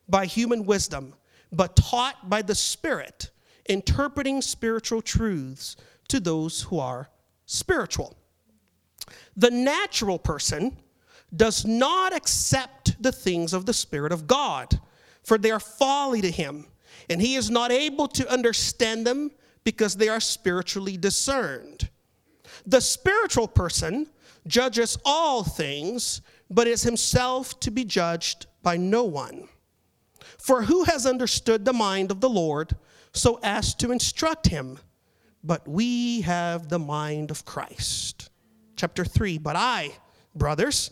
by 0.07 0.27
human 0.27 0.65
wisdom, 0.65 1.13
but 1.51 1.75
taught 1.75 2.29
by 2.29 2.41
the 2.41 2.55
Spirit, 2.55 3.31
interpreting 3.65 4.41
spiritual 4.41 5.01
truths 5.01 5.75
to 6.07 6.21
those 6.21 6.61
who 6.61 6.79
are 6.79 7.09
spiritual. 7.45 8.15
The 9.35 9.51
natural 9.51 10.19
person 10.19 10.77
does 11.35 11.65
not 11.65 12.15
accept 12.15 13.01
the 13.01 13.11
things 13.11 13.53
of 13.53 13.65
the 13.65 13.73
Spirit 13.73 14.11
of 14.11 14.27
God, 14.27 14.79
for 15.23 15.37
they 15.37 15.51
are 15.51 15.59
folly 15.59 16.21
to 16.21 16.31
him, 16.31 16.67
and 17.09 17.21
he 17.21 17.35
is 17.35 17.49
not 17.49 17.71
able 17.71 18.07
to 18.09 18.31
understand 18.31 19.05
them 19.05 19.31
because 19.63 19.95
they 19.95 20.09
are 20.09 20.19
spiritually 20.19 20.97
discerned. 20.97 21.89
The 22.65 22.81
spiritual 22.81 23.47
person 23.47 24.07
judges 24.47 24.97
all 25.05 25.43
things, 25.43 26.21
but 26.49 26.67
is 26.67 26.83
himself 26.83 27.59
to 27.61 27.71
be 27.71 27.85
judged 27.85 28.47
by 28.61 28.77
no 28.77 29.03
one. 29.03 29.47
For 30.37 30.63
who 30.63 30.83
has 30.85 31.05
understood 31.05 31.65
the 31.65 31.73
mind 31.73 32.11
of 32.11 32.19
the 32.19 32.29
Lord 32.29 32.75
so 33.13 33.39
as 33.43 33.73
to 33.75 33.91
instruct 33.91 34.47
him? 34.47 34.79
But 35.43 35.67
we 35.67 36.21
have 36.21 36.69
the 36.69 36.79
mind 36.79 37.31
of 37.31 37.45
Christ. 37.45 38.29
Chapter 38.75 39.05
3 39.05 39.37
But 39.37 39.55
I, 39.55 39.91
brothers, 40.35 40.91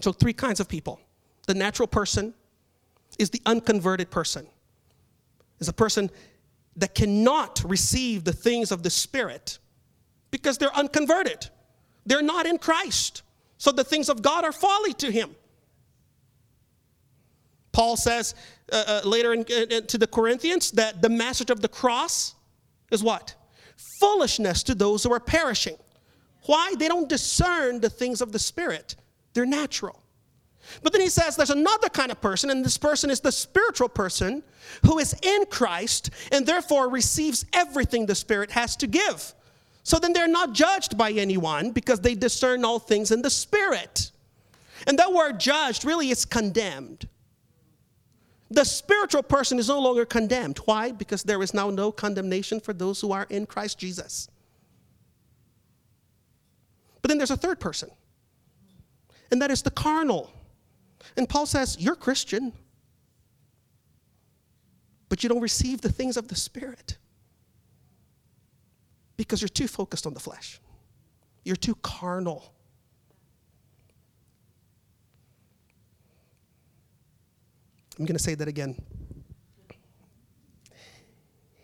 So, 0.00 0.12
three 0.12 0.32
kinds 0.32 0.60
of 0.60 0.68
people. 0.68 1.00
The 1.46 1.54
natural 1.54 1.86
person 1.86 2.34
is 3.18 3.30
the 3.30 3.42
unconverted 3.46 4.10
person, 4.10 4.46
is 5.58 5.68
a 5.68 5.72
person 5.72 6.10
that 6.76 6.94
cannot 6.94 7.62
receive 7.64 8.24
the 8.24 8.32
things 8.32 8.70
of 8.70 8.82
the 8.82 8.90
Spirit 8.90 9.58
because 10.30 10.58
they're 10.58 10.74
unconverted. 10.74 11.48
They're 12.06 12.22
not 12.22 12.46
in 12.46 12.58
Christ. 12.58 13.22
So 13.58 13.72
the 13.72 13.84
things 13.84 14.08
of 14.08 14.22
God 14.22 14.44
are 14.44 14.52
folly 14.52 14.94
to 14.94 15.10
him. 15.10 15.34
Paul 17.72 17.96
says 17.96 18.34
uh, 18.72 18.84
uh, 19.04 19.08
later 19.08 19.32
in, 19.32 19.44
to 19.44 19.98
the 19.98 20.06
Corinthians 20.06 20.70
that 20.72 21.02
the 21.02 21.08
message 21.08 21.50
of 21.50 21.60
the 21.60 21.68
cross 21.68 22.34
is 22.90 23.02
what? 23.02 23.34
Foolishness 24.00 24.62
to 24.64 24.74
those 24.74 25.04
who 25.04 25.12
are 25.12 25.20
perishing. 25.20 25.76
Why? 26.46 26.74
They 26.78 26.88
don't 26.88 27.08
discern 27.08 27.80
the 27.80 27.90
things 27.90 28.20
of 28.20 28.32
the 28.32 28.38
Spirit, 28.38 28.96
they're 29.34 29.46
natural. 29.46 30.02
But 30.82 30.92
then 30.92 31.02
he 31.02 31.08
says 31.08 31.36
there's 31.36 31.50
another 31.50 31.88
kind 31.88 32.10
of 32.10 32.20
person, 32.20 32.50
and 32.50 32.64
this 32.64 32.78
person 32.78 33.10
is 33.10 33.20
the 33.20 33.32
spiritual 33.32 33.88
person 33.88 34.42
who 34.84 34.98
is 34.98 35.14
in 35.22 35.46
Christ 35.46 36.10
and 36.32 36.46
therefore 36.46 36.88
receives 36.88 37.44
everything 37.52 38.06
the 38.06 38.14
Spirit 38.14 38.50
has 38.52 38.76
to 38.76 38.86
give. 38.86 39.34
So 39.82 39.98
then 39.98 40.12
they're 40.12 40.28
not 40.28 40.52
judged 40.52 40.96
by 40.96 41.12
anyone 41.12 41.70
because 41.70 42.00
they 42.00 42.14
discern 42.14 42.64
all 42.64 42.78
things 42.78 43.10
in 43.10 43.22
the 43.22 43.30
Spirit. 43.30 44.12
And 44.86 44.98
that 44.98 45.12
word 45.12 45.40
judged 45.40 45.84
really 45.84 46.10
is 46.10 46.24
condemned. 46.24 47.08
The 48.50 48.64
spiritual 48.64 49.22
person 49.22 49.58
is 49.58 49.68
no 49.68 49.80
longer 49.80 50.04
condemned. 50.04 50.58
Why? 50.64 50.90
Because 50.90 51.22
there 51.22 51.42
is 51.42 51.54
now 51.54 51.70
no 51.70 51.92
condemnation 51.92 52.60
for 52.60 52.72
those 52.72 53.00
who 53.00 53.12
are 53.12 53.26
in 53.30 53.46
Christ 53.46 53.78
Jesus. 53.78 54.28
But 57.00 57.08
then 57.08 57.18
there's 57.18 57.30
a 57.30 57.36
third 57.36 57.60
person, 57.60 57.90
and 59.30 59.40
that 59.42 59.50
is 59.50 59.62
the 59.62 59.70
carnal. 59.70 60.32
And 61.16 61.28
Paul 61.28 61.46
says, 61.46 61.76
You're 61.78 61.96
Christian, 61.96 62.52
but 65.08 65.22
you 65.22 65.28
don't 65.28 65.40
receive 65.40 65.80
the 65.80 65.92
things 65.92 66.16
of 66.16 66.28
the 66.28 66.36
Spirit 66.36 66.98
because 69.16 69.42
you're 69.42 69.48
too 69.48 69.68
focused 69.68 70.06
on 70.06 70.14
the 70.14 70.20
flesh, 70.20 70.60
you're 71.44 71.56
too 71.56 71.74
carnal. 71.76 72.54
I'm 77.98 78.06
going 78.06 78.16
to 78.16 78.22
say 78.22 78.34
that 78.34 78.48
again. 78.48 78.80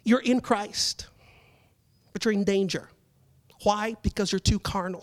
You're 0.05 0.21
in 0.21 0.41
Christ, 0.41 1.07
but 2.13 2.27
you're 2.27 2.35
in 2.35 2.45
danger. 2.45 2.91
Why? 3.63 3.97
Because 4.03 4.33
you're 4.33 4.39
too 4.39 4.59
carnal. 4.59 5.03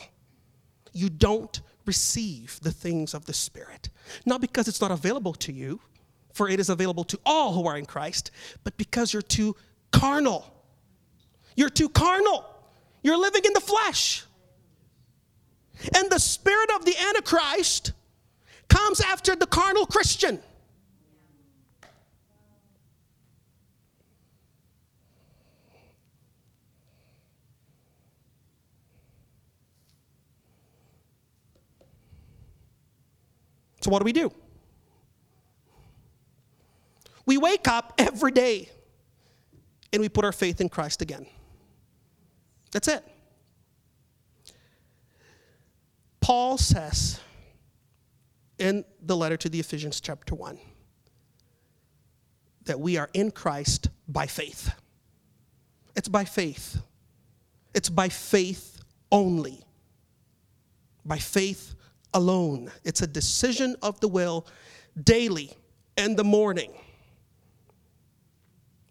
You 0.94 1.10
don't 1.10 1.60
receive 1.86 2.60
the 2.62 2.72
things 2.72 3.14
of 3.14 3.26
the 3.26 3.34
Spirit. 3.34 3.90
Not 4.26 4.42
because 4.42 4.68
it's 4.68 4.82
not 4.82 4.92
available 4.92 5.34
to 5.36 5.52
you, 5.52 5.80
for 6.34 6.50
it 6.50 6.60
is 6.60 6.70
available 6.70 7.04
to 7.06 7.20
all 7.26 7.54
who 7.54 7.68
are 7.68 7.78
in 7.78 7.86
Christ, 7.86 8.32
but 8.64 8.76
because 8.78 9.14
you're 9.14 9.22
too 9.22 9.56
carnal. 9.92 10.46
You're 11.56 11.70
too 11.70 11.90
carnal. 11.90 12.46
You're 13.04 13.18
living 13.18 13.44
in 13.46 13.54
the 13.54 13.62
flesh. 13.62 14.26
And 15.96 16.10
the 16.10 16.20
spirit 16.20 16.70
of 16.76 16.86
the 16.86 16.96
Antichrist 16.98 17.94
comes 18.70 19.02
after 19.02 19.36
the 19.36 19.46
carnal 19.46 19.86
Christian. 19.86 20.42
So, 33.84 33.92
what 33.92 34.00
do 34.00 34.06
we 34.06 34.14
do? 34.14 34.32
We 37.26 37.38
wake 37.38 37.68
up 37.68 37.94
every 37.98 38.32
day 38.32 38.70
and 39.92 40.02
we 40.02 40.10
put 40.10 40.24
our 40.24 40.32
faith 40.32 40.62
in 40.62 40.70
Christ 40.70 41.02
again. 41.02 41.26
That's 42.72 42.88
it. 42.88 43.06
Paul 46.22 46.58
says 46.58 47.20
in 48.58 48.86
the 49.02 49.18
letter 49.18 49.36
to 49.36 49.50
the 49.50 49.60
Ephesians, 49.60 50.00
chapter 50.00 50.34
1, 50.34 50.58
that 52.64 52.80
we 52.80 52.96
are 52.98 53.10
in 53.14 53.32
Christ 53.32 53.90
by 54.08 54.26
faith. 54.26 54.74
It's 55.96 56.08
by 56.08 56.24
faith. 56.24 56.82
It's 57.74 57.90
by 57.90 58.08
faith 58.08 58.80
only. 59.12 59.64
By 61.06 61.18
faith 61.18 61.76
alone. 62.14 62.72
It's 62.84 63.02
a 63.02 63.08
decision 63.08 63.76
of 63.82 64.00
the 64.00 64.08
will 64.08 64.46
daily 65.02 65.52
in 65.98 66.16
the 66.16 66.24
morning. 66.24 66.72
I'm 66.72 66.80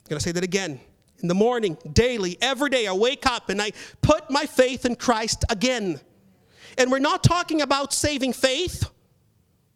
going 0.09 0.19
to 0.19 0.25
say 0.25 0.33
that 0.33 0.45
again. 0.45 0.81
In 1.23 1.29
the 1.29 1.35
morning, 1.35 1.79
daily, 1.93 2.37
every 2.43 2.69
day, 2.69 2.87
I 2.87 2.93
wake 2.93 3.27
up 3.27 3.49
and 3.49 3.63
I 3.63 3.73
put 4.01 4.31
my 4.31 4.45
faith 4.45 4.85
in 4.85 4.97
Christ 4.97 5.45
again. 5.49 6.01
And 6.77 6.91
we're 6.91 6.99
not 6.99 7.23
talking 7.23 7.63
about 7.63 7.93
saving 7.93 8.33
faith. 8.33 8.91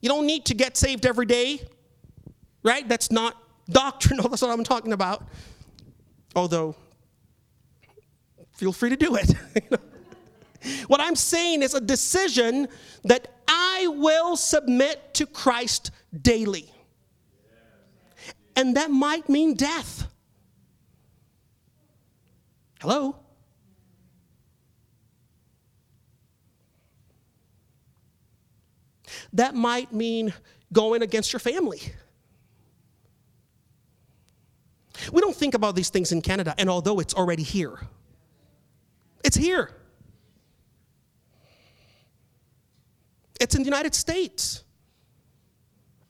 You 0.01 0.09
don't 0.09 0.27
need 0.27 0.47
to 0.47 0.55
get 0.55 0.77
saved 0.77 1.07
every 1.07 1.27
day, 1.27 1.61
right? 2.65 2.87
That's 2.89 3.13
not 3.13 3.37
doctrinal. 3.69 4.29
That's 4.29 4.43
what 4.43 4.51
I'm 4.51 4.65
talking 4.65 4.93
about. 4.93 5.25
Although, 6.35 6.75
feel 8.55 8.73
free 8.73 8.91
to 8.91 8.97
do 8.97 9.17
it. 9.17 9.33
what 10.87 11.01
I'm 11.01 11.17
saying 11.17 11.63
is 11.63 11.75
a 11.75 11.81
decision 11.81 12.69
that 13.05 13.29
I 13.49 13.87
will 13.89 14.37
submit 14.37 15.15
to 15.15 15.27
Christ 15.27 15.91
daily. 16.23 16.71
And 18.55 18.77
that 18.77 18.91
might 18.91 19.29
mean 19.29 19.55
death. 19.55 20.07
Hello? 22.81 23.17
That 29.33 29.55
might 29.55 29.93
mean 29.93 30.33
going 30.73 31.03
against 31.03 31.33
your 31.33 31.41
family. 31.41 31.81
We 35.13 35.21
don't 35.21 35.37
think 35.37 35.55
about 35.55 35.77
these 35.77 35.91
things 35.91 36.11
in 36.13 36.23
Canada, 36.23 36.55
and 36.59 36.71
although 36.71 37.01
it's 37.01 37.15
already 37.15 37.43
here, 37.43 37.79
it's 39.23 39.37
here. 39.37 39.71
It's 43.41 43.55
in 43.55 43.63
the 43.63 43.67
United 43.67 43.95
States. 43.95 44.63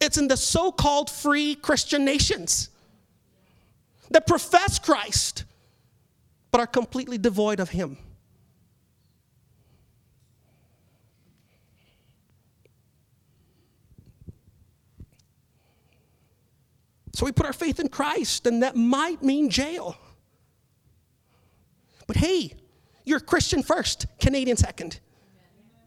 It's 0.00 0.18
in 0.18 0.28
the 0.28 0.36
so 0.36 0.70
called 0.70 1.10
free 1.10 1.54
Christian 1.54 2.04
nations 2.04 2.70
that 4.10 4.26
profess 4.26 4.78
Christ 4.78 5.44
but 6.50 6.60
are 6.60 6.66
completely 6.66 7.18
devoid 7.18 7.60
of 7.60 7.70
Him. 7.70 7.98
So 17.12 17.24
we 17.24 17.32
put 17.32 17.46
our 17.46 17.54
faith 17.54 17.80
in 17.80 17.88
Christ, 17.88 18.46
and 18.46 18.62
that 18.62 18.76
might 18.76 19.22
mean 19.22 19.48
jail. 19.48 19.96
But 22.06 22.16
hey, 22.16 22.52
you're 23.04 23.20
Christian 23.20 23.62
first, 23.62 24.06
Canadian 24.18 24.58
second. 24.58 25.00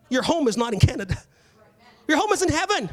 Your 0.09 0.23
home 0.23 0.47
is 0.47 0.57
not 0.57 0.73
in 0.73 0.79
Canada. 0.79 1.17
Your 2.07 2.17
home 2.17 2.31
is 2.31 2.41
in 2.41 2.49
heaven. 2.49 2.89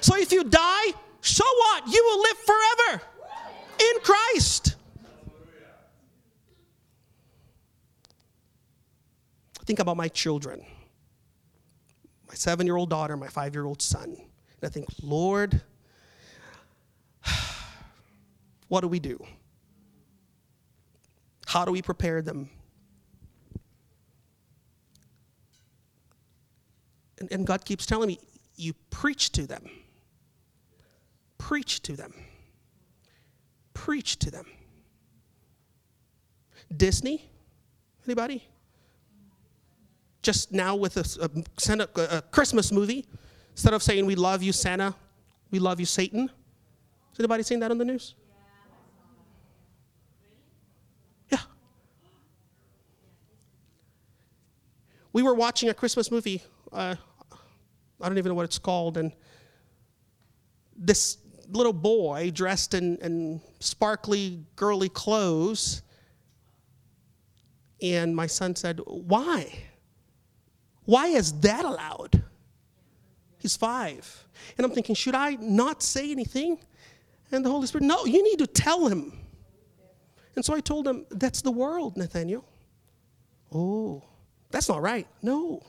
So 0.00 0.16
if 0.16 0.32
you 0.32 0.44
die, 0.44 0.86
so 1.20 1.44
what? 1.44 1.86
You 1.88 2.02
will 2.04 2.22
live 2.22 2.36
forever 2.38 3.02
in 3.78 4.00
Christ. 4.02 4.76
Think 9.64 9.80
about 9.80 9.96
my 9.96 10.08
children 10.08 10.64
my 12.28 12.34
seven 12.34 12.66
year 12.66 12.76
old 12.76 12.90
daughter, 12.90 13.16
my 13.16 13.28
five 13.28 13.54
year 13.54 13.64
old 13.64 13.80
son. 13.80 14.04
And 14.10 14.64
I 14.64 14.68
think, 14.68 14.86
Lord, 15.02 15.62
what 18.68 18.80
do 18.80 18.88
we 18.88 18.98
do? 18.98 19.24
How 21.46 21.64
do 21.64 21.72
we 21.72 21.82
prepare 21.82 22.22
them? 22.22 22.50
And, 27.18 27.32
and 27.32 27.46
God 27.46 27.64
keeps 27.64 27.86
telling 27.86 28.08
me, 28.08 28.18
you 28.56 28.74
preach 28.90 29.32
to 29.32 29.46
them. 29.46 29.64
Preach 31.38 31.82
to 31.82 31.96
them. 31.96 32.12
Preach 33.74 34.18
to 34.18 34.30
them. 34.30 34.46
Disney? 36.74 37.30
Anybody? 38.06 38.44
Just 40.22 40.52
now 40.52 40.74
with 40.74 40.96
a, 40.96 41.30
a, 41.96 42.16
a 42.16 42.22
Christmas 42.22 42.72
movie, 42.72 43.06
instead 43.52 43.74
of 43.74 43.82
saying, 43.82 44.06
We 44.06 44.14
love 44.14 44.42
you, 44.42 44.52
Santa, 44.52 44.94
we 45.50 45.58
love 45.58 45.78
you, 45.78 45.86
Satan. 45.86 46.28
Has 47.10 47.20
anybody 47.20 47.42
seen 47.42 47.60
that 47.60 47.70
on 47.70 47.78
the 47.78 47.84
news? 47.84 48.14
Yeah. 51.30 51.38
We 55.12 55.22
were 55.22 55.34
watching 55.34 55.68
a 55.68 55.74
Christmas 55.74 56.10
movie 56.10 56.42
uh, 56.72 56.94
I 58.00 58.08
don't 58.08 58.18
even 58.18 58.30
know 58.30 58.34
what 58.34 58.44
it's 58.44 58.58
called, 58.58 58.96
and 58.96 59.12
this 60.76 61.18
little 61.50 61.72
boy 61.72 62.30
dressed 62.34 62.74
in, 62.74 62.96
in 62.98 63.40
sparkly, 63.60 64.44
girly 64.56 64.88
clothes. 64.88 65.82
And 67.82 68.16
my 68.16 68.26
son 68.26 68.56
said, 68.56 68.80
Why? 68.86 69.52
Why 70.84 71.08
is 71.08 71.32
that 71.40 71.64
allowed? 71.64 72.22
He's 73.38 73.56
five. 73.56 74.24
And 74.56 74.64
I'm 74.64 74.72
thinking, 74.72 74.94
should 74.94 75.14
I 75.14 75.36
not 75.40 75.82
say 75.82 76.10
anything? 76.10 76.58
And 77.32 77.44
the 77.44 77.50
Holy 77.50 77.66
Spirit, 77.66 77.84
no, 77.84 78.04
you 78.04 78.22
need 78.22 78.38
to 78.38 78.46
tell 78.46 78.86
him. 78.86 79.12
And 80.36 80.44
so 80.44 80.54
I 80.54 80.60
told 80.60 80.86
him, 80.86 81.06
that's 81.10 81.42
the 81.42 81.50
world, 81.50 81.96
Nathaniel. 81.96 82.44
Oh, 83.52 84.02
that's 84.50 84.68
not 84.68 84.80
right. 84.82 85.06
No. 85.22 85.62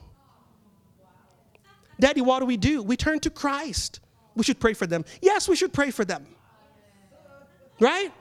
Daddy, 2.00 2.20
what 2.20 2.40
do 2.40 2.46
we 2.46 2.56
do? 2.56 2.82
We 2.82 2.96
turn 2.96 3.20
to 3.20 3.30
Christ. 3.30 4.00
We 4.34 4.44
should 4.44 4.60
pray 4.60 4.74
for 4.74 4.86
them. 4.86 5.04
Yes, 5.20 5.48
we 5.48 5.56
should 5.56 5.72
pray 5.72 5.90
for 5.90 6.04
them. 6.04 6.26
Right? 7.80 8.12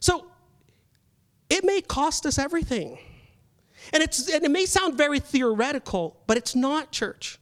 So 0.00 0.26
it 1.50 1.64
may 1.64 1.80
cost 1.80 2.26
us 2.26 2.38
everything. 2.38 2.98
And, 3.92 4.02
it's, 4.02 4.32
and 4.32 4.44
it 4.44 4.50
may 4.50 4.66
sound 4.66 4.96
very 4.96 5.20
theoretical, 5.20 6.16
but 6.26 6.36
it's 6.36 6.54
not, 6.54 6.90
church. 6.90 7.38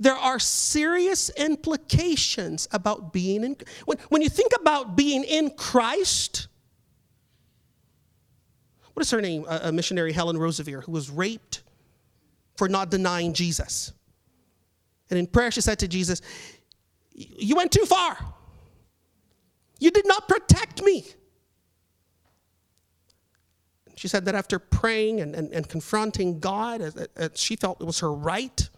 There 0.00 0.14
are 0.14 0.38
serious 0.38 1.28
implications 1.30 2.68
about 2.72 3.12
being 3.12 3.44
in. 3.44 3.56
When, 3.84 3.98
when 4.08 4.22
you 4.22 4.28
think 4.28 4.52
about 4.58 4.96
being 4.96 5.24
in 5.24 5.50
Christ, 5.50 6.48
what 8.94 9.02
is 9.02 9.10
her 9.10 9.20
name? 9.20 9.44
A, 9.48 9.60
a 9.64 9.72
missionary, 9.72 10.12
Helen 10.12 10.36
Roseveare, 10.36 10.84
who 10.84 10.92
was 10.92 11.10
raped 11.10 11.62
for 12.58 12.68
not 12.68 12.90
denying 12.90 13.32
Jesus. 13.32 13.92
And 15.10 15.18
in 15.18 15.28
prayer, 15.28 15.52
she 15.52 15.60
said 15.60 15.78
to 15.78 15.88
Jesus, 15.88 16.20
You 17.14 17.54
went 17.54 17.70
too 17.70 17.86
far. 17.86 18.18
You 19.78 19.92
did 19.92 20.06
not 20.08 20.26
protect 20.26 20.82
me. 20.82 21.06
She 23.94 24.08
said 24.08 24.24
that 24.24 24.34
after 24.34 24.58
praying 24.58 25.20
and, 25.20 25.34
and, 25.34 25.52
and 25.52 25.68
confronting 25.68 26.40
God, 26.40 26.80
as, 26.80 26.96
as 27.16 27.30
she 27.34 27.54
felt 27.54 27.80
it 27.80 27.84
was 27.84 28.00
her 28.00 28.12
right, 28.12 28.68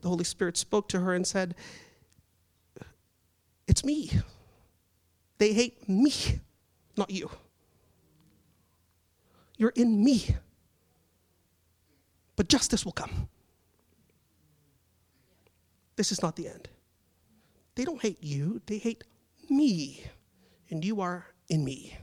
the 0.00 0.08
Holy 0.08 0.24
Spirit 0.24 0.56
spoke 0.56 0.88
to 0.88 1.00
her 1.00 1.14
and 1.14 1.26
said, 1.26 1.54
It's 3.68 3.84
me. 3.84 4.10
They 5.36 5.52
hate 5.52 5.86
me, 5.86 6.12
not 6.96 7.10
you. 7.10 7.30
You're 9.58 9.72
in 9.76 10.02
me. 10.02 10.34
But 12.42 12.48
justice 12.48 12.84
will 12.84 12.90
come. 12.90 13.28
This 15.94 16.10
is 16.10 16.22
not 16.22 16.34
the 16.34 16.48
end. 16.48 16.68
They 17.76 17.84
don't 17.84 18.02
hate 18.02 18.18
you, 18.20 18.60
they 18.66 18.78
hate 18.78 19.04
me. 19.48 20.02
And 20.68 20.84
you 20.84 21.00
are 21.02 21.24
in 21.48 21.64
me. 21.64 21.96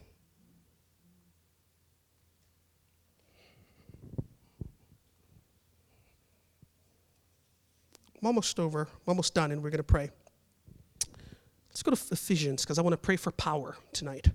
I'm 8.22 8.28
almost 8.28 8.62
over, 8.62 8.84
I'm 8.84 9.10
almost 9.10 9.34
done, 9.34 9.52
and 9.52 9.62
we're 9.62 9.72
going 9.72 9.80
to 9.80 9.84
pray. 9.84 10.10
Let's 11.68 11.84
go 11.84 11.92
to 11.92 12.02
Ephesians 12.14 12.64
because 12.64 12.80
I 12.80 12.82
want 12.82 12.94
to 12.94 12.98
pray 12.98 13.18
for 13.18 13.32
power 13.32 13.76
tonight. 13.92 14.30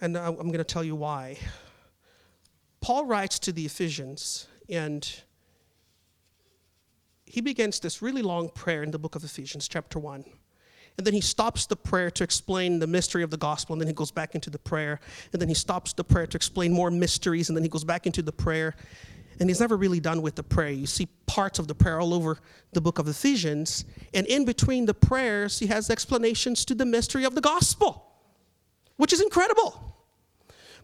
And 0.00 0.16
I'm 0.16 0.36
going 0.36 0.52
to 0.52 0.64
tell 0.64 0.82
you 0.82 0.96
why. 0.96 1.36
Paul 2.80 3.04
writes 3.04 3.38
to 3.40 3.52
the 3.52 3.66
Ephesians, 3.66 4.46
and 4.70 5.22
he 7.24 7.40
begins 7.40 7.80
this 7.80 8.02
really 8.02 8.22
long 8.22 8.48
prayer 8.48 8.82
in 8.82 8.90
the 8.90 8.98
book 8.98 9.14
of 9.14 9.24
Ephesians, 9.24 9.68
chapter 9.68 9.98
1. 9.98 10.24
And 10.98 11.06
then 11.06 11.14
he 11.14 11.20
stops 11.20 11.66
the 11.66 11.76
prayer 11.76 12.10
to 12.10 12.24
explain 12.24 12.78
the 12.78 12.86
mystery 12.86 13.22
of 13.22 13.30
the 13.30 13.36
gospel, 13.36 13.74
and 13.74 13.80
then 13.80 13.88
he 13.88 13.94
goes 13.94 14.10
back 14.10 14.34
into 14.34 14.50
the 14.50 14.58
prayer. 14.58 15.00
And 15.32 15.40
then 15.40 15.48
he 15.48 15.54
stops 15.54 15.92
the 15.92 16.04
prayer 16.04 16.26
to 16.26 16.36
explain 16.36 16.72
more 16.72 16.90
mysteries, 16.90 17.48
and 17.48 17.56
then 17.56 17.62
he 17.62 17.70
goes 17.70 17.84
back 17.84 18.06
into 18.06 18.22
the 18.22 18.32
prayer 18.32 18.74
and 19.40 19.48
he's 19.48 19.58
never 19.58 19.76
really 19.76 20.00
done 20.00 20.20
with 20.20 20.34
the 20.34 20.42
prayer. 20.42 20.70
You 20.70 20.86
see 20.86 21.08
parts 21.26 21.58
of 21.58 21.66
the 21.66 21.74
prayer 21.74 21.98
all 21.98 22.12
over 22.12 22.38
the 22.72 22.80
book 22.80 22.98
of 22.98 23.08
Ephesians, 23.08 23.86
and 24.12 24.26
in 24.26 24.44
between 24.44 24.84
the 24.84 24.94
prayers, 24.94 25.58
he 25.58 25.66
has 25.68 25.88
explanations 25.88 26.64
to 26.66 26.74
the 26.74 26.84
mystery 26.84 27.24
of 27.24 27.34
the 27.34 27.40
gospel, 27.40 28.06
which 28.96 29.14
is 29.14 29.20
incredible. 29.22 29.89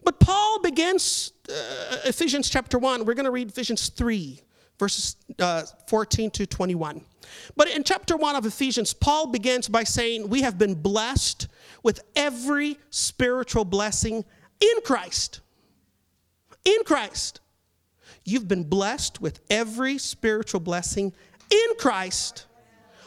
But 0.07 0.21
Paul 0.21 0.61
begins 0.61 1.33
uh, 1.49 1.97
Ephesians 2.05 2.49
chapter 2.49 2.79
1. 2.79 3.03
We're 3.03 3.13
going 3.13 3.25
to 3.25 3.29
read 3.31 3.49
Ephesians 3.49 3.89
3, 3.89 4.39
verses 4.79 5.17
uh, 5.37 5.63
14 5.89 6.31
to 6.31 6.45
21. 6.45 7.01
But 7.57 7.67
in 7.67 7.83
chapter 7.83 8.15
1 8.15 8.37
of 8.37 8.45
Ephesians, 8.45 8.93
Paul 8.93 9.27
begins 9.27 9.67
by 9.67 9.83
saying, 9.83 10.29
We 10.29 10.43
have 10.43 10.57
been 10.57 10.75
blessed 10.75 11.49
with 11.83 11.99
every 12.15 12.79
spiritual 12.89 13.65
blessing 13.65 14.23
in 14.61 14.81
Christ. 14.85 15.41
In 16.63 16.85
Christ. 16.85 17.41
You've 18.23 18.47
been 18.47 18.63
blessed 18.63 19.19
with 19.19 19.41
every 19.49 19.97
spiritual 19.97 20.61
blessing 20.61 21.11
in 21.51 21.75
Christ 21.79 22.45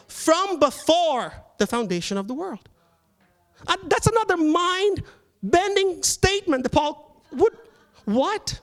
from 0.07 0.59
before 0.59 1.33
the 1.57 1.65
foundation 1.65 2.17
of 2.17 2.27
the 2.27 2.35
world. 2.35 2.69
Uh, 3.65 3.77
that's 3.87 4.05
another 4.05 4.37
mind 4.37 5.01
bending 5.43 6.03
statement 6.03 6.63
that 6.63 6.71
Paul 6.71 7.23
would. 7.31 7.53
What? 8.05 8.59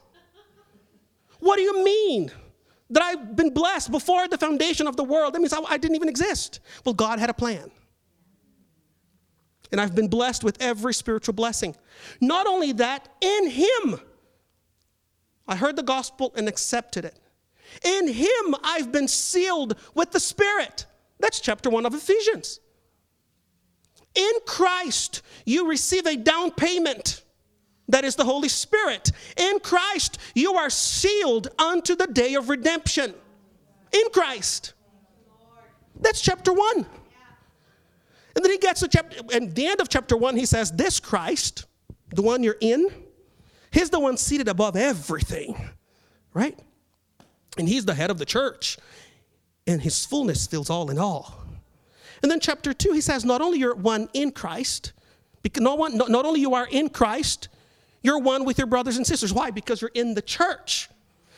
What 1.40 1.56
do 1.56 1.62
you 1.62 1.84
mean? 1.84 2.30
That 2.90 3.02
I've 3.02 3.36
been 3.36 3.52
blessed 3.52 3.90
before 3.90 4.28
the 4.28 4.38
foundation 4.38 4.86
of 4.86 4.96
the 4.96 5.04
world. 5.04 5.34
That 5.34 5.40
means 5.40 5.52
I, 5.52 5.60
I 5.60 5.76
didn't 5.76 5.96
even 5.96 6.08
exist. 6.08 6.60
Well, 6.84 6.94
God 6.94 7.18
had 7.18 7.30
a 7.30 7.34
plan. 7.34 7.70
And 9.70 9.80
I've 9.80 9.94
been 9.94 10.08
blessed 10.08 10.42
with 10.42 10.56
every 10.60 10.94
spiritual 10.94 11.34
blessing. 11.34 11.76
Not 12.20 12.46
only 12.46 12.72
that, 12.72 13.08
in 13.20 13.50
Him 13.50 14.00
I 15.48 15.56
heard 15.56 15.76
the 15.76 15.82
gospel 15.82 16.32
and 16.36 16.46
accepted 16.46 17.06
it. 17.06 17.18
In 17.82 18.06
him 18.06 18.54
I've 18.62 18.92
been 18.92 19.08
sealed 19.08 19.76
with 19.94 20.12
the 20.12 20.20
Spirit. 20.20 20.84
That's 21.18 21.40
chapter 21.40 21.70
1 21.70 21.86
of 21.86 21.94
Ephesians. 21.94 22.60
In 24.18 24.32
Christ, 24.46 25.22
you 25.46 25.68
receive 25.68 26.06
a 26.06 26.16
down 26.16 26.50
payment. 26.50 27.22
That 27.88 28.04
is 28.04 28.16
the 28.16 28.24
Holy 28.24 28.48
Spirit. 28.48 29.12
In 29.36 29.60
Christ, 29.60 30.18
you 30.34 30.56
are 30.56 30.68
sealed 30.68 31.48
unto 31.58 31.94
the 31.94 32.06
day 32.06 32.34
of 32.34 32.50
redemption. 32.50 33.14
In 33.92 34.10
Christ. 34.12 34.74
That's 36.00 36.20
chapter 36.20 36.52
1. 36.52 36.86
And 38.36 38.44
then 38.44 38.52
he 38.52 38.58
gets 38.58 38.80
to 38.80 38.88
chapter, 38.88 39.20
and 39.32 39.54
the 39.54 39.66
end 39.66 39.80
of 39.80 39.88
chapter 39.88 40.16
1, 40.16 40.36
he 40.36 40.44
says, 40.44 40.70
This 40.72 41.00
Christ, 41.00 41.64
the 42.14 42.22
one 42.22 42.42
you're 42.42 42.58
in, 42.60 42.90
He's 43.70 43.90
the 43.90 44.00
one 44.00 44.16
seated 44.16 44.48
above 44.48 44.76
everything, 44.76 45.70
right? 46.32 46.58
And 47.56 47.68
he's 47.68 47.84
the 47.84 47.94
head 47.94 48.10
of 48.10 48.18
the 48.18 48.24
church, 48.24 48.78
and 49.66 49.82
his 49.82 50.04
fullness 50.06 50.46
fills 50.46 50.70
all 50.70 50.90
in 50.90 50.98
all. 50.98 51.44
And 52.22 52.30
then 52.30 52.40
chapter 52.40 52.72
two, 52.72 52.92
he 52.92 53.00
says, 53.00 53.24
not 53.24 53.40
only 53.40 53.58
you're 53.58 53.74
one 53.74 54.08
in 54.12 54.30
Christ, 54.32 54.92
not, 55.60 55.78
one, 55.78 55.96
not, 55.96 56.10
not 56.10 56.26
only 56.26 56.40
you 56.40 56.54
are 56.54 56.66
in 56.70 56.88
Christ, 56.88 57.48
you're 58.02 58.18
one 58.18 58.44
with 58.44 58.58
your 58.58 58.66
brothers 58.66 58.96
and 58.96 59.06
sisters. 59.06 59.32
Why? 59.32 59.50
Because 59.50 59.80
you're 59.80 59.90
in 59.94 60.14
the 60.14 60.22
church. 60.22 60.88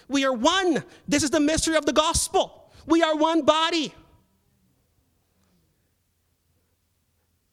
We 0.08 0.24
are 0.24 0.32
one. 0.32 0.82
This 1.06 1.22
is 1.22 1.30
the 1.30 1.40
mystery 1.40 1.76
of 1.76 1.86
the 1.86 1.92
gospel. 1.92 2.72
We 2.86 3.02
are 3.02 3.16
one 3.16 3.42
body. 3.42 3.94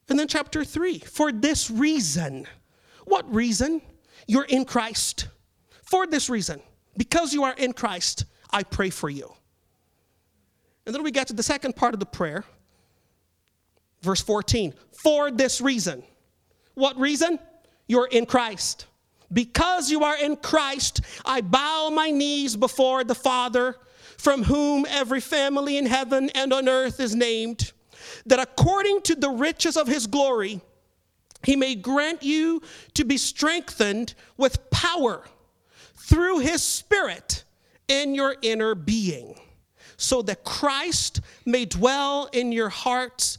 And 0.08 0.18
then 0.18 0.26
chapter 0.26 0.64
three, 0.64 0.98
for 0.98 1.30
this 1.30 1.70
reason. 1.70 2.46
What 3.04 3.32
reason? 3.32 3.82
You're 4.26 4.44
in 4.44 4.64
Christ. 4.64 5.28
For 5.82 6.06
this 6.06 6.28
reason, 6.28 6.60
because 6.96 7.32
you 7.32 7.44
are 7.44 7.54
in 7.54 7.72
Christ, 7.72 8.24
I 8.50 8.62
pray 8.62 8.90
for 8.90 9.08
you. 9.08 9.32
And 10.84 10.94
then 10.94 11.02
we 11.02 11.10
get 11.10 11.28
to 11.28 11.32
the 11.32 11.42
second 11.42 11.76
part 11.76 11.94
of 11.94 12.00
the 12.00 12.06
prayer, 12.06 12.44
verse 14.02 14.20
14. 14.20 14.74
For 14.92 15.30
this 15.30 15.60
reason. 15.60 16.02
What 16.74 16.98
reason? 16.98 17.38
You're 17.86 18.06
in 18.06 18.26
Christ. 18.26 18.86
Because 19.32 19.90
you 19.90 20.04
are 20.04 20.16
in 20.16 20.36
Christ, 20.36 21.02
I 21.24 21.40
bow 21.40 21.90
my 21.90 22.10
knees 22.10 22.56
before 22.56 23.04
the 23.04 23.14
Father, 23.14 23.76
from 24.16 24.42
whom 24.44 24.86
every 24.88 25.20
family 25.20 25.76
in 25.76 25.86
heaven 25.86 26.30
and 26.30 26.52
on 26.52 26.68
earth 26.68 26.98
is 26.98 27.14
named, 27.14 27.72
that 28.26 28.40
according 28.40 29.02
to 29.02 29.14
the 29.14 29.28
riches 29.28 29.76
of 29.76 29.86
his 29.86 30.06
glory, 30.06 30.60
he 31.44 31.56
may 31.56 31.74
grant 31.74 32.22
you 32.22 32.62
to 32.94 33.04
be 33.04 33.16
strengthened 33.16 34.14
with 34.36 34.70
power 34.70 35.24
through 35.94 36.38
his 36.38 36.62
spirit 36.62 37.44
in 37.86 38.14
your 38.14 38.34
inner 38.42 38.74
being, 38.74 39.38
so 39.96 40.22
that 40.22 40.44
Christ 40.44 41.20
may 41.44 41.64
dwell 41.64 42.28
in 42.32 42.50
your 42.50 42.68
hearts 42.70 43.38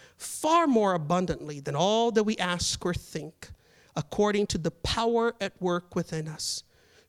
far 0.21 0.67
more 0.67 0.93
abundantly 0.93 1.59
than 1.59 1.75
all 1.75 2.11
that 2.11 2.23
we 2.23 2.37
ask 2.37 2.85
or 2.85 2.93
think, 2.93 3.49
according 3.95 4.45
to 4.47 4.57
the 4.57 4.71
power 4.71 5.35
at 5.41 5.59
work 5.59 5.95
within 5.95 6.27
us, 6.27 6.63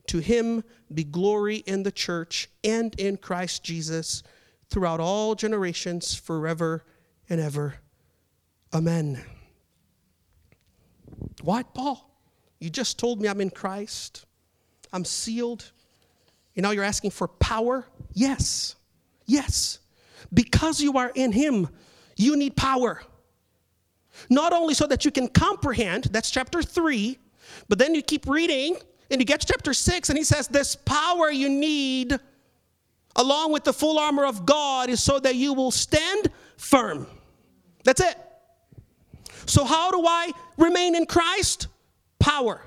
to 0.06 0.18
him 0.18 0.64
be 0.92 1.04
glory 1.04 1.56
in 1.56 1.82
the 1.82 1.92
church 1.92 2.48
and 2.64 2.98
in 2.98 3.18
Christ 3.18 3.62
Jesus 3.62 4.22
throughout 4.70 4.98
all 4.98 5.34
generations, 5.34 6.14
forever 6.14 6.84
and 7.28 7.40
ever. 7.40 7.74
Amen. 8.72 9.22
What, 11.42 11.74
Paul? 11.74 12.10
You 12.60 12.70
just 12.70 12.98
told 12.98 13.20
me 13.20 13.28
I'm 13.28 13.42
in 13.42 13.50
Christ. 13.50 14.24
I'm 14.92 15.04
sealed. 15.04 15.70
You 16.54 16.62
know, 16.62 16.70
you're 16.70 16.84
asking 16.84 17.10
for 17.10 17.28
power? 17.28 17.86
Yes. 18.14 18.76
Yes. 19.26 19.80
Because 20.32 20.80
you 20.80 20.96
are 20.96 21.12
in 21.14 21.32
Him, 21.32 21.68
you 22.22 22.36
need 22.36 22.56
power. 22.56 23.02
Not 24.30 24.52
only 24.52 24.74
so 24.74 24.86
that 24.86 25.04
you 25.04 25.10
can 25.10 25.28
comprehend, 25.28 26.04
that's 26.04 26.30
chapter 26.30 26.62
3, 26.62 27.18
but 27.68 27.78
then 27.78 27.94
you 27.94 28.02
keep 28.02 28.28
reading 28.28 28.76
and 29.10 29.20
you 29.20 29.24
get 29.24 29.40
to 29.40 29.46
chapter 29.46 29.74
6 29.74 30.08
and 30.08 30.18
he 30.18 30.24
says, 30.24 30.48
This 30.48 30.76
power 30.76 31.30
you 31.30 31.48
need, 31.48 32.18
along 33.16 33.52
with 33.52 33.64
the 33.64 33.72
full 33.72 33.98
armor 33.98 34.24
of 34.24 34.46
God, 34.46 34.88
is 34.88 35.02
so 35.02 35.18
that 35.20 35.34
you 35.34 35.52
will 35.54 35.70
stand 35.70 36.28
firm. 36.56 37.06
That's 37.84 38.00
it. 38.00 38.16
So, 39.46 39.64
how 39.64 39.90
do 39.90 40.06
I 40.06 40.30
remain 40.56 40.94
in 40.94 41.06
Christ? 41.06 41.66
Power. 42.18 42.62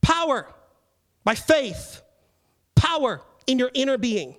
Power 0.00 0.48
by 1.24 1.34
faith. 1.34 2.02
Power 2.74 3.22
in 3.46 3.58
your 3.58 3.70
inner 3.74 3.98
being, 3.98 4.36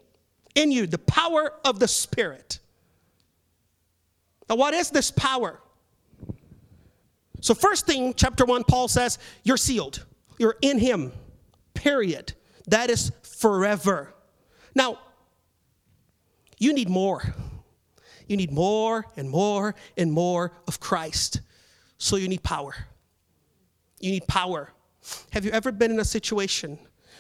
in 0.56 0.72
you, 0.72 0.88
the 0.88 0.98
power 0.98 1.54
of 1.64 1.80
the 1.80 1.88
Spirit. 1.88 2.60
Now, 4.54 4.58
what 4.58 4.76
is 4.76 4.92
this 4.92 5.10
power? 5.10 5.60
So, 7.42 7.56
first 7.56 7.88
thing, 7.88 8.14
chapter 8.16 8.46
1, 8.46 8.66
Paul 8.66 8.88
says, 8.88 9.18
You're 9.42 9.58
sealed. 9.58 10.06
You're 10.38 10.58
in 10.62 10.78
Him, 10.78 11.12
period. 11.74 12.34
That 12.68 12.92
is 12.92 13.12
forever. 13.24 14.14
Now, 14.76 15.00
you 16.60 16.72
need 16.72 16.88
more. 16.88 17.34
You 18.28 18.38
need 18.38 18.52
more 18.52 19.08
and 19.18 19.28
more 19.28 19.74
and 19.98 20.12
more 20.12 20.52
of 20.68 20.80
Christ. 20.80 21.42
So, 21.98 22.18
you 22.18 22.28
need 22.28 22.44
power. 22.44 22.76
You 24.02 24.12
need 24.12 24.28
power. 24.28 24.70
Have 25.32 25.46
you 25.46 25.52
ever 25.52 25.72
been 25.72 25.90
in 25.90 26.00
a 26.00 26.06
situation 26.06 26.78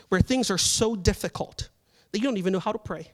where 0.10 0.22
things 0.22 0.52
are 0.52 0.60
so 0.60 0.96
difficult 0.96 1.70
that 2.12 2.20
you 2.20 2.26
don't 2.26 2.38
even 2.38 2.54
know 2.54 2.60
how 2.60 2.74
to 2.74 2.78
pray? 2.78 3.12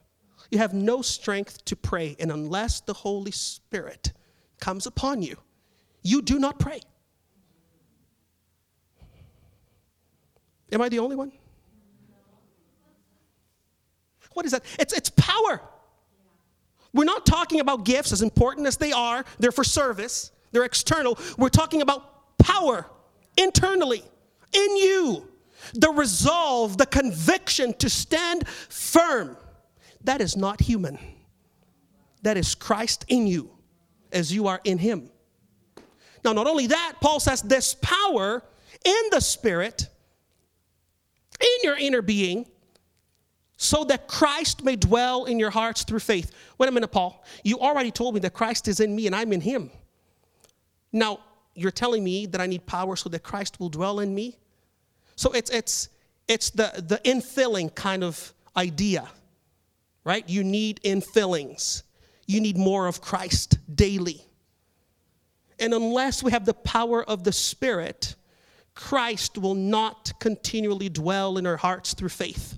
You 0.51 0.57
have 0.57 0.73
no 0.73 1.01
strength 1.01 1.63
to 1.65 1.75
pray, 1.75 2.15
and 2.19 2.31
unless 2.31 2.81
the 2.81 2.93
Holy 2.93 3.31
Spirit 3.31 4.13
comes 4.59 4.87
upon 4.87 5.21
you, 5.21 5.37
you 6.01 6.21
do 6.21 6.39
not 6.39 6.59
pray. 6.59 6.81
Am 10.71 10.81
I 10.81 10.89
the 10.89 10.99
only 10.99 11.15
one? 11.15 11.31
What 14.33 14.45
is 14.45 14.51
that? 14.51 14.63
It's, 14.79 14.93
it's 14.93 15.09
power. 15.09 15.61
We're 16.93 17.05
not 17.05 17.25
talking 17.25 17.59
about 17.59 17.85
gifts, 17.85 18.11
as 18.11 18.21
important 18.21 18.67
as 18.67 18.77
they 18.77 18.91
are, 18.91 19.23
they're 19.37 19.51
for 19.51 19.63
service, 19.63 20.31
they're 20.51 20.63
external. 20.63 21.17
We're 21.37 21.49
talking 21.49 21.81
about 21.81 22.37
power 22.39 22.85
internally 23.37 24.03
in 24.53 24.77
you. 24.77 25.27
The 25.73 25.89
resolve, 25.89 26.77
the 26.77 26.85
conviction 26.85 27.73
to 27.75 27.89
stand 27.89 28.47
firm. 28.47 29.37
That 30.03 30.21
is 30.21 30.37
not 30.37 30.61
human. 30.61 30.97
That 32.21 32.37
is 32.37 32.55
Christ 32.55 33.05
in 33.07 33.27
you 33.27 33.49
as 34.11 34.33
you 34.33 34.47
are 34.47 34.59
in 34.63 34.77
Him. 34.77 35.09
Now, 36.23 36.33
not 36.33 36.47
only 36.47 36.67
that, 36.67 36.95
Paul 37.01 37.19
says 37.19 37.41
this 37.41 37.75
power 37.81 38.43
in 38.83 39.01
the 39.11 39.21
Spirit, 39.21 39.87
in 41.39 41.47
your 41.63 41.77
inner 41.77 42.01
being, 42.01 42.45
so 43.55 43.83
that 43.85 44.07
Christ 44.07 44.63
may 44.63 44.75
dwell 44.75 45.25
in 45.25 45.37
your 45.37 45.49
hearts 45.49 45.83
through 45.83 45.99
faith. 45.99 46.31
Wait 46.57 46.69
a 46.69 46.71
minute, 46.71 46.91
Paul. 46.91 47.23
You 47.43 47.59
already 47.59 47.91
told 47.91 48.13
me 48.13 48.21
that 48.21 48.33
Christ 48.33 48.67
is 48.67 48.79
in 48.79 48.95
me 48.95 49.05
and 49.05 49.15
I'm 49.15 49.33
in 49.33 49.41
Him. 49.41 49.69
Now, 50.91 51.19
you're 51.55 51.71
telling 51.71 52.03
me 52.03 52.25
that 52.27 52.39
I 52.39 52.47
need 52.47 52.65
power 52.65 52.95
so 52.95 53.09
that 53.09 53.21
Christ 53.21 53.59
will 53.59 53.69
dwell 53.69 53.99
in 53.99 54.15
me? 54.15 54.37
So 55.15 55.31
it's, 55.31 55.49
it's, 55.51 55.89
it's 56.27 56.51
the, 56.51 56.71
the 56.87 57.01
infilling 57.03 57.73
kind 57.75 58.03
of 58.03 58.33
idea, 58.55 59.09
right? 60.03 60.27
You 60.27 60.43
need 60.43 60.79
infillings. 60.83 61.83
You 62.25 62.41
need 62.41 62.57
more 62.57 62.87
of 62.87 63.01
Christ 63.01 63.57
daily. 63.73 64.25
And 65.59 65.73
unless 65.73 66.23
we 66.23 66.31
have 66.31 66.45
the 66.45 66.53
power 66.53 67.03
of 67.03 67.23
the 67.23 67.31
Spirit, 67.31 68.15
Christ 68.75 69.37
will 69.37 69.55
not 69.55 70.13
continually 70.19 70.89
dwell 70.89 71.37
in 71.37 71.45
our 71.45 71.57
hearts 71.57 71.93
through 71.93 72.09
faith. 72.09 72.57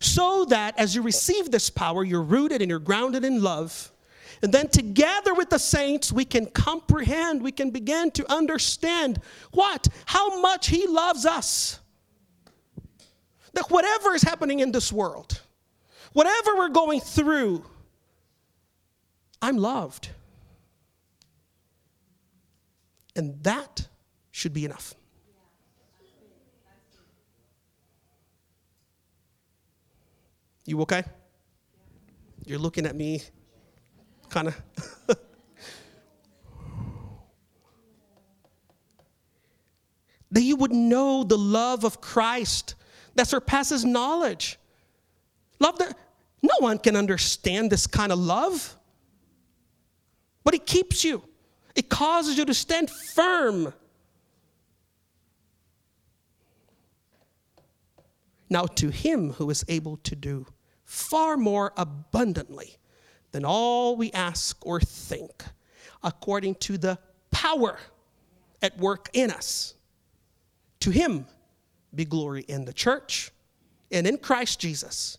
So 0.00 0.46
that 0.46 0.78
as 0.78 0.96
you 0.96 1.02
receive 1.02 1.50
this 1.50 1.70
power, 1.70 2.02
you're 2.02 2.22
rooted 2.22 2.60
and 2.60 2.68
you're 2.68 2.80
grounded 2.80 3.24
in 3.24 3.40
love 3.40 3.92
and 4.42 4.52
then 4.52 4.68
together 4.68 5.34
with 5.34 5.50
the 5.50 5.58
saints, 5.58 6.12
we 6.12 6.24
can 6.24 6.46
comprehend, 6.46 7.42
we 7.42 7.52
can 7.52 7.70
begin 7.70 8.10
to 8.12 8.30
understand 8.30 9.20
what? 9.52 9.86
How 10.06 10.40
much 10.40 10.66
He 10.68 10.86
loves 10.88 11.24
us. 11.24 11.78
That 13.54 13.70
whatever 13.70 14.14
is 14.14 14.22
happening 14.22 14.60
in 14.60 14.72
this 14.72 14.92
world, 14.92 15.40
whatever 16.12 16.56
we're 16.56 16.70
going 16.70 17.00
through, 17.00 17.64
I'm 19.40 19.56
loved. 19.56 20.08
And 23.14 23.42
that 23.42 23.88
should 24.30 24.54
be 24.54 24.64
enough. 24.64 24.94
You 30.64 30.80
okay? 30.82 31.02
You're 32.46 32.58
looking 32.60 32.86
at 32.86 32.94
me 32.96 33.22
kind 34.28 34.48
of. 34.48 34.62
that 40.30 40.42
you 40.42 40.56
would 40.56 40.72
know 40.72 41.24
the 41.24 41.36
love 41.36 41.84
of 41.84 42.00
Christ 42.00 42.74
that 43.14 43.28
surpasses 43.28 43.84
knowledge. 43.84 44.58
Love 45.58 45.78
that 45.78 45.96
no 46.42 46.54
one 46.58 46.78
can 46.78 46.96
understand 46.96 47.70
this 47.70 47.86
kind 47.86 48.10
of 48.10 48.18
love, 48.18 48.76
but 50.44 50.54
it 50.54 50.66
keeps 50.66 51.04
you, 51.04 51.22
it 51.74 51.88
causes 51.88 52.36
you 52.36 52.44
to 52.44 52.54
stand 52.54 52.90
firm. 52.90 53.72
Now, 58.50 58.66
to 58.66 58.90
him 58.90 59.30
who 59.30 59.48
is 59.48 59.64
able 59.68 59.96
to 59.98 60.14
do 60.14 60.46
far 60.84 61.38
more 61.38 61.72
abundantly 61.76 62.76
than 63.30 63.46
all 63.46 63.96
we 63.96 64.12
ask 64.12 64.58
or 64.66 64.78
think, 64.78 65.42
according 66.02 66.56
to 66.56 66.76
the 66.76 66.98
power 67.30 67.78
at 68.60 68.76
work 68.76 69.08
in 69.14 69.30
us. 69.30 69.74
To 70.80 70.90
him 70.90 71.26
be 71.94 72.04
glory 72.04 72.44
in 72.48 72.64
the 72.64 72.72
church 72.72 73.30
and 73.90 74.06
in 74.06 74.18
Christ 74.18 74.60
Jesus 74.60 75.18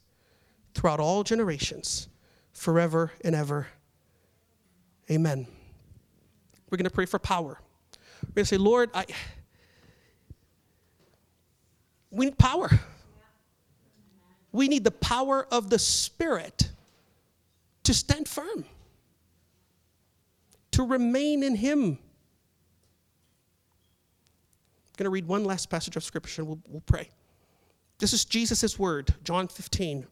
throughout 0.73 0.99
all 0.99 1.23
generations, 1.23 2.07
forever 2.51 3.11
and 3.23 3.35
ever. 3.35 3.67
Amen. 5.11 5.47
We're 6.69 6.77
going 6.77 6.85
to 6.85 6.91
pray 6.91 7.05
for 7.05 7.19
power. 7.19 7.59
We're 8.23 8.33
going 8.35 8.45
to 8.45 8.45
say, 8.45 8.57
Lord, 8.57 8.89
I, 8.93 9.05
we 12.09 12.25
need 12.25 12.37
power. 12.37 12.69
We 14.51 14.67
need 14.67 14.83
the 14.83 14.91
power 14.91 15.47
of 15.51 15.69
the 15.69 15.79
Spirit 15.79 16.69
to 17.83 17.93
stand 17.93 18.27
firm, 18.27 18.65
to 20.71 20.83
remain 20.83 21.43
in 21.43 21.55
Him. 21.55 21.99
Going 24.97 25.05
to 25.05 25.09
read 25.09 25.27
one 25.27 25.43
last 25.43 25.69
passage 25.69 25.95
of 25.95 26.03
Scripture 26.03 26.41
and 26.41 26.49
we'll, 26.49 26.59
we'll 26.67 26.81
pray. 26.81 27.09
This 27.99 28.13
is 28.13 28.25
Jesus' 28.25 28.77
word, 28.77 29.13
John 29.23 29.47
15. 29.47 30.05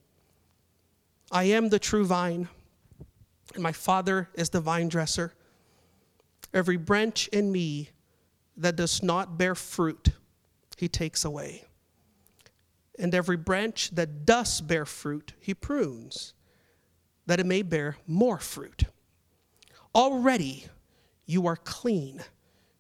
I 1.32 1.44
am 1.44 1.70
the 1.70 1.80
true 1.80 2.06
vine, 2.06 2.50
and 3.54 3.64
my 3.64 3.72
Father 3.72 4.30
is 4.34 4.50
the 4.50 4.60
vine 4.60 4.90
dresser. 4.90 5.34
Every 6.54 6.78
branch 6.78 7.28
in 7.30 7.52
me 7.52 7.90
that 8.58 8.76
does 8.76 9.02
not 9.02 9.38
bear 9.38 9.56
fruit, 9.56 10.10
he 10.78 10.88
takes 10.88 11.24
away. 11.24 11.64
And 13.00 13.16
every 13.16 13.38
branch 13.38 13.92
that 13.92 14.26
does 14.26 14.62
bear 14.62 14.86
fruit, 14.86 15.34
he 15.40 15.54
prunes 15.54 16.34
that 17.28 17.40
it 17.40 17.46
may 17.46 17.62
bear 17.62 17.98
more 18.08 18.38
fruit. 18.40 18.84
Already 19.96 20.66
you 21.26 21.48
are 21.48 21.56
clean 21.56 22.22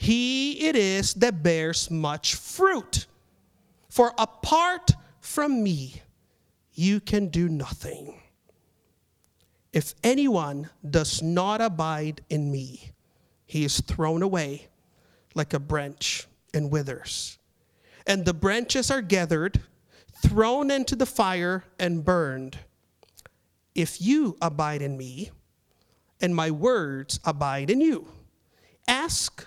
he 0.00 0.66
it 0.66 0.76
is 0.76 1.12
that 1.12 1.42
bears 1.42 1.90
much 1.90 2.34
fruit. 2.34 3.06
For 3.90 4.14
apart 4.16 4.92
from 5.20 5.62
me, 5.62 6.00
you 6.72 7.00
can 7.00 7.28
do 7.28 7.50
nothing. 7.50 8.18
If 9.74 9.94
anyone 10.02 10.70
does 10.88 11.20
not 11.20 11.60
abide 11.60 12.22
in 12.30 12.50
me, 12.50 12.92
he 13.44 13.62
is 13.62 13.82
thrown 13.82 14.22
away 14.22 14.68
like 15.34 15.52
a 15.52 15.60
branch 15.60 16.26
and 16.54 16.70
withers. 16.70 17.36
And 18.06 18.24
the 18.24 18.32
branches 18.32 18.90
are 18.90 19.02
gathered, 19.02 19.60
thrown 20.14 20.70
into 20.70 20.96
the 20.96 21.04
fire, 21.04 21.64
and 21.78 22.06
burned. 22.06 22.56
If 23.74 24.00
you 24.00 24.38
abide 24.40 24.80
in 24.80 24.96
me, 24.96 25.30
and 26.22 26.34
my 26.34 26.50
words 26.50 27.20
abide 27.22 27.68
in 27.68 27.82
you, 27.82 28.08
ask 28.88 29.46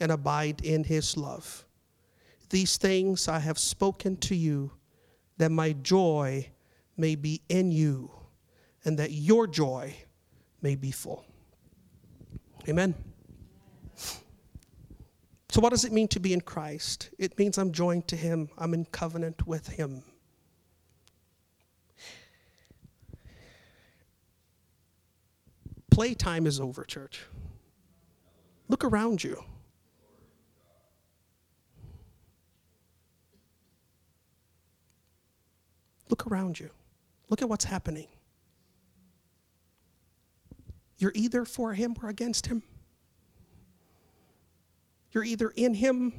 and 0.00 0.12
abide 0.12 0.60
in 0.64 0.84
his 0.84 1.16
love. 1.16 1.64
These 2.50 2.76
things 2.76 3.28
I 3.28 3.38
have 3.38 3.58
spoken 3.58 4.16
to 4.18 4.34
you, 4.34 4.72
that 5.36 5.50
my 5.50 5.72
joy 5.72 6.48
may 6.96 7.14
be 7.14 7.42
in 7.48 7.70
you, 7.70 8.10
and 8.84 8.98
that 8.98 9.12
your 9.12 9.46
joy 9.46 9.94
may 10.62 10.74
be 10.74 10.90
full. 10.90 11.24
Amen. 12.68 12.94
So, 15.50 15.62
what 15.62 15.70
does 15.70 15.84
it 15.84 15.92
mean 15.92 16.08
to 16.08 16.20
be 16.20 16.32
in 16.32 16.40
Christ? 16.40 17.10
It 17.18 17.38
means 17.38 17.56
I'm 17.56 17.72
joined 17.72 18.06
to 18.08 18.16
Him, 18.16 18.50
I'm 18.58 18.74
in 18.74 18.84
covenant 18.86 19.46
with 19.46 19.68
Him. 19.68 20.02
Playtime 25.90 26.46
is 26.46 26.60
over, 26.60 26.84
church. 26.84 27.24
Look 28.68 28.84
around 28.84 29.24
you. 29.24 29.42
Look 36.08 36.26
around 36.26 36.58
you. 36.58 36.70
Look 37.28 37.42
at 37.42 37.48
what's 37.48 37.64
happening. 37.64 38.08
You're 40.98 41.12
either 41.14 41.44
for 41.44 41.74
him 41.74 41.94
or 42.02 42.08
against 42.08 42.46
him. 42.46 42.62
You're 45.12 45.24
either 45.24 45.50
in 45.50 45.74
him 45.74 46.12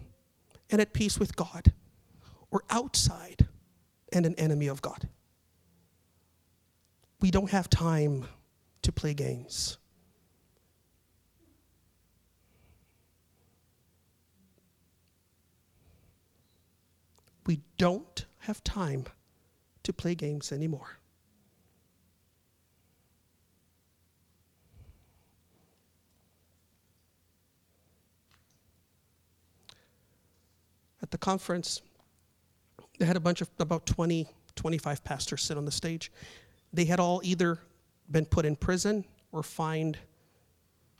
and 0.69 0.79
at 0.81 0.93
peace 0.93 1.19
with 1.19 1.35
God, 1.35 1.73
or 2.51 2.63
outside 2.69 3.47
and 4.13 4.25
an 4.25 4.35
enemy 4.35 4.67
of 4.67 4.81
God. 4.81 5.07
We 7.21 7.31
don't 7.31 7.49
have 7.49 7.69
time 7.69 8.25
to 8.83 8.91
play 8.91 9.13
games. 9.13 9.77
We 17.45 17.61
don't 17.77 18.25
have 18.39 18.63
time 18.63 19.05
to 19.89 19.93
play 19.93 20.13
games 20.13 20.51
anymore. 20.51 20.99
At 31.01 31.09
the 31.09 31.17
conference, 31.17 31.81
they 32.99 33.05
had 33.05 33.15
a 33.15 33.19
bunch 33.19 33.41
of 33.41 33.49
about 33.57 33.87
20, 33.87 34.27
25 34.55 35.03
pastors 35.03 35.41
sit 35.41 35.57
on 35.57 35.65
the 35.65 35.71
stage. 35.71 36.11
They 36.71 36.85
had 36.85 36.99
all 36.99 37.19
either 37.23 37.57
been 38.11 38.25
put 38.25 38.45
in 38.45 38.55
prison 38.55 39.05
or 39.31 39.41
fined 39.41 39.97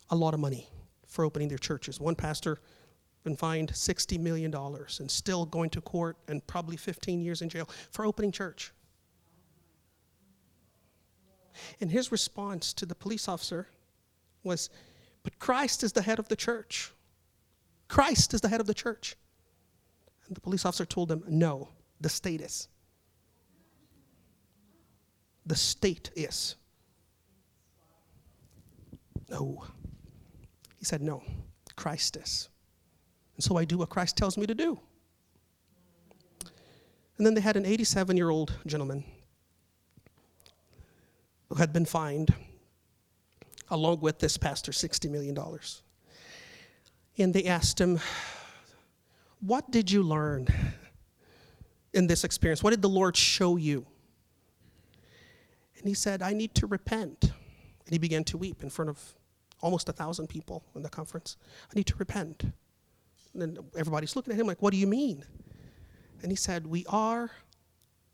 a 0.10 0.16
lot 0.16 0.34
of 0.34 0.40
money 0.40 0.68
for 1.06 1.24
opening 1.24 1.48
their 1.48 1.60
churches. 1.60 2.00
One 2.00 2.16
pastor 2.16 2.58
been 3.24 3.36
fined 3.36 3.72
$60 3.72 4.20
million 4.20 4.52
and 4.56 5.12
still 5.12 5.46
going 5.46 5.70
to 5.72 5.82
court 5.82 6.18
and 6.28 6.46
probably 6.48 6.78
15 6.78 7.22
years 7.22 7.44
in 7.44 7.50
jail 7.50 7.70
for 7.92 8.04
opening 8.04 8.32
church. 8.32 8.72
And 11.80 11.92
his 11.92 12.12
response 12.12 12.74
to 12.74 12.86
the 12.86 12.96
police 12.96 13.28
officer 13.28 13.68
was, 14.44 14.70
But 15.24 15.40
Christ 15.40 15.84
is 15.84 15.94
the 15.94 16.02
head 16.02 16.20
of 16.20 16.28
the 16.28 16.36
church. 16.36 16.92
Christ 17.88 18.34
is 18.34 18.42
the 18.42 18.50
head 18.50 18.62
of 18.62 18.68
the 18.68 18.74
church. 18.74 19.16
And 20.28 20.36
the 20.36 20.42
police 20.42 20.66
officer 20.66 20.86
told 20.86 21.12
him, 21.12 21.24
No, 21.28 21.70
the 22.00 22.10
state 22.10 22.42
is. 22.42 22.68
The 25.46 25.56
state 25.56 26.12
is. 26.16 26.56
No. 29.30 29.66
He 30.78 30.86
said, 30.86 31.02
No, 31.02 31.24
Christ 31.76 32.18
is. 32.18 32.50
And 33.36 33.44
so 33.44 33.58
I 33.58 33.66
do 33.66 33.78
what 33.78 33.90
Christ 33.90 34.18
tells 34.18 34.38
me 34.38 34.46
to 34.46 34.56
do. 34.56 34.80
And 37.18 37.26
then 37.26 37.34
they 37.34 37.42
had 37.42 37.58
an 37.58 37.66
87 37.66 38.16
year 38.16 38.30
old 38.30 38.54
gentleman 38.66 39.04
who 41.50 41.56
had 41.56 41.74
been 41.74 41.86
fined, 41.86 42.34
along 43.70 44.00
with 44.00 44.20
this 44.20 44.38
pastor, 44.38 44.72
$60 44.72 45.10
million. 45.10 45.38
And 47.18 47.34
they 47.34 47.46
asked 47.46 47.82
him, 47.82 48.00
What 49.42 49.70
did 49.72 49.92
you 49.92 50.04
learn 50.04 50.48
in 51.94 52.08
this 52.08 52.24
experience? 52.24 52.64
What 52.64 52.70
did 52.70 52.82
the 52.82 52.90
Lord 52.90 53.18
show 53.18 53.58
you? 53.58 53.86
And 55.78 55.88
he 55.88 55.94
said, 55.94 56.22
I 56.22 56.34
need 56.34 56.56
to 56.56 56.68
repent. 56.68 57.24
And 57.24 57.94
he 57.94 57.98
began 57.98 58.24
to 58.26 58.38
weep 58.38 58.64
in 58.64 58.70
front 58.70 58.90
of 58.90 59.00
almost 59.62 59.90
a 59.90 59.94
thousand 59.94 60.28
people 60.28 60.64
in 60.76 60.84
the 60.84 60.90
conference. 60.90 61.38
I 61.72 61.76
need 61.76 61.88
to 61.88 61.96
repent. 61.98 62.44
And 63.34 63.42
then 63.42 63.58
everybody's 63.78 64.16
looking 64.16 64.34
at 64.34 64.40
him 64.40 64.48
like, 64.48 64.62
What 64.62 64.72
do 64.72 64.78
you 64.78 64.88
mean? 64.88 65.26
And 66.22 66.32
he 66.32 66.36
said, 66.36 66.68
We 66.68 66.86
are 66.88 67.32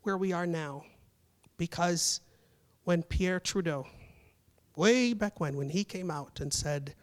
where 0.02 0.16
we 0.16 0.32
are 0.32 0.46
now 0.46 0.84
because 1.58 2.20
when 2.86 3.02
Pierre 3.02 3.38
Trudeau, 3.38 3.86
way 4.76 5.12
back 5.12 5.38
when, 5.40 5.56
when 5.56 5.68
he 5.68 5.84
came 5.84 6.10
out 6.10 6.40
and 6.40 6.52
said, 6.52 6.94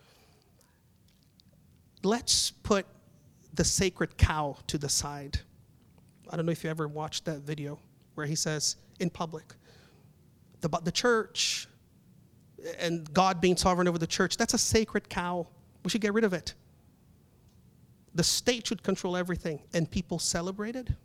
Let's 2.04 2.52
put 2.52 2.86
the 3.54 3.64
sacred 3.64 4.18
cow 4.18 4.58
to 4.68 4.78
the 4.78 4.90
side. 4.90 5.40
I 6.30 6.36
don't 6.36 6.46
know 6.46 6.52
if 6.52 6.64
you 6.64 6.70
ever 6.70 6.88
watched 6.88 7.24
that 7.26 7.42
video 7.42 7.80
where 8.16 8.26
he 8.26 8.36
says 8.36 8.76
in 9.00 9.10
public, 9.10 9.54
the, 10.60 10.68
the 10.84 10.92
church 10.92 11.68
and 12.80 13.12
God 13.14 13.40
being 13.40 13.56
sovereign 13.56 13.88
over 13.88 13.98
the 13.98 14.08
church, 14.08 14.36
that's 14.36 14.54
a 14.54 14.58
sacred 14.58 15.08
cow. 15.08 15.48
We 15.84 15.90
should 15.90 16.02
get 16.02 16.14
rid 16.14 16.26
of 16.26 16.34
it 16.34 16.56
the 18.16 18.24
state 18.24 18.68
should 18.68 18.84
control 18.84 19.18
everything. 19.18 19.62
And 19.74 19.90
people 19.90 20.20
celebrated. 20.20 20.96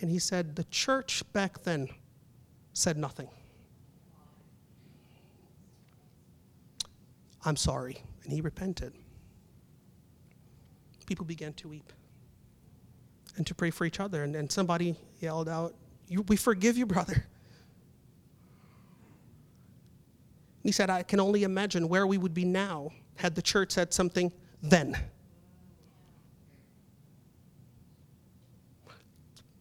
And 0.00 0.10
he 0.10 0.18
said, 0.18 0.56
the 0.56 0.64
church 0.64 1.22
back 1.32 1.62
then 1.62 1.88
said 2.76 2.98
nothing. 2.98 3.28
I'm 7.42 7.56
sorry. 7.56 8.02
And 8.22 8.32
he 8.32 8.42
repented. 8.42 8.92
People 11.06 11.24
began 11.24 11.54
to 11.54 11.68
weep 11.68 11.90
and 13.36 13.46
to 13.46 13.54
pray 13.54 13.70
for 13.70 13.86
each 13.86 13.98
other. 13.98 14.24
And 14.24 14.34
then 14.34 14.50
somebody 14.50 14.96
yelled 15.20 15.48
out, 15.48 15.74
We 16.26 16.36
forgive 16.36 16.76
you, 16.76 16.84
brother. 16.84 17.24
he 20.62 20.70
said, 20.70 20.90
I 20.90 21.02
can 21.02 21.18
only 21.18 21.44
imagine 21.44 21.88
where 21.88 22.06
we 22.06 22.18
would 22.18 22.34
be 22.34 22.44
now 22.44 22.90
had 23.14 23.34
the 23.34 23.42
church 23.42 23.72
said 23.72 23.94
something 23.94 24.30
then. 24.62 24.98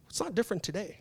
It's 0.09 0.20
not 0.20 0.36
different 0.36 0.63
today. 0.63 0.99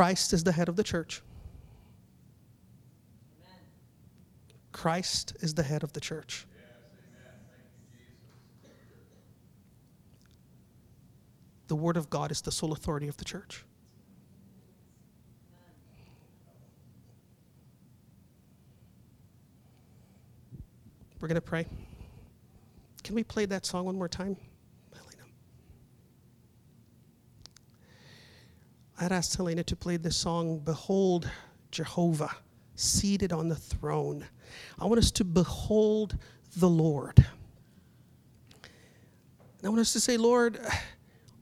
Christ 0.00 0.32
is 0.32 0.44
the 0.44 0.52
head 0.52 0.70
of 0.70 0.76
the 0.76 0.82
church. 0.82 1.20
Christ 4.72 5.36
is 5.40 5.52
the 5.52 5.62
head 5.62 5.82
of 5.82 5.92
the 5.92 6.00
church. 6.00 6.46
The 11.68 11.76
Word 11.76 11.98
of 11.98 12.08
God 12.08 12.30
is 12.30 12.40
the 12.40 12.50
sole 12.50 12.72
authority 12.72 13.08
of 13.08 13.18
the 13.18 13.26
church. 13.26 13.66
We're 21.20 21.28
going 21.28 21.34
to 21.34 21.42
pray. 21.42 21.66
Can 23.04 23.14
we 23.14 23.22
play 23.22 23.44
that 23.44 23.66
song 23.66 23.84
one 23.84 23.96
more 23.96 24.08
time? 24.08 24.38
Helena. 24.94 25.24
I'd 29.02 29.12
asked 29.12 29.34
Helena 29.34 29.64
to 29.64 29.76
play 29.76 29.96
the 29.96 30.10
song, 30.10 30.58
Behold 30.58 31.30
Jehovah, 31.70 32.36
seated 32.74 33.32
on 33.32 33.48
the 33.48 33.56
throne. 33.56 34.26
I 34.78 34.84
want 34.84 34.98
us 34.98 35.10
to 35.12 35.24
behold 35.24 36.18
the 36.58 36.68
Lord. 36.68 37.16
And 38.66 39.64
I 39.64 39.68
want 39.70 39.80
us 39.80 39.94
to 39.94 40.00
say, 40.00 40.18
Lord, 40.18 40.60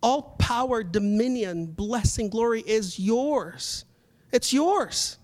all 0.00 0.36
power, 0.38 0.84
dominion, 0.84 1.66
blessing, 1.66 2.30
glory 2.30 2.62
is 2.64 2.96
yours. 2.96 3.84
It's 4.30 4.52
yours. 4.52 5.18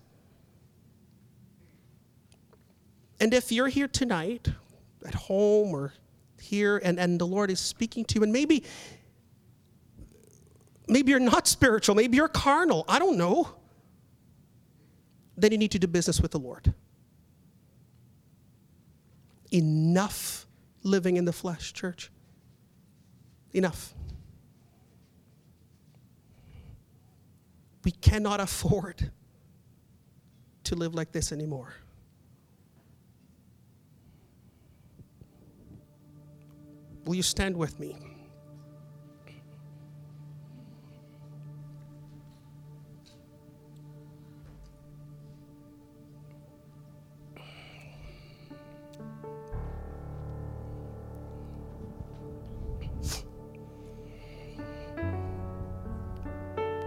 And 3.21 3.33
if 3.33 3.49
you're 3.49 3.69
here 3.69 3.87
tonight, 3.87 4.49
at 5.05 5.13
home 5.13 5.73
or 5.73 5.93
here, 6.41 6.81
and, 6.83 6.99
and 6.99 7.17
the 7.17 7.25
Lord 7.27 7.49
is 7.49 7.61
speaking 7.61 8.03
to 8.05 8.15
you, 8.15 8.23
and 8.23 8.33
maybe 8.33 8.65
maybe 10.87 11.11
you're 11.11 11.19
not 11.19 11.47
spiritual, 11.57 11.95
maybe 11.95 12.17
you're 12.17 12.27
carnal, 12.27 12.85
I 12.87 12.99
don't 12.99 13.17
know, 13.17 13.49
then 15.37 15.51
you 15.51 15.57
need 15.57 15.71
to 15.71 15.79
do 15.79 15.87
business 15.87 16.21
with 16.21 16.31
the 16.31 16.39
Lord. 16.39 16.73
Enough 19.51 20.45
living 20.83 21.17
in 21.17 21.25
the 21.25 21.33
flesh, 21.33 21.73
church. 21.73 22.11
Enough. 23.53 23.93
We 27.83 27.91
cannot 27.91 28.39
afford 28.39 29.11
to 30.63 30.75
live 30.75 30.95
like 30.95 31.11
this 31.11 31.31
anymore. 31.31 31.73
Will 37.05 37.15
you 37.15 37.21
stand 37.21 37.55
with 37.55 37.79
me? 37.79 38.14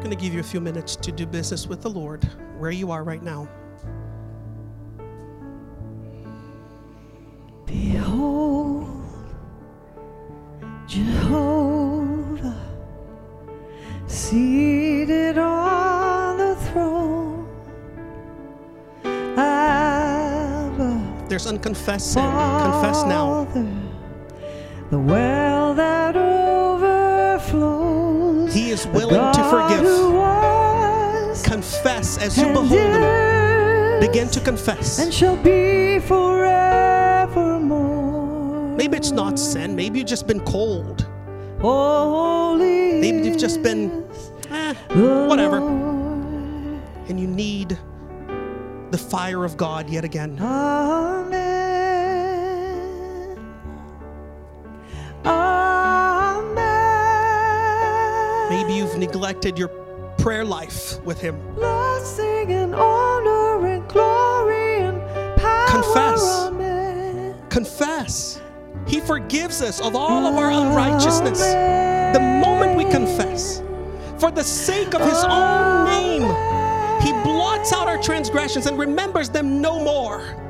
Going 0.09 0.19
to 0.19 0.25
give 0.25 0.33
you 0.33 0.41
a 0.41 0.43
few 0.43 0.61
minutes 0.61 0.97
to 0.97 1.13
do 1.13 1.27
business 1.27 1.67
with 1.67 1.83
the 1.83 1.91
Lord 1.91 2.25
where 2.57 2.71
you 2.71 2.91
are 2.91 3.05
right 3.05 3.23
now. 3.23 3.47
Behold, 7.67 9.05
Jehovah, 10.87 12.57
seated 14.07 15.37
on 15.37 16.39
the 16.39 16.57
throne. 16.57 17.47
Abba, 19.37 21.27
There's 21.29 21.47
unconfessed 21.47 22.15
sin. 22.15 22.23
Confess 22.23 23.05
now. 23.05 23.45
The 24.91 24.99
well 24.99 25.58
is 28.79 28.87
willing 28.89 29.33
to 29.33 29.43
forgive. 29.51 29.85
Confess 31.45 32.18
as 32.18 32.37
you 32.39 32.47
behold 32.49 32.70
Him. 32.70 34.01
Begin 34.01 34.29
to 34.29 34.41
confess. 34.41 34.99
and 35.01 35.12
shall 35.12 35.37
be 35.37 35.99
forevermore. 36.01 36.47
Maybe 38.76 38.97
it's 38.97 39.11
not 39.11 39.39
sin. 39.39 39.74
Maybe 39.74 39.99
you've 39.99 40.09
just 40.09 40.26
been 40.26 40.41
cold. 40.41 41.07
Holy 41.61 43.01
Maybe 43.01 43.26
you've 43.26 43.39
just 43.39 43.62
been, 43.62 44.05
eh, 44.51 44.74
whatever. 45.26 45.59
And 47.09 47.18
you 47.18 47.26
need 47.26 47.76
the 48.91 48.99
fire 48.99 49.45
of 49.45 49.57
God 49.57 49.91
yet 49.91 50.05
again. 50.05 50.37
You've 59.45 59.59
your 59.59 59.68
prayer 60.18 60.45
life 60.45 61.01
with 61.05 61.20
Him. 61.20 61.41
blessing 61.55 62.53
and 62.53 62.74
honor 62.74 63.66
and 63.66 63.89
glory 63.89 64.80
and 64.80 65.01
power. 65.39 65.68
Confess. 65.68 66.22
Amen. 66.22 67.34
Confess. 67.49 68.41
He 68.86 69.01
forgives 69.01 69.62
us 69.62 69.80
of 69.80 69.95
all 69.95 70.26
of 70.26 70.34
our 70.36 70.51
unrighteousness. 70.51 71.41
The 71.41 72.20
moment 72.20 72.76
we 72.76 72.84
confess, 72.84 73.62
for 74.18 74.30
the 74.30 74.43
sake 74.43 74.95
of 74.95 75.03
His 75.03 75.22
own 75.24 75.84
name, 75.84 76.22
He 77.03 77.12
blots 77.22 77.72
out 77.72 77.86
our 77.86 78.01
transgressions 78.03 78.66
and 78.66 78.78
remembers 78.78 79.28
them 79.28 79.61
no 79.61 79.82
more. 79.82 80.48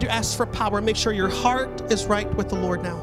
To 0.00 0.10
ask 0.10 0.36
for 0.36 0.44
power, 0.44 0.82
make 0.82 0.94
sure 0.94 1.12
your 1.12 1.30
heart 1.30 1.90
is 1.90 2.04
right 2.04 2.32
with 2.36 2.50
the 2.50 2.54
Lord 2.54 2.82
now. 2.82 2.96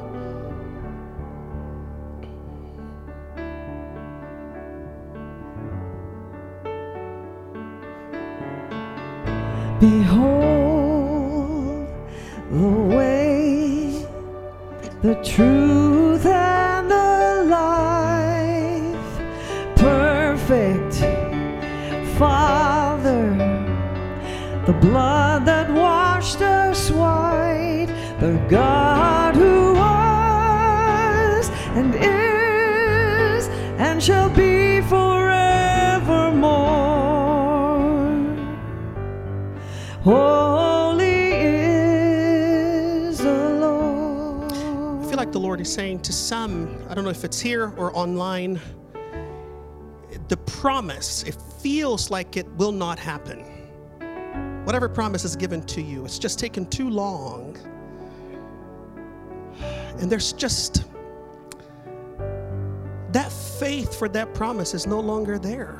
Behold 9.79 10.12
feel 45.13 45.19
like 45.19 45.31
the 45.31 45.39
Lord 45.39 45.61
is 45.61 45.71
saying 45.71 45.99
to 45.99 46.11
some, 46.11 46.75
I 46.89 46.95
don't 46.95 47.03
know 47.03 47.11
if 47.11 47.23
it's 47.23 47.39
here 47.39 47.71
or 47.77 47.95
online, 47.95 48.59
the 50.27 50.37
promise, 50.37 51.21
it 51.21 51.37
feels 51.61 52.09
like 52.09 52.35
it 52.35 52.47
will 52.55 52.71
not 52.71 52.97
happen. 52.97 53.41
Whatever 54.65 54.89
promise 54.89 55.23
is 55.23 55.35
given 55.35 55.61
to 55.65 55.83
you, 55.83 56.03
it's 56.03 56.17
just 56.17 56.39
taken 56.39 56.65
too 56.65 56.89
long. 56.89 57.55
And 59.99 60.11
there's 60.11 60.33
just 60.33 60.85
that 63.11 63.31
faith 63.31 63.95
for 63.95 64.09
that 64.09 64.33
promise 64.33 64.73
is 64.73 64.87
no 64.87 64.99
longer 64.99 65.37
there. 65.37 65.79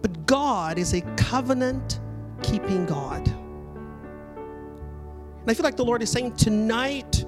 But 0.00 0.26
God 0.26 0.78
is 0.78 0.94
a 0.94 1.02
covenant 1.14 2.00
keeping 2.42 2.86
God. 2.86 3.31
And 5.42 5.50
I 5.50 5.54
feel 5.54 5.64
like 5.64 5.76
the 5.76 5.84
Lord 5.84 6.02
is 6.02 6.10
saying 6.10 6.36
tonight, 6.36 7.24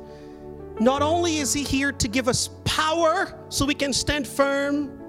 not 0.78 1.02
only 1.02 1.38
is 1.38 1.52
He 1.52 1.64
here 1.64 1.90
to 1.90 2.06
give 2.06 2.28
us 2.28 2.48
power 2.64 3.36
so 3.48 3.66
we 3.66 3.74
can 3.74 3.92
stand 3.92 4.26
firm, 4.26 5.00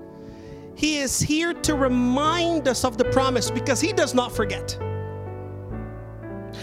He 0.76 0.98
is 0.98 1.20
here 1.20 1.54
to 1.54 1.76
remind 1.76 2.68
us 2.68 2.84
of 2.84 2.98
the 2.98 3.06
promise 3.06 3.52
because 3.52 3.80
He 3.80 3.94
does 3.94 4.16
not 4.16 4.36
forget. 4.36 4.76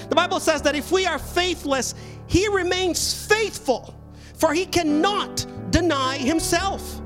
The 0.08 0.16
Bible 0.16 0.40
says 0.40 0.62
that 0.62 0.74
if 0.74 0.90
we 0.90 1.06
are 1.06 1.18
faithless, 1.18 1.94
He 2.26 2.48
remains 2.48 3.26
faithful, 3.26 3.94
for 4.34 4.52
He 4.52 4.66
cannot 4.66 5.46
deny 5.70 6.18
Himself. 6.18 7.00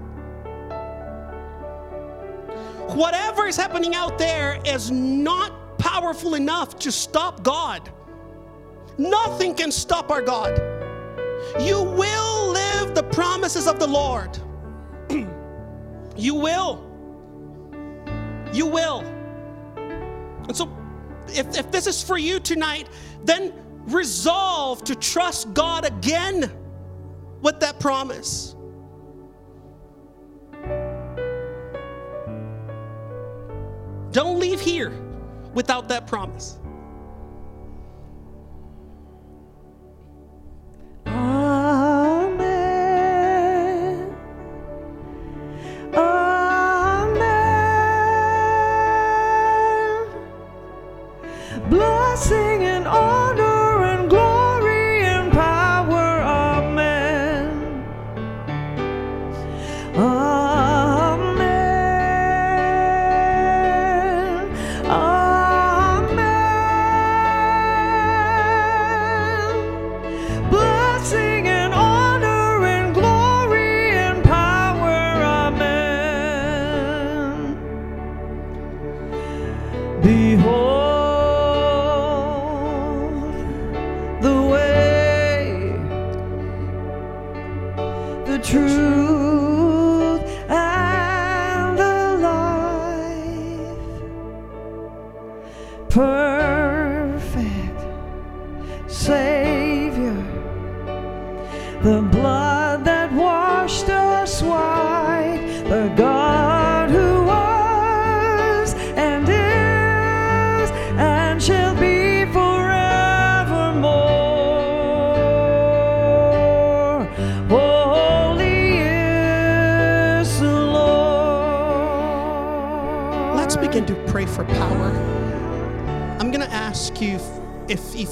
Whatever 2.94 3.46
is 3.46 3.56
happening 3.56 3.94
out 3.94 4.16
there 4.16 4.58
is 4.64 4.90
not 4.90 5.78
powerful 5.78 6.36
enough 6.36 6.78
to 6.78 6.90
stop 6.90 7.42
God. 7.42 7.92
Nothing 8.98 9.54
can 9.54 9.70
stop 9.70 10.10
our 10.10 10.22
God. 10.22 10.56
You 11.60 11.82
will 11.82 12.48
live 12.48 12.94
the 12.94 13.02
promises 13.12 13.66
of 13.66 13.78
the 13.78 13.86
Lord. 13.86 14.38
you 16.16 16.34
will. 16.34 16.82
You 18.52 18.66
will. 18.66 19.00
And 19.76 20.56
so, 20.56 20.74
if, 21.28 21.58
if 21.58 21.70
this 21.70 21.86
is 21.86 22.02
for 22.02 22.16
you 22.16 22.40
tonight, 22.40 22.88
then 23.24 23.52
resolve 23.86 24.82
to 24.84 24.94
trust 24.94 25.52
God 25.52 25.84
again 25.84 26.50
with 27.42 27.60
that 27.60 27.78
promise. 27.78 28.54
Don't 34.12 34.38
leave 34.38 34.60
here 34.60 34.92
without 35.52 35.88
that 35.88 36.06
promise. 36.06 36.58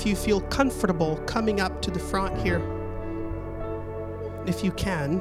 if 0.05 0.09
you 0.11 0.17
feel 0.17 0.43
comfortable 0.43 1.17
coming 1.25 1.61
up 1.61 1.81
to 1.81 1.91
the 1.91 1.99
front 1.99 2.39
here, 2.39 2.61
if 4.47 4.63
you 4.63 4.71
can. 4.73 5.15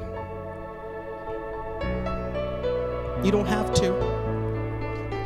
You 3.23 3.31
don't 3.31 3.45
have 3.45 3.73
to. 3.75 3.93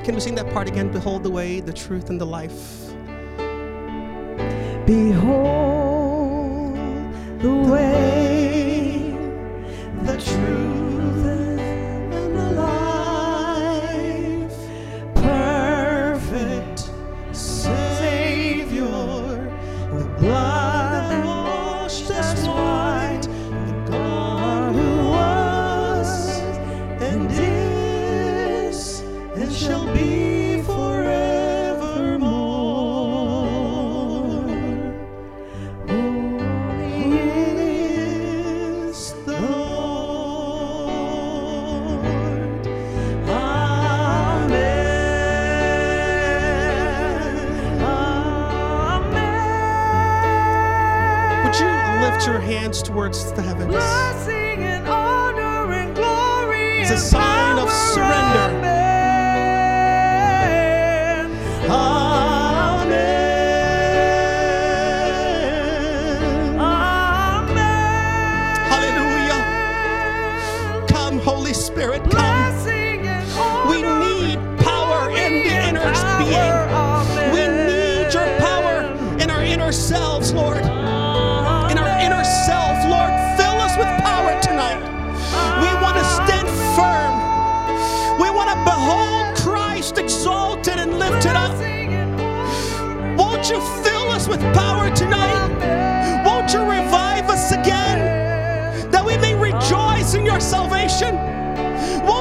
Can 0.06 0.14
we 0.14 0.22
sing 0.22 0.36
that 0.36 0.48
part 0.54 0.68
again? 0.68 0.92
Behold 0.92 1.24
the 1.24 1.32
way, 1.32 1.60
the 1.60 1.74
truth, 1.74 2.12
and 2.12 2.22
the 2.22 2.26
life. 2.26 2.92
Behold. 4.86 5.57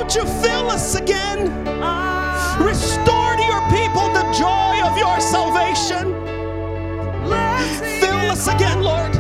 Don't 0.08 0.24
you 0.24 0.40
fill 0.40 0.70
us 0.70 0.94
again. 0.94 1.48
Restore 2.62 3.34
to 3.34 3.42
your 3.42 3.60
people 3.70 4.06
the 4.12 4.22
joy 4.38 4.80
of 4.86 4.96
your 4.96 5.18
salvation. 5.18 6.14
Fill 8.00 8.30
us 8.30 8.46
again, 8.46 8.82
Lord. 8.82 9.12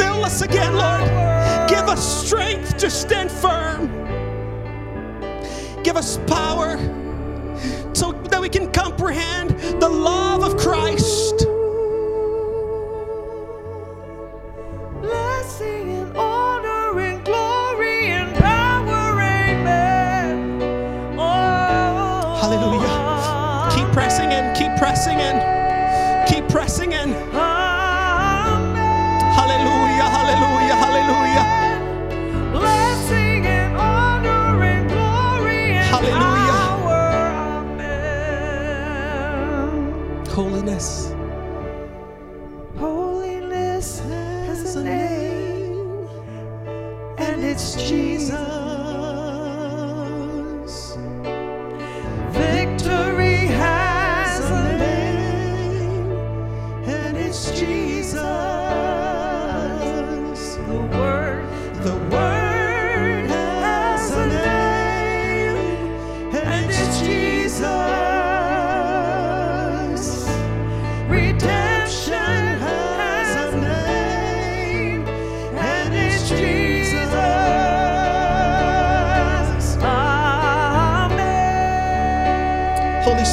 Fill 0.00 0.24
us 0.24 0.40
again, 0.40 0.76
Lord. 0.76 1.02
Give 1.68 1.90
us 1.90 2.26
strength 2.26 2.78
to 2.78 2.88
stand 2.88 3.30
firm. 3.30 3.88
Give 5.82 5.98
us 5.98 6.16
power 6.26 6.78
so 7.92 8.12
that 8.30 8.40
we 8.40 8.48
can 8.48 8.72
comprehend 8.72 9.50
the 9.78 9.90
love 9.90 10.15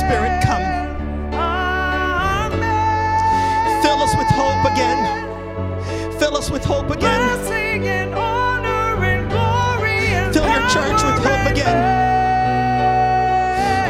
Spirit, 0.03 0.43
come. 0.43 0.63
Amen. 1.33 2.61
Fill 3.81 3.99
us 4.01 4.13
with 4.17 4.27
hope 4.27 4.65
again. 4.71 4.99
Fill 6.19 6.35
us 6.35 6.49
with 6.51 6.63
hope 6.65 6.89
again. 6.89 7.21
Blessing 7.21 7.87
and 7.87 8.13
honor 8.13 9.03
and 9.05 9.29
glory 9.31 10.07
and 10.07 10.33
Fill 10.33 10.43
your 10.43 10.67
church 10.67 11.03
with 11.03 11.23
hope 11.23 11.47
again. 11.51 11.79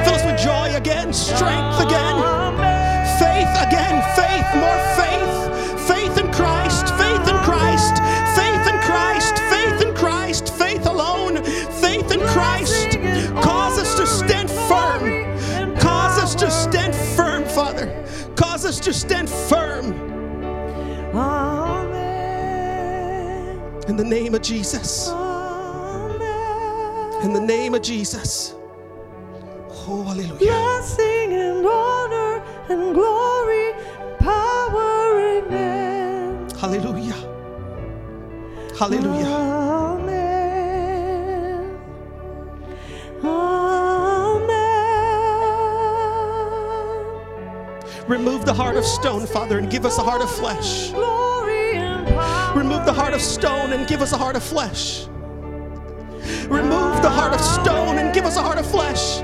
Fill 0.05 0.13
us 0.13 0.23
with 0.23 0.37
joy 0.39 0.75
again, 0.75 1.11
strength 1.13 1.79
again, 1.81 2.15
faith 3.17 3.53
again, 3.65 4.03
faith, 4.15 4.45
more 4.55 4.79
faith 4.95 5.02
us 18.73 18.79
to 18.79 18.93
stand 18.93 19.29
firm 19.29 19.93
Amen. 21.15 21.99
in 23.87 23.95
the 23.97 24.03
name 24.03 24.33
of 24.33 24.41
Jesus. 24.41 25.09
Amen. 25.09 27.23
In 27.23 27.33
the 27.33 27.39
name 27.39 27.75
of 27.75 27.83
Jesus. 27.83 28.55
Oh, 29.85 30.01
hallelujah. 30.07 30.37
Blessing 30.37 31.33
and 31.33 31.67
honor 31.67 32.41
and 32.69 32.95
glory, 32.95 33.73
power, 34.17 35.19
amen. 35.37 36.49
Hallelujah. 36.57 37.13
Hallelujah. 38.79 39.52
Of 48.83 48.89
stone, 48.89 49.25
Father, 49.25 49.59
and 49.59 49.71
give 49.71 49.85
us 49.85 49.97
a 49.97 50.03
heart 50.03 50.21
of 50.21 50.29
flesh. 50.29 50.91
Glory 50.91 51.77
and 51.77 52.05
power. 52.05 52.57
Remove 52.57 52.85
the 52.85 52.91
heart 52.91 53.13
of 53.13 53.21
stone 53.21 53.71
and 53.71 53.87
give 53.87 54.01
us 54.01 54.11
a 54.11 54.17
heart 54.17 54.35
of 54.35 54.43
flesh. 54.43 55.07
Remove 56.49 57.01
the 57.01 57.09
heart 57.09 57.33
of 57.33 57.39
stone 57.39 57.97
and 57.97 58.13
give 58.13 58.25
us 58.25 58.35
a 58.35 58.41
heart 58.41 58.57
of 58.57 58.69
flesh. 58.69 59.21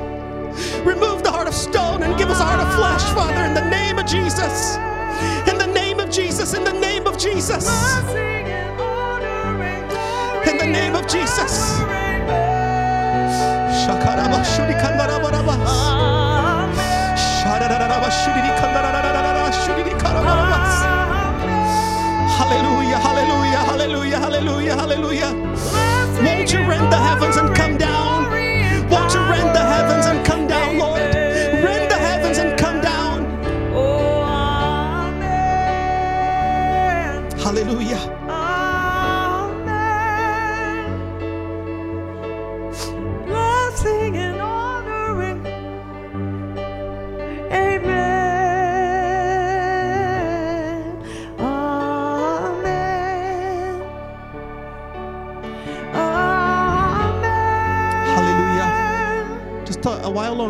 Remove 0.86 1.24
the 1.24 1.32
heart 1.32 1.48
of 1.48 1.54
stone 1.54 2.04
and 2.04 2.18
give 2.18 2.30
us 2.30 2.40
a 2.40 2.46
heart 2.46 2.62
of 2.62 2.74
flesh, 2.74 3.04
Father, 3.14 3.44
in 3.44 3.54
the 3.54 3.70
name 3.70 4.00
of 4.00 4.06
Jesus. 4.06 4.78
In 5.50 5.58
the 5.58 5.68
name 5.68 6.00
of 6.00 6.10
Jesus, 6.10 6.54
in 6.54 6.64
the 6.64 6.74
name 6.74 7.06
of 7.06 7.18
Jesus. 7.18 7.66
Blessing 7.66 8.18
and 8.18 8.80
honor 8.80 9.62
and 9.62 9.90
glory 9.92 10.52
In 10.52 10.58
the 10.58 10.68
name 10.68 10.96
of 10.96 11.06
Jesus. 11.08 11.80
Hallelujah, 24.40 24.76
hallelujah. 24.76 25.34
Won't 26.24 26.54
you 26.54 26.60
rend 26.60 26.92
the 26.92 26.98
heavens 26.98 27.36
and 27.36 27.54
come 27.56 27.78
down? 27.78 28.49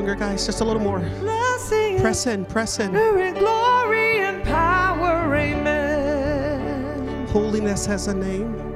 Longer, 0.10 0.26
guys. 0.26 0.46
Just 0.46 0.62
a 0.62 0.64
little 0.64 0.82
more. 0.82 1.00
Blessing 1.00 2.00
Press 2.00 2.28
in, 2.28 2.46
press 2.46 2.80
in. 2.80 2.96
and 2.96 3.38
glory 3.38 4.20
and 4.20 4.44
power, 4.44 5.36
amen. 5.36 7.28
Holiness 7.28 7.86
has 7.86 8.08
a 8.08 8.14
name. 8.14 8.69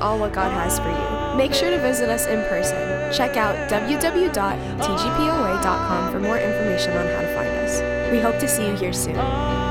All 0.00 0.18
what 0.18 0.32
God 0.32 0.50
has 0.52 0.78
for 0.78 0.88
you. 0.88 1.36
Make 1.36 1.52
sure 1.54 1.70
to 1.70 1.78
visit 1.78 2.08
us 2.08 2.26
in 2.26 2.40
person. 2.48 2.78
Check 3.12 3.36
out 3.36 3.54
www.tgpoa.com 3.70 6.12
for 6.12 6.20
more 6.20 6.38
information 6.38 6.96
on 6.96 7.06
how 7.06 7.20
to 7.22 7.34
find 7.34 7.48
us. 7.48 7.80
We 8.12 8.20
hope 8.20 8.38
to 8.40 8.48
see 8.48 8.68
you 8.68 8.76
here 8.76 8.92
soon. 8.92 9.67